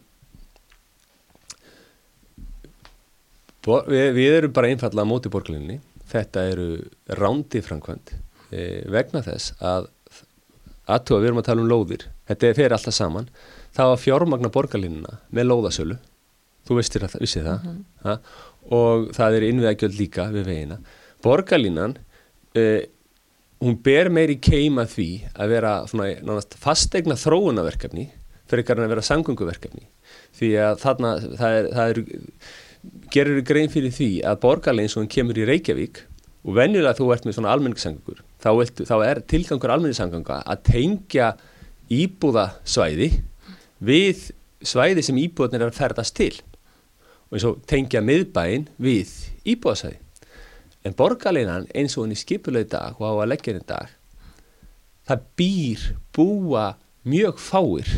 Bor, 3.63 3.85
við, 3.87 4.09
við 4.17 4.33
erum 4.41 4.51
bara 4.51 4.67
einfallega 4.73 5.07
á 5.07 5.07
móti 5.07 5.29
borgarlínunni. 5.31 5.77
Þetta 6.11 6.41
eru 6.51 6.65
rándi 7.15 7.61
framkvæmt 7.63 8.11
vegna 8.93 9.23
þess 9.25 9.53
að 9.63 9.89
aðtúa 10.93 11.19
við 11.19 11.29
erum 11.29 11.41
að 11.41 11.47
tala 11.47 11.63
um 11.63 11.69
lóðir 11.71 12.07
þetta 12.27 12.49
er 12.49 12.57
fyrir 12.57 12.75
alltaf 12.75 12.95
saman 12.95 13.29
það 13.73 13.91
var 13.91 14.01
fjármagna 14.01 14.51
borgarlínuna 14.53 15.19
með 15.33 15.47
lóðasölu. 15.49 15.99
Þú 16.63 16.79
vissir 16.79 17.07
það? 17.43 17.69
Ha? 18.05 18.17
og 18.71 19.09
það 19.15 19.37
er 19.37 19.45
innveðagjöld 19.49 19.97
líka 19.99 20.27
við 20.31 20.45
vegina. 20.47 20.77
Borgarlínan 21.23 21.97
e, 22.55 22.85
hún 23.63 23.75
ber 23.83 24.07
meiri 24.13 24.37
keima 24.39 24.85
því 24.87 25.09
að 25.33 25.55
vera 25.55 25.73
svona 25.89 26.37
fastegna 26.61 27.17
þróunaverkefni 27.19 28.07
fyrir 28.51 28.79
að 28.85 28.93
vera 28.93 29.05
samgönguverkefni. 29.07 29.83
Því 30.37 30.53
að 30.61 30.79
þarna 30.83 31.13
það 31.39 31.57
er, 31.57 31.69
það 31.73 31.93
er 31.93 32.01
gerir 33.13 33.43
grein 33.47 33.71
fyrir 33.71 33.93
því 33.95 34.09
að 34.27 34.41
borgarlegin 34.43 34.91
svo 34.91 35.03
hann 35.03 35.11
kemur 35.11 35.39
í 35.39 35.47
Reykjavík 35.47 36.03
og 36.43 36.57
venjulega 36.57 36.95
þú 36.97 37.09
ert 37.15 37.27
með 37.27 37.37
svona 37.37 37.53
almenningssangangur 37.55 38.21
þá, 38.43 38.49
þá 38.83 38.95
er 39.07 39.21
tilgangur 39.31 39.73
almenningssanganga 39.75 40.41
að 40.43 40.63
tengja 40.69 41.33
íbúðasvæði 41.93 43.09
við 43.83 44.29
svæði 44.63 45.03
sem 45.03 45.19
íbúðarnir 45.23 45.65
er 45.65 45.73
að 45.73 45.79
ferðast 45.79 46.15
til. 46.15 46.33
Og 47.27 47.37
eins 47.37 47.47
og 47.47 47.59
tengja 47.67 48.03
miðbæin 48.03 48.69
við 48.81 49.11
íbúðasvæði. 49.55 49.99
En 50.83 50.95
borgarleinan 50.99 51.67
eins 51.75 51.97
og 51.97 52.05
hann 52.05 52.15
í 52.15 52.19
skipuleg 52.19 52.69
dag 52.71 52.99
og 52.99 53.07
á 53.07 53.13
að 53.23 53.29
leggja 53.31 53.53
henni 53.53 53.67
dag 53.67 53.91
það 55.07 55.27
býr 55.39 55.85
búa 56.15 56.65
mjög 57.03 57.39
fáir 57.41 57.89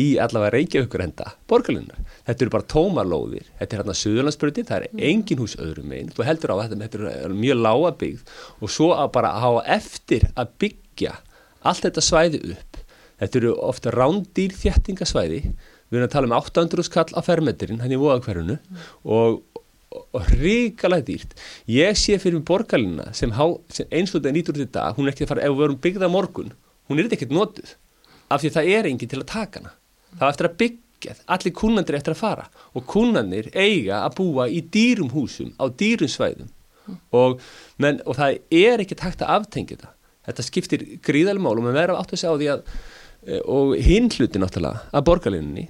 í 0.00 0.06
allavega 0.22 0.54
Reykjavíkur 0.54 1.02
enda 1.04 1.32
borgarlinnar. 1.50 1.98
Þetta 2.28 2.44
eru 2.44 2.52
bara 2.54 2.68
tómarlóðir, 2.70 3.48
þetta 3.58 3.76
er 3.76 3.82
hérna 3.82 3.96
Suðurlandsbrutin, 3.98 4.68
það 4.68 4.86
er 4.86 5.02
engin 5.10 5.40
hús 5.42 5.56
öðrum 5.60 5.94
einn, 5.96 6.12
þú 6.14 6.26
heldur 6.26 6.54
á 6.54 6.56
að 6.56 6.74
þetta 6.76 7.10
er 7.10 7.34
mjög 7.34 7.60
lága 7.60 7.92
byggð 8.02 8.34
og 8.60 8.72
svo 8.72 8.90
að 8.96 9.12
bara 9.16 9.34
hafa 9.42 9.64
eftir 9.76 10.28
að 10.34 10.54
byggja 10.64 11.16
allt 11.66 11.86
þetta 11.88 12.04
svæði 12.04 12.42
upp. 12.54 12.80
Þetta 13.20 13.40
eru 13.42 13.52
ofta 13.68 13.92
rándýr 13.92 14.54
þjættingasvæði, 14.56 15.40
við 15.90 15.98
erum 15.98 16.08
að 16.08 16.14
tala 16.14 16.30
um 16.30 16.36
800 16.38 16.86
skall 16.86 17.10
á 17.12 17.20
fermetirinn, 17.26 17.82
hann 17.82 17.92
í 17.92 17.98
voðakverðinu 18.00 18.56
mm. 18.56 18.86
og, 19.12 19.42
og 20.16 20.30
ríkalega 20.40 21.04
dýrt. 21.10 21.34
Ég 21.68 21.98
sé 22.00 22.16
fyrir 22.22 22.40
borgarlinna 22.46 23.10
sem, 23.16 23.34
sem 23.74 23.90
eins 23.90 24.14
og 24.14 24.22
þetta 24.22 24.32
nýtur 24.36 24.56
út 24.56 24.64
í 24.64 24.70
dag, 24.72 24.96
hún 24.96 25.08
er 25.08 25.12
ekki 25.12 25.26
að 25.26 25.34
fara, 25.34 25.44
ef 25.44 25.52
við 25.52 25.64
verum 25.66 25.82
byggða 25.84 26.12
morgun, 26.14 26.54
hún 26.88 27.02
er 27.02 27.10
ekkert 27.10 27.34
notuð 27.34 27.76
af 28.30 28.40
því 28.40 28.54
það 28.54 28.72
er 28.76 28.88
enginn 28.88 29.10
til 29.10 29.20
að 29.20 29.28
taka 29.32 29.60
hana 29.60 29.74
það 30.16 30.26
er 30.26 30.32
eftir 30.32 30.48
að 30.48 30.56
byggja, 30.62 31.16
allir 31.34 31.54
kúnandir 31.56 31.98
eftir 31.98 32.14
að 32.14 32.22
fara. 32.22 32.46
Og 32.76 32.86
kúnandir 32.88 33.50
eiga 33.54 34.02
að 34.04 34.16
búa 34.20 34.48
í 34.50 34.62
dýrum 34.74 35.12
húsum, 35.14 35.52
á 35.60 35.68
dýrum 35.68 36.10
svæðum. 36.10 36.50
Og, 37.14 37.38
menn, 37.80 38.00
og 38.08 38.18
það 38.18 38.40
er 38.60 38.82
ekki 38.82 38.98
takt 38.98 39.22
að 39.22 39.36
aftengja 39.38 39.76
þetta. 39.76 39.92
Þetta 40.26 40.46
skiptir 40.46 40.82
gríðalega 41.04 41.44
mál 41.44 41.54
og 41.54 41.62
maður 41.64 41.78
verður 41.78 42.00
átt 42.00 42.14
að 42.14 42.20
segja 42.22 42.34
á 42.34 42.40
því 42.40 42.48
að 42.52 42.64
e, 43.26 43.38
og 43.40 43.70
hinn 43.86 44.10
hluti 44.12 44.42
náttúrulega 44.42 44.82
að 44.92 45.06
borgarlinni 45.08 45.64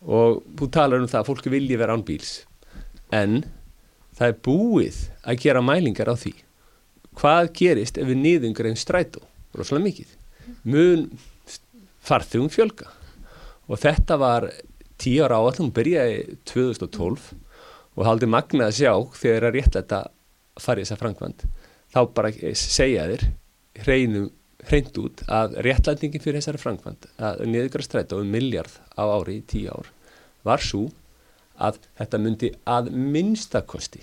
og 0.00 0.44
þú 0.56 0.68
talar 0.72 1.02
um 1.02 1.10
það 1.10 1.22
að 1.22 1.26
fólki 1.28 1.52
vilji 1.52 1.80
vera 1.80 1.96
án 1.96 2.04
bíls. 2.06 2.30
En 3.12 3.42
það 4.16 4.28
er 4.28 4.38
búið 4.46 5.00
að 5.24 5.42
gera 5.42 5.64
mælingar 5.64 6.12
á 6.12 6.16
því. 6.16 6.34
Hvað 7.20 7.50
gerist 7.58 7.98
ef 8.00 8.08
við 8.08 8.22
niðungur 8.22 8.70
einn 8.70 8.78
strætó? 8.78 9.24
Rosalega 9.56 9.88
mikið. 9.88 10.14
Mun 10.70 11.08
farþugum 12.06 12.52
fjölga 12.52 12.88
og 13.70 13.78
þetta 13.78 14.18
var 14.20 14.48
tíu 15.00 15.22
ára 15.24 15.38
áallum, 15.40 15.70
byrjaði 15.72 16.38
2012 16.50 17.30
og 17.96 18.06
haldi 18.06 18.28
magnað 18.30 18.70
að 18.70 18.76
sjá 18.80 18.92
þegar 19.16 19.46
það 19.46 19.48
er 19.48 19.56
réttlega 19.56 20.00
að 20.00 20.64
fara 20.64 20.80
í 20.82 20.84
þessa 20.84 21.00
frangvand 21.00 21.46
þá 21.90 22.00
bara 22.14 22.32
segja 22.58 23.06
þér 23.10 23.24
hreint 24.68 24.98
út 25.00 25.22
að 25.32 25.56
réttlætingin 25.64 26.22
fyrir 26.22 26.40
þessari 26.40 26.60
frangvand 26.60 27.08
að 27.16 27.44
niðugra 27.48 27.84
stræta 27.84 28.18
um 28.20 28.28
miljard 28.30 28.72
á 28.92 29.04
ári 29.08 29.38
í 29.40 29.46
tíu 29.48 29.72
ár 29.72 29.88
var 30.44 30.62
svo 30.64 30.88
að 31.60 31.80
þetta 31.98 32.20
myndi 32.20 32.50
að 32.68 32.90
minnstakosti 32.92 34.02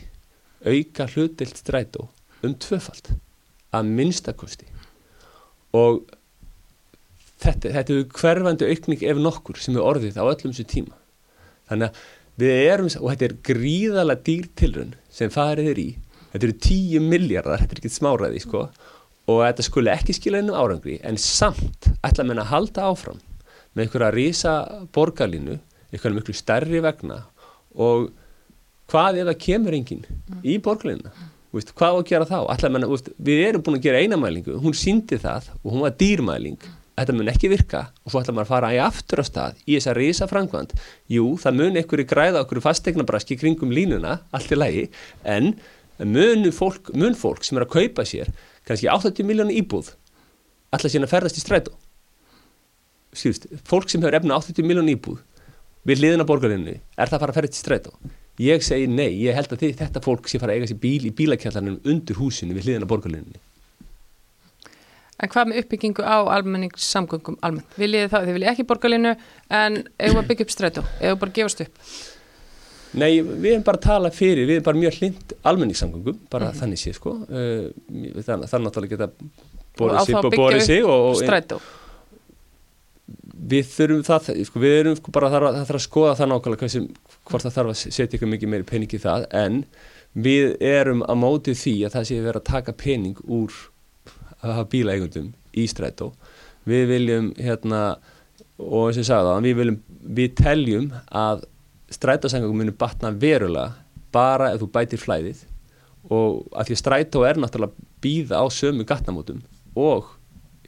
auka 0.65 1.07
hlutilt 1.13 1.61
strætó 1.61 2.07
um 2.45 2.55
tvöfald 2.57 3.13
að 3.76 3.93
minnstakosti 3.99 4.70
og 5.78 6.03
þetta, 7.41 7.73
þetta 7.75 7.95
er 7.95 8.07
hverfandi 8.17 8.69
aukning 8.71 9.03
ef 9.05 9.21
nokkur 9.21 9.59
sem 9.61 9.77
er 9.77 9.85
orðið 9.85 10.19
á 10.19 10.25
öllum 10.25 10.53
þessu 10.53 10.67
tíma. 10.69 10.97
Þannig 11.69 11.89
að 11.89 12.03
við 12.38 12.59
erum 12.71 12.89
og 12.99 13.07
þetta 13.11 13.27
er 13.27 13.38
gríðala 13.49 14.17
dýrtilrun 14.27 14.93
sem 15.13 15.33
farið 15.33 15.71
er 15.73 15.81
í. 15.81 15.88
Þetta 16.33 16.47
eru 16.47 16.57
tíu 16.67 17.01
miljardar, 17.01 17.63
þetta 17.63 17.75
er 17.77 17.81
ekki 17.81 17.93
smáraði 17.93 18.43
sko, 18.43 18.67
og 19.27 19.41
þetta 19.43 19.65
skulle 19.65 19.95
ekki 19.95 20.15
skila 20.15 20.41
ennum 20.41 20.57
árangri 20.59 20.99
en 21.07 21.17
samt 21.19 21.89
ætla 22.05 22.23
að 22.23 22.29
menna 22.29 22.45
að 22.45 22.53
halda 22.53 22.91
áfram 22.91 23.23
með 23.73 23.85
einhverja 23.85 24.11
rísa 24.15 24.53
borgarlínu, 24.95 25.57
einhverja 25.91 26.17
miklu 26.17 26.35
stærri 26.38 26.81
vegna. 26.83 27.23
Og 27.77 28.11
hvað 28.91 29.21
ef 29.21 29.31
það 29.31 29.41
kemur 29.43 29.77
enginn 29.77 30.05
í 30.43 30.57
borgarlínuna? 30.63 31.13
Veist, 31.55 31.71
hvað 31.77 31.95
á 31.95 31.97
að 31.97 32.07
gera 32.09 32.27
þá? 32.27 32.69
Menna, 32.69 32.89
veist, 32.91 33.09
við 33.23 33.43
erum 33.47 33.63
búin 33.65 33.79
að 33.79 33.88
gera 33.88 34.01
einamælingu, 34.03 34.57
hún 34.61 34.75
síndi 34.77 35.17
það 35.21 35.47
og 35.63 35.71
hún 35.71 35.85
var 35.85 35.95
dýrmæling 35.99 36.59
þetta 37.05 37.15
mun 37.17 37.31
ekki 37.31 37.51
virka. 37.51 37.83
Og 38.05 38.11
svo 38.11 38.21
ætla 38.21 38.35
maður 38.35 38.47
að 38.47 38.51
fara 38.53 38.73
í 38.73 38.79
aftur 38.81 39.21
á 39.21 39.25
stað 39.27 39.61
í 39.65 39.77
þessa 39.77 39.95
reysa 39.97 40.27
frangvand 40.29 40.73
jú, 41.13 41.35
það 41.41 41.59
mun 41.61 41.79
einhverju 41.81 42.07
græða 42.09 42.43
okkur 42.43 42.63
fastegnabraski 42.65 43.37
kringum 43.39 43.73
línuna, 43.73 44.19
allt 44.33 44.53
í 44.53 44.57
lagi 44.57 44.85
en 45.23 45.53
mun 46.03 46.45
fólk, 46.53 46.93
mun 46.97 47.17
fólk 47.17 47.45
sem 47.45 47.57
er 47.57 47.67
að 47.67 47.73
kaupa 47.77 48.05
sér 48.07 48.31
kannski 48.67 48.89
80 48.91 49.27
miljónu 49.27 49.55
íbúð 49.61 49.93
ætla 50.73 50.91
síðan 50.91 51.07
að 51.07 51.13
ferðast 51.15 51.39
í 51.39 51.43
strætó. 51.43 51.73
Sýrst, 53.17 53.47
fólk 53.65 53.89
sem 53.89 54.03
hefur 54.03 54.17
efna 54.19 54.37
80 54.41 54.67
miljónu 54.67 54.93
íbúð 54.97 55.21
við 55.87 56.03
liðina 56.03 56.25
borgarinnu, 56.27 56.75
er 56.75 57.07
það 57.07 57.15
að 57.15 57.21
fara 57.23 57.33
að 57.33 57.39
ferðast 57.39 57.59
í 57.59 57.63
strætó? 57.63 57.93
Ég 58.43 58.61
segi 58.61 58.85
nei, 58.91 59.15
ég 59.23 59.33
held 59.33 59.53
að 59.55 59.63
þetta 59.79 60.01
fólk 60.05 60.27
sé 60.29 60.37
fara 60.37 60.53
að 60.53 60.59
eiga 60.59 60.69
sér 60.69 60.81
bíl 60.83 61.07
í 61.09 61.13
bílakjallarinn 61.15 61.79
undir 61.89 62.19
húsinu 62.19 62.53
við 62.53 62.67
liðina 62.67 62.89
borgarinnu 62.89 63.39
En 65.18 65.32
hvað 65.34 65.49
með 65.49 65.63
uppbyggingu 65.63 66.03
á 66.05 66.18
almenningssamgöngum 66.36 67.39
almennt? 67.41 67.74
Viljið 67.82 68.11
það, 68.11 68.28
þið 68.28 68.36
viljið 68.36 68.51
ekki 68.51 68.65
borgarlinu 68.70 69.13
en 69.59 69.80
eigum 69.97 70.20
að 70.22 70.28
byggja 70.30 70.45
upp 70.45 70.53
strætó, 70.53 70.84
eigum 71.01 71.22
bara 71.24 71.32
að 71.32 71.39
gefast 71.39 71.63
upp? 71.65 71.80
Nei, 72.97 73.09
við 73.26 73.47
erum 73.51 73.63
bara 73.65 73.80
að 73.82 73.88
tala 73.88 74.11
fyrir, 74.13 74.45
við 74.45 74.59
erum 74.59 74.68
bara 74.68 74.80
mjög 74.84 74.99
hlind 75.01 75.34
almenningssamgöngum, 75.51 76.20
bara 76.30 76.45
mm 76.45 76.51
-hmm. 76.51 76.59
þannig 76.59 76.82
sé 76.82 76.93
sko, 76.93 77.13
uh, 77.26 77.65
þannig 78.28 78.53
að 78.53 78.63
náttúrulega 78.63 78.93
geta 78.93 79.09
borðið 79.78 80.05
sig 80.05 80.15
og 80.15 80.38
borðið 80.38 80.65
sig 80.65 80.86
og 80.86 81.15
strætó. 81.18 81.59
Við 83.47 83.65
þurfum 83.74 84.03
það, 84.03 84.30
sko, 84.45 84.59
við 84.59 84.80
erum 84.80 84.95
sko 84.97 85.11
bara 85.11 85.30
það 85.30 85.65
þarf 85.65 85.80
að 85.80 85.88
skoða 85.88 86.15
það 86.20 86.30
nákvæmlega 86.32 86.61
hversi, 86.61 86.84
hvort 87.26 87.43
það 87.43 87.55
þarf 87.57 87.70
að 87.74 87.82
setja 87.82 88.18
ykkur 88.18 88.32
mikið 88.34 88.49
meiri 88.49 88.70
pening 88.70 88.93
í 88.93 88.99
það 89.01 89.26
en 89.32 89.65
við 90.13 90.57
erum 90.61 91.01
að 91.03 91.20
mótið 91.22 91.57
því 91.63 91.76
að 91.86 91.93
það 91.95 92.07
sé 92.07 92.22
verið 92.22 92.41
að 92.41 92.49
taka 92.53 92.72
pening 92.74 93.18
úr 93.26 93.51
bílaegundum 94.43 95.33
í 95.57 95.65
strætó. 95.67 96.11
Við 96.67 96.88
viljum 96.91 97.33
hérna 97.39 97.81
og 98.57 98.89
eins 98.89 98.97
og 98.97 99.03
ég 99.03 99.07
sagði 99.07 99.29
það, 99.29 99.43
við 99.45 99.59
viljum 99.61 99.77
við 100.17 100.33
teljum 100.38 100.88
að 101.07 101.45
strætósengangum 101.93 102.57
munir 102.61 102.77
batna 102.77 103.11
verulega 103.11 103.73
bara 104.13 104.51
ef 104.53 104.61
þú 104.61 104.71
bætir 104.73 105.01
flæðið. 105.01 105.43
Og 106.07 106.47
að 106.55 106.69
því 106.69 106.75
að 106.77 106.81
strætó 106.81 107.23
er 107.27 107.39
náttúrulega 107.39 107.88
býða 108.03 108.41
á 108.43 108.45
sömu 108.53 108.85
gatnamótum 108.88 109.41
og 109.77 110.13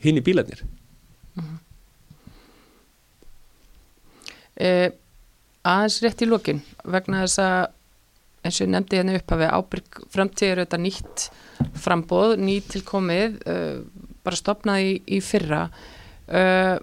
hinn 0.03 0.20
í 0.20 0.24
bílarnir. 0.24 0.63
Mm 1.36 1.43
-hmm. 1.43 1.59
eh, 4.55 4.91
Aðeins 5.63 6.01
rétt 6.01 6.22
í 6.24 6.26
lókin 6.26 6.61
vegna 6.84 7.26
þess 7.26 7.39
að 7.39 7.67
eins 8.44 8.60
og 8.60 8.68
ég 8.68 8.72
nefndi 8.74 9.00
hérna 9.00 9.18
upp 9.20 9.34
að 9.36 9.42
við 9.44 9.56
ábyrg 9.58 10.00
framtíður 10.14 10.62
þetta 10.64 10.80
nýtt 10.84 11.26
frambóð, 11.84 12.36
nýtt 12.40 12.70
tilkomið 12.76 13.40
uh, 13.44 13.82
bara 14.24 14.40
stopnaði 14.40 14.94
í, 14.94 14.96
í 15.18 15.20
fyrra. 15.24 15.66
Uh, 16.30 16.78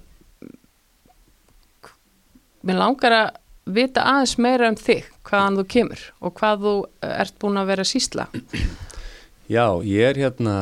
mér 2.67 2.81
langar 2.81 3.15
að 3.15 3.29
vita 3.77 4.05
aðeins 4.07 4.37
meira 4.43 4.71
um 4.71 4.79
þig 4.79 5.07
hvaðan 5.27 5.61
þú 5.61 5.65
kemur 5.75 6.03
og 6.23 6.35
hvað 6.39 6.67
þú 6.67 6.75
ert 7.07 7.39
búin 7.43 7.61
að 7.61 7.71
vera 7.73 7.87
sísla 7.87 8.29
Já, 9.51 9.67
ég 9.87 10.11
er 10.11 10.19
hérna 10.19 10.57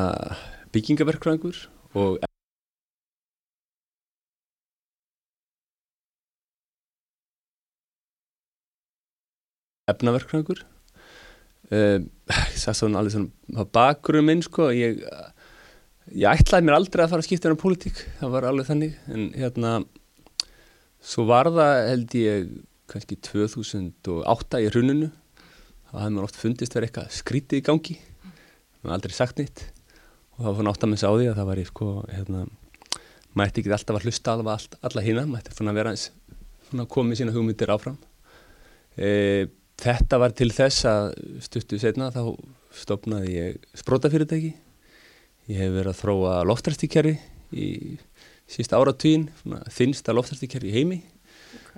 byggingaverkrangur 0.73 1.67
og 1.97 2.21
efnaverkrangur 9.89 10.65
Uh, 10.65 10.74
það 11.71 12.69
er 12.71 12.77
svona 12.79 13.01
alveg 13.01 13.15
svona 13.15 13.67
bakgruðum 13.75 14.31
minn 14.31 14.43
sko 14.45 14.69
ég, 14.75 15.01
ég 16.12 16.41
ætlaði 16.45 16.69
mér 16.69 16.79
aldrei 16.79 17.05
að 17.05 17.15
fara 17.15 17.25
að 17.25 17.29
skipta 17.29 17.53
um 17.53 17.61
politík, 17.61 18.01
það 18.21 18.35
var 18.37 18.49
alveg 18.49 18.69
þannig. 18.71 18.97
En 19.12 19.29
hérna 19.37 19.75
svo 21.05 21.27
var 21.29 21.51
það 21.53 21.77
held 21.91 22.17
ég 22.21 22.51
kannski 22.91 23.19
2008 23.25 24.61
í 24.65 24.69
hruninu. 24.73 25.11
Þá 25.89 25.95
hafði 26.01 26.17
maður 26.17 26.29
oft 26.29 26.41
fundist 26.41 26.77
verið 26.77 26.91
eitthvað 26.91 27.17
skrítið 27.21 27.61
í 27.61 27.65
gangi. 27.65 27.97
Maður 28.83 28.97
aldrei 28.99 29.17
sagt 29.17 29.41
nýtt 29.41 29.65
og 30.35 30.43
þá 30.43 30.57
fann 30.59 30.69
átt 30.73 30.85
að 30.85 30.91
missa 30.91 31.09
á 31.09 31.15
því 31.15 31.27
að 31.31 31.37
það 31.39 31.49
var 31.49 31.59
ég 31.61 31.69
sko 31.71 31.89
hérna, 32.11 32.41
mætti 33.39 33.62
ekki 33.62 33.71
alltaf 33.77 33.99
að 34.01 34.09
hlusta 34.09 34.33
alveg 34.35 34.57
all, 34.57 34.79
alla 34.89 35.05
hína, 35.05 35.23
mætti 35.31 35.55
fann 35.55 35.71
að 35.71 35.79
vera 35.79 35.93
eins 35.95 36.09
fann 36.67 36.83
að 36.83 36.89
koma 36.91 37.15
í 37.15 37.21
sína 37.21 37.35
hugmyndir 37.35 37.71
áfram. 37.71 38.01
Eða 38.99 39.45
uh, 39.47 39.53
Þetta 39.81 40.20
var 40.22 40.35
til 40.37 40.51
þess 40.55 40.87
að 40.87 41.09
stuttu 41.43 41.79
setna 41.83 42.11
þá 42.14 42.37
stopnaði 42.75 43.35
ég 43.35 43.64
sprótafyrirtæki. 43.79 44.53
Ég 45.51 45.61
hef 45.61 45.75
verið 45.75 45.91
að 45.91 45.99
þróa 46.01 46.35
loftræstíkjari 46.49 47.14
í 47.55 47.68
sísta 48.51 48.79
áratvín, 48.79 49.29
þinnsta 49.72 50.14
loftræstíkjari 50.14 50.70
í 50.70 50.75
heimi, 50.79 51.01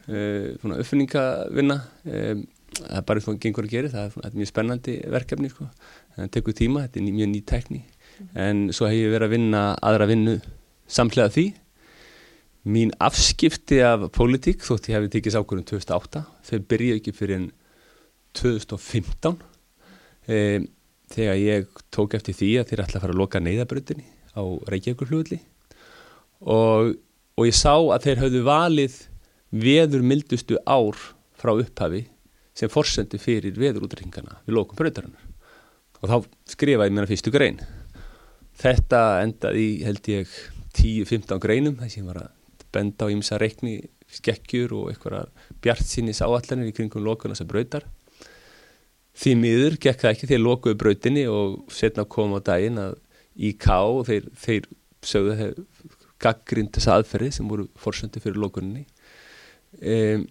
okay. 0.07 0.55
uh, 0.55 0.76
uppfinningavinna. 0.76 1.80
Um, 2.07 2.47
það 2.76 2.97
er 2.99 3.05
bara 3.09 3.22
svona 3.24 3.40
gengur 3.42 3.66
að 3.66 3.74
gera, 3.74 3.90
það 3.92 4.16
er 4.28 4.36
mjög 4.36 4.51
spennandi 4.51 4.97
verkefni, 5.14 5.51
sko. 5.53 5.68
það 6.16 6.32
tekur 6.36 6.57
tíma, 6.59 6.86
þetta 6.86 7.01
er 7.01 7.18
mjög 7.20 7.30
ný 7.32 7.42
tekní. 7.49 7.82
Mm. 8.16 8.30
En 8.47 8.64
svo 8.76 8.88
hef 8.90 8.99
ég 8.99 9.14
verið 9.14 9.28
að 9.28 9.36
vinna 9.36 9.62
aðra 9.86 10.09
vinnu 10.11 10.36
samlega 10.86 11.32
því. 11.32 11.47
Mín 12.66 12.90
afskipti 13.03 13.78
af 13.86 14.09
pólitík, 14.14 14.64
þótt 14.66 14.90
ég 14.90 14.99
hef 14.99 15.12
tekið 15.14 15.36
sákurum 15.36 15.66
2008, 15.66 16.24
þau 16.51 16.59
byrjuði 16.70 17.01
ekki 17.01 17.14
fyrir 17.14 17.40
en 17.40 17.51
2015 18.39 19.37
e, 20.28 20.39
þegar 21.12 21.41
ég 21.41 21.82
tók 21.95 22.16
eftir 22.18 22.37
því 22.37 22.53
að 22.61 22.70
þeir 22.70 22.84
ætla 22.84 23.01
að 23.01 23.07
fara 23.07 23.16
að 23.16 23.20
loka 23.22 23.43
neyðabröndinni 23.43 24.07
á 24.37 24.43
Reykjavík 24.70 25.07
fljóðli 25.09 25.41
og, 26.45 26.97
og 27.37 27.47
ég 27.49 27.57
sá 27.57 27.74
að 27.74 28.09
þeir 28.09 28.22
hafðu 28.24 28.43
valið 28.47 28.99
veður 29.57 30.05
mildustu 30.05 30.59
ár 30.66 30.99
frá 31.37 31.55
upphafi 31.55 32.07
sem 32.57 32.72
forsendi 32.72 33.20
fyrir 33.20 33.57
veðurútringana 33.61 34.41
við 34.47 34.57
lókum 34.59 34.78
breytarinnar 34.78 35.26
og 36.01 36.11
þá 36.11 36.16
skrifaði 36.53 36.93
mér 36.93 37.07
að 37.07 37.12
fyrstu 37.14 37.32
grein. 37.32 37.61
Þetta 38.57 39.01
endaði 39.24 39.66
held 39.84 40.09
ég 40.12 40.32
10-15 40.76 41.41
greinum 41.41 41.76
þess 41.80 41.97
að 41.97 42.01
ég 42.01 42.09
var 42.09 42.22
að 42.24 42.64
benda 42.72 43.09
á 43.09 43.12
ímsa 43.12 43.39
reikni 43.41 43.78
skekkjur 44.12 44.74
og 44.76 44.91
eitthvað 44.93 45.30
bjart 45.64 45.89
sínis 45.89 46.22
áallanir 46.24 46.70
í 46.70 46.74
kringum 46.76 47.05
lókunas 47.05 47.43
að 47.43 47.51
breytar 47.53 47.87
því 49.17 49.35
miður 49.41 49.79
gekk 49.81 50.03
það 50.03 50.12
ekki 50.12 50.31
þegar 50.31 50.45
lókuðu 50.45 50.79
breytinni 50.81 51.27
og 51.33 51.59
setna 51.73 52.05
kom 52.09 52.37
á 52.37 52.41
daginn 52.45 52.81
að 52.83 52.97
IK 53.37 53.69
þeir, 54.09 54.29
þeir 54.37 54.69
sögðu 55.07 55.37
þeir 55.41 55.59
gaggrind 56.23 56.73
þess 56.75 56.93
aðferði 56.93 57.33
sem 57.37 57.49
voru 57.49 57.67
fórsöndi 57.81 58.23
fyrir 58.23 58.41
lókuninni 58.41 58.87
um, 59.83 60.25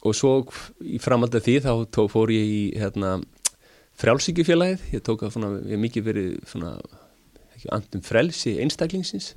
og 0.00 0.16
svo 0.16 0.32
í 0.80 1.00
framhald 1.02 1.36
af 1.36 1.44
því 1.44 1.58
þá 1.66 1.72
tó, 1.92 2.06
fór 2.08 2.32
ég 2.32 2.46
í 2.48 2.62
hérna, 2.80 3.18
frjálsíkjufélagið 4.00 4.86
ég 4.94 5.04
tók 5.04 5.26
að 5.26 5.34
svona, 5.36 5.60
ég 5.68 5.80
mikið 5.82 6.06
verið 6.06 6.30
svona, 6.48 6.74
ekki 7.56 7.68
andum 7.76 8.04
frelsi 8.04 8.56
einstaklingsins 8.64 9.34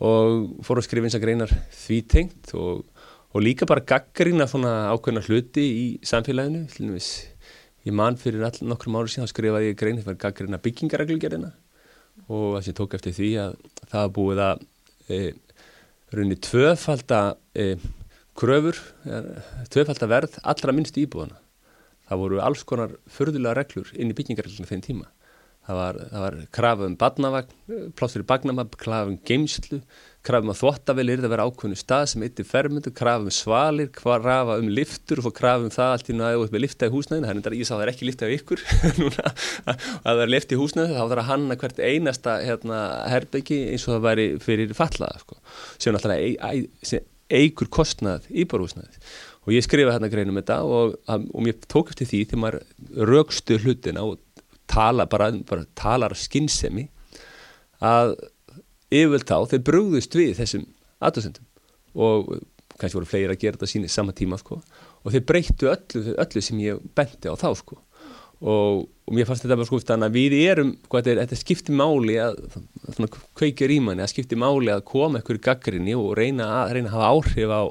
og 0.00 0.62
fór 0.64 0.80
að 0.80 0.88
skrifa 0.88 1.08
eins 1.08 1.16
að 1.18 1.24
greinar 1.24 1.52
því 1.84 2.00
tengt 2.12 2.52
og, 2.56 2.84
og 3.32 3.44
líka 3.44 3.68
bara 3.68 3.84
gaggrina 3.84 4.48
svona 4.48 4.88
ákveðna 4.94 5.24
hluti 5.28 5.64
í 5.66 5.86
samfélaginu 6.04 6.66
ég 7.86 7.94
man 7.94 8.18
fyrir 8.20 8.44
all, 8.46 8.58
nokkrum 8.66 8.98
ári 8.98 9.14
síðan 9.14 9.30
skrifaði 9.30 9.70
ég 9.70 9.80
grein 9.80 10.02
fyrir 10.02 10.20
gaggrina 10.20 10.60
byggingareglugerina 10.62 11.52
og 12.26 12.56
þess 12.56 12.66
að 12.66 12.70
ég 12.72 12.78
tók 12.80 12.98
eftir 12.98 13.16
því 13.16 13.30
að 13.44 13.56
það 13.92 14.12
búið 14.18 14.44
að 14.46 14.66
e, 15.08 15.20
runni 16.16 16.38
tvöfalda 16.42 17.22
e, 17.54 17.66
kröfur, 18.36 18.78
tvöfalda 19.72 20.08
verð 20.10 20.38
allra 20.44 20.74
minnst 20.76 20.98
íbúðana 21.00 21.38
það 22.06 22.22
voru 22.22 22.40
alls 22.42 22.64
konar 22.66 22.96
förðulega 23.10 23.56
reglur 23.58 23.92
inn 23.96 24.12
í 24.12 24.16
byggingaregluna 24.16 24.70
þeim 24.70 24.82
tíma. 24.84 25.08
Það 25.66 25.78
var, 25.80 25.96
það 26.12 26.22
var 26.22 26.36
krafum 26.54 26.96
badnavagn, 27.00 27.54
plástur 27.98 28.22
í 28.22 28.28
bagnamab, 28.28 28.76
krafum 28.78 29.16
geimslu, 29.26 29.80
krafum 30.26 30.52
að 30.52 30.58
þvottavel 30.60 31.04
er 31.06 31.20
það 31.20 31.28
að 31.28 31.32
vera 31.34 31.46
ákveðinu 31.46 31.78
stað 31.80 32.04
sem 32.12 32.24
eittir 32.26 32.48
fermundu, 32.48 32.92
krafum 32.96 33.32
svalir, 33.34 33.90
krafa 33.94 34.58
um 34.60 34.70
liftur 34.72 35.22
og 35.22 35.34
krafum 35.36 35.72
það 35.74 35.92
allt 35.94 36.10
í 36.10 36.16
næðu 36.18 36.46
upp 36.46 36.56
með 36.56 36.64
lifta 36.64 36.88
í 36.88 36.94
húsnæðinu, 36.94 37.30
þannig 37.30 37.50
að 37.50 37.58
ég 37.60 37.68
sá 37.68 37.74
það 37.74 37.84
er 37.86 37.92
ekki 37.92 38.08
lifta 38.08 38.30
í 38.30 38.38
ykkur 38.40 38.64
núna, 39.00 39.34
að 39.72 39.86
það 40.06 40.24
er 40.24 40.32
lift 40.34 40.52
í 40.54 40.60
húsnæðinu 40.60 40.98
þá 40.98 41.04
þarf 41.04 41.22
að 41.22 41.30
hanna 41.30 41.58
hvert 41.62 41.82
einasta 41.86 42.36
hérna, 42.42 42.80
herbyggi 43.12 43.60
eins 43.70 43.86
og 43.86 43.96
það 43.96 44.04
væri 44.10 44.26
fyrir 44.42 44.76
fallaða 44.76 45.22
sko, 45.22 45.40
sem 45.78 45.96
náttúrulega 45.96 47.04
eigur 47.26 47.70
kostnað 47.74 48.28
íbárhúsnæði 48.30 49.00
og 49.46 49.54
ég 49.54 49.64
skrifa 49.66 49.94
hérna 49.94 50.10
greinum 50.10 50.38
þetta 50.40 50.60
og, 50.66 50.94
og 51.06 51.42
mér 51.42 51.58
tók 51.70 51.92
eftir 51.92 52.08
því 52.10 52.22
þegar 52.30 52.42
maður 52.42 53.10
raukstu 53.10 53.58
hlutin 53.62 53.98
á 53.98 54.06
tala 54.70 55.06
bara, 55.10 55.30
bara 55.46 55.66
talar 55.78 56.14
skinnsemi 56.18 56.88
að 57.82 58.16
yfirvöld 58.92 59.26
þá 59.26 59.38
þeir 59.52 59.64
brúðust 59.66 60.18
við 60.18 60.36
þessum 60.40 60.66
aðdóðsendum 61.02 61.46
og 61.96 62.36
kannski 62.76 62.98
voru 62.98 63.08
fleiri 63.08 63.32
að 63.32 63.40
gera 63.40 63.56
þetta 63.56 63.70
síni 63.70 63.90
saman 63.90 64.16
tíma 64.16 64.38
sko. 64.40 64.60
Og 65.04 65.14
þeir 65.14 65.24
breyttu 65.28 65.70
öllu, 65.70 66.14
öllu 66.20 66.42
sem 66.44 66.60
ég 66.60 66.80
benti 66.96 67.30
á 67.32 67.34
þá 67.38 67.48
sko. 67.56 67.78
Og, 68.36 68.82
og 68.84 69.16
mér 69.16 69.28
fannst 69.28 69.46
þetta 69.46 69.56
bara 69.56 69.68
sko 69.68 69.80
þannig 69.80 70.10
að 70.10 70.16
við 70.18 70.34
erum, 70.42 70.72
sko, 70.84 71.00
þetta, 71.00 71.22
þetta 71.22 71.38
skiptir 71.40 71.78
máli 71.78 72.18
að, 72.20 72.36
svona 72.90 73.20
kveikir 73.38 73.72
í 73.72 73.78
manni 73.80 74.04
að 74.04 74.12
skiptir 74.12 74.40
máli 74.40 74.68
að 74.74 74.84
koma 74.90 75.22
ekkur 75.22 75.38
í 75.38 75.44
gaggrinni 75.46 75.96
og 75.96 76.12
reyna 76.18 76.50
að, 76.58 76.74
reyna 76.76 76.90
að 76.90 76.96
hafa 76.98 77.12
áhrif 77.14 77.54
á 77.56 77.62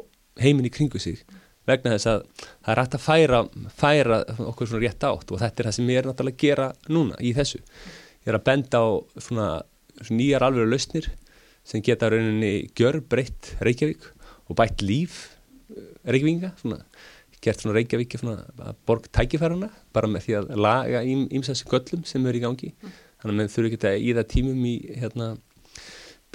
heiminni 0.42 0.74
kringu 0.74 1.02
sig. 1.02 1.22
Vegna 1.70 1.94
þess 1.94 2.10
að 2.10 2.26
það 2.40 2.72
er 2.72 2.80
rætt 2.80 2.98
að 2.98 3.06
færa, 3.06 3.44
færa 3.78 4.18
okkur 4.50 4.72
svona 4.72 4.86
rétt 4.86 5.06
átt 5.06 5.32
og 5.34 5.42
þetta 5.42 5.62
er 5.62 5.70
það 5.70 5.78
sem 5.78 5.94
ég 5.94 6.02
er 6.02 6.10
náttúrulega 6.10 6.38
að 6.38 6.44
gera 6.48 6.68
núna 6.90 7.22
í 7.22 7.36
þessu. 7.38 7.62
Ég 8.26 8.34
er 8.34 8.40
að 8.40 8.46
benda 8.50 8.82
á 8.82 8.88
svona 9.22 9.48
nýjar 10.12 10.46
alveg 10.48 10.70
lausnir 10.70 11.10
sem 11.66 11.84
geta 11.86 12.10
rauninni 12.12 12.70
gjör 12.78 13.02
breytt 13.02 13.56
Reykjavík 13.66 14.06
og 14.50 14.60
bætt 14.60 14.84
líf 14.86 15.18
eh, 15.72 15.92
Reykjavíkinga, 16.06 16.54
svona 16.62 16.82
gert 17.46 17.62
svona 17.62 17.78
Reykjavík 17.78 18.18
svona 18.20 18.74
borg 18.88 19.10
tækifærana 19.14 19.72
bara 19.94 20.10
með 20.12 20.28
því 20.28 20.38
að 20.40 20.54
laga 20.60 21.02
ímsessi 21.06 21.68
göllum 21.70 22.06
sem 22.08 22.26
eru 22.26 22.42
í 22.42 22.46
gangi. 22.46 22.72
Þannig 23.22 23.32
að 23.32 23.40
maður 23.40 23.54
þurfi 23.56 23.72
ekki 23.72 23.90
að 23.90 24.08
íða 24.12 24.24
tímum 24.30 24.66
í 24.70 24.76
hérna 25.00 25.36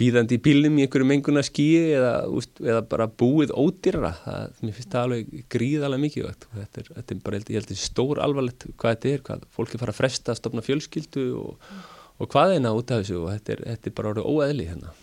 býðandi 0.00 0.38
í 0.38 0.42
bílnum 0.42 0.78
í 0.78 0.84
einhverju 0.86 1.06
menguna 1.08 1.42
skíi 1.44 1.92
eða, 1.98 2.12
eða 2.64 2.82
bara 2.88 3.06
búið 3.20 3.52
ódýrra 3.52 4.14
það, 4.22 4.58
mér 4.64 4.76
finnst 4.76 4.94
það 4.94 5.06
alveg 5.06 5.32
gríðalega 5.52 6.04
mikið 6.06 6.28
og 6.28 6.38
þetta 6.56 6.82
er, 6.82 6.90
þetta 6.96 7.14
er 7.14 7.22
bara, 7.26 7.40
ég 7.40 7.58
held 7.58 7.72
að 7.74 7.82
stór 7.82 8.22
alvarlegt 8.24 8.66
hvað 8.70 8.94
þetta 8.94 9.10
er, 9.12 9.24
hvað 9.26 9.44
fólki 9.56 9.80
fara 9.82 9.94
að 9.94 10.00
fresta 10.00 10.32
að 10.32 10.40
stopna 10.40 10.64
fjölskyldu 10.64 11.26
og, 11.40 11.74
og 12.20 12.30
hvað 12.30 12.56
eina 12.56 12.74
út 12.76 12.92
af 12.92 13.02
þessu 13.02 13.20
og 13.22 13.30
þetta 13.34 13.54
er, 13.54 13.62
þetta 13.72 13.90
er 13.90 13.96
bara 13.98 14.12
orðið 14.14 14.30
óæðli 14.30 14.70
hérna 14.70 14.96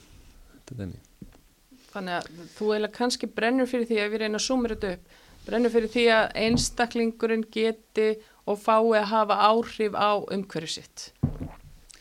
Þannig 1.87 2.17
að 2.17 2.27
þú 2.53 2.71
eiginlega 2.73 2.95
kannski 2.97 3.29
brennur 3.31 3.69
fyrir 3.69 3.87
því 3.89 4.01
að 4.03 4.11
við 4.13 4.23
reyna 4.23 4.39
að 4.39 4.45
sumra 4.45 4.75
þetta 4.75 4.97
upp 4.97 5.47
brennur 5.47 5.73
fyrir 5.73 5.93
því 5.93 6.03
að 6.13 6.25
einstaklingurinn 6.43 7.45
geti 7.53 8.09
og 8.47 8.59
fái 8.59 8.99
að 8.99 9.09
hafa 9.13 9.39
áhrif 9.47 9.95
á 9.95 10.11
umhverju 10.19 10.73
sitt 10.77 11.09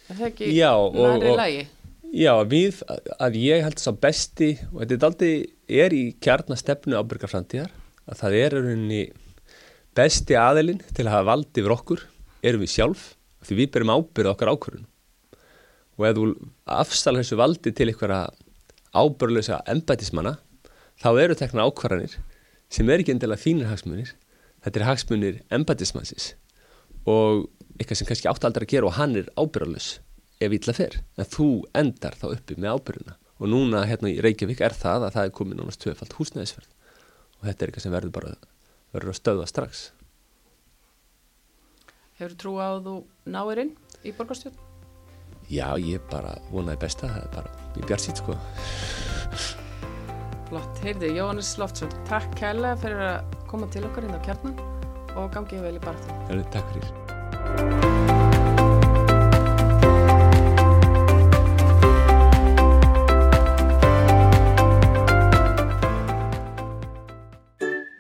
Er 0.06 0.18
það 0.18 0.26
ekki 0.28 0.50
næri 0.94 1.32
lagi? 1.34 1.62
Já, 2.14 2.32
við, 2.46 2.82
að 3.18 3.36
ég 3.40 3.64
held 3.64 3.80
þess 3.80 3.90
að 3.90 3.96
besti, 4.04 4.50
og 4.70 4.82
þetta 4.82 4.94
er 4.96 5.06
aldrei, 5.08 5.30
er 5.82 5.94
í 5.96 6.02
kjarnastefnu 6.22 6.98
ábyrgarframtíðar, 7.00 7.72
að 8.06 8.20
það 8.20 8.36
er 8.38 8.54
rauninni 8.54 9.00
besti 9.96 10.36
aðelin 10.38 10.78
til 10.94 11.06
að 11.06 11.12
hafa 11.16 11.28
valdi 11.32 11.62
yfir 11.62 11.74
okkur, 11.74 12.04
erum 12.46 12.62
við 12.62 12.72
sjálf, 12.76 13.08
því 13.46 13.58
við 13.58 13.72
berum 13.74 13.92
ábyrða 13.96 14.36
okkar 14.36 14.52
ákvörðun. 14.54 14.86
Og 15.96 16.06
ef 16.08 16.16
þú 16.18 16.26
afstala 16.76 17.22
þessu 17.22 17.38
valdi 17.40 17.72
til 17.72 17.88
einhverja 17.90 18.26
ábyrðlösa 18.96 19.60
embætismanna, 19.72 20.36
þá 21.00 21.10
eru 21.22 21.36
tekna 21.36 21.66
ákvarðanir 21.68 22.16
sem 22.72 22.88
er 22.90 23.02
ekki 23.02 23.14
endilega 23.14 23.42
þínir 23.42 23.70
hagsmunir, 23.70 24.14
þetta 24.64 24.80
er 24.80 24.86
hagsmunir 24.88 25.36
embætismannsins 25.54 26.32
og 27.06 27.46
eitthvað 27.76 28.00
sem 28.00 28.08
kannski 28.08 28.28
átt 28.30 28.44
aldrei 28.48 28.66
að 28.66 28.72
gera 28.72 28.88
og 28.88 28.96
hann 28.96 29.14
er 29.20 29.28
ábyrðlös 29.38 29.92
ef 30.42 30.52
illa 30.52 30.74
fer, 30.76 30.98
en 31.16 31.28
þú 31.32 31.48
endar 31.76 32.16
þá 32.18 32.26
uppi 32.32 32.56
með 32.58 32.76
ábyrjuna 32.76 33.16
og 33.36 33.52
núna 33.52 33.84
hérna 33.88 34.10
í 34.12 34.20
Reykjavík 34.24 34.62
er 34.64 34.76
það 34.76 35.08
að 35.08 35.16
það 35.16 35.28
er 35.28 35.34
komið 35.38 35.60
nánast 35.60 35.82
tvöfalt 35.84 36.16
húsnæðisverð. 36.16 36.70
Og 37.36 37.48
þetta 37.48 37.64
er 37.64 37.70
eitthvað 37.70 37.84
sem 37.84 37.96
verður 37.96 38.14
bara 38.16 38.34
verður 38.96 39.12
að 39.12 39.18
stöða 39.20 39.48
strax. 39.50 39.82
Hefur 42.16 42.32
þú 42.32 42.38
trú 42.40 42.54
á 42.56 42.68
þú 42.80 42.96
náirinn 43.28 43.74
í 44.08 44.14
borgarstjórn? 44.16 44.65
Já, 45.46 45.76
ég 45.78 46.02
bara 46.10 46.34
vonaði 46.50 46.80
besta 46.82 47.06
það 47.06 47.22
er 47.22 47.30
bara, 47.36 47.50
ég 47.78 47.86
bjart 47.86 48.02
sýt 48.02 48.22
sko 48.22 48.34
Flott, 50.46 50.80
heyrði, 50.82 51.12
Jóhannes 51.14 51.52
Loftsson 51.58 51.90
takk 52.10 52.34
kælega 52.38 52.78
fyrir 52.82 53.04
að 53.12 53.36
koma 53.50 53.70
til 53.70 53.84
okkar 53.86 54.06
inn 54.06 54.18
á 54.18 54.20
kjarnan 54.26 54.58
og 55.16 55.30
gangið 55.34 55.66
vel 55.68 55.76
í 55.78 55.84
barðu 55.86 56.42
Takk 56.54 56.74
fyrir 56.74 57.96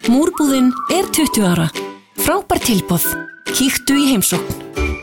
Múrbúðin 0.06 0.68
er 0.94 1.08
20 1.10 1.42
ára. 1.42 1.66
Frábær 2.22 2.60
tilbóð. 2.62 3.08
Kíktu 3.50 3.96
í 3.98 4.06
heimsókn. 4.12 4.95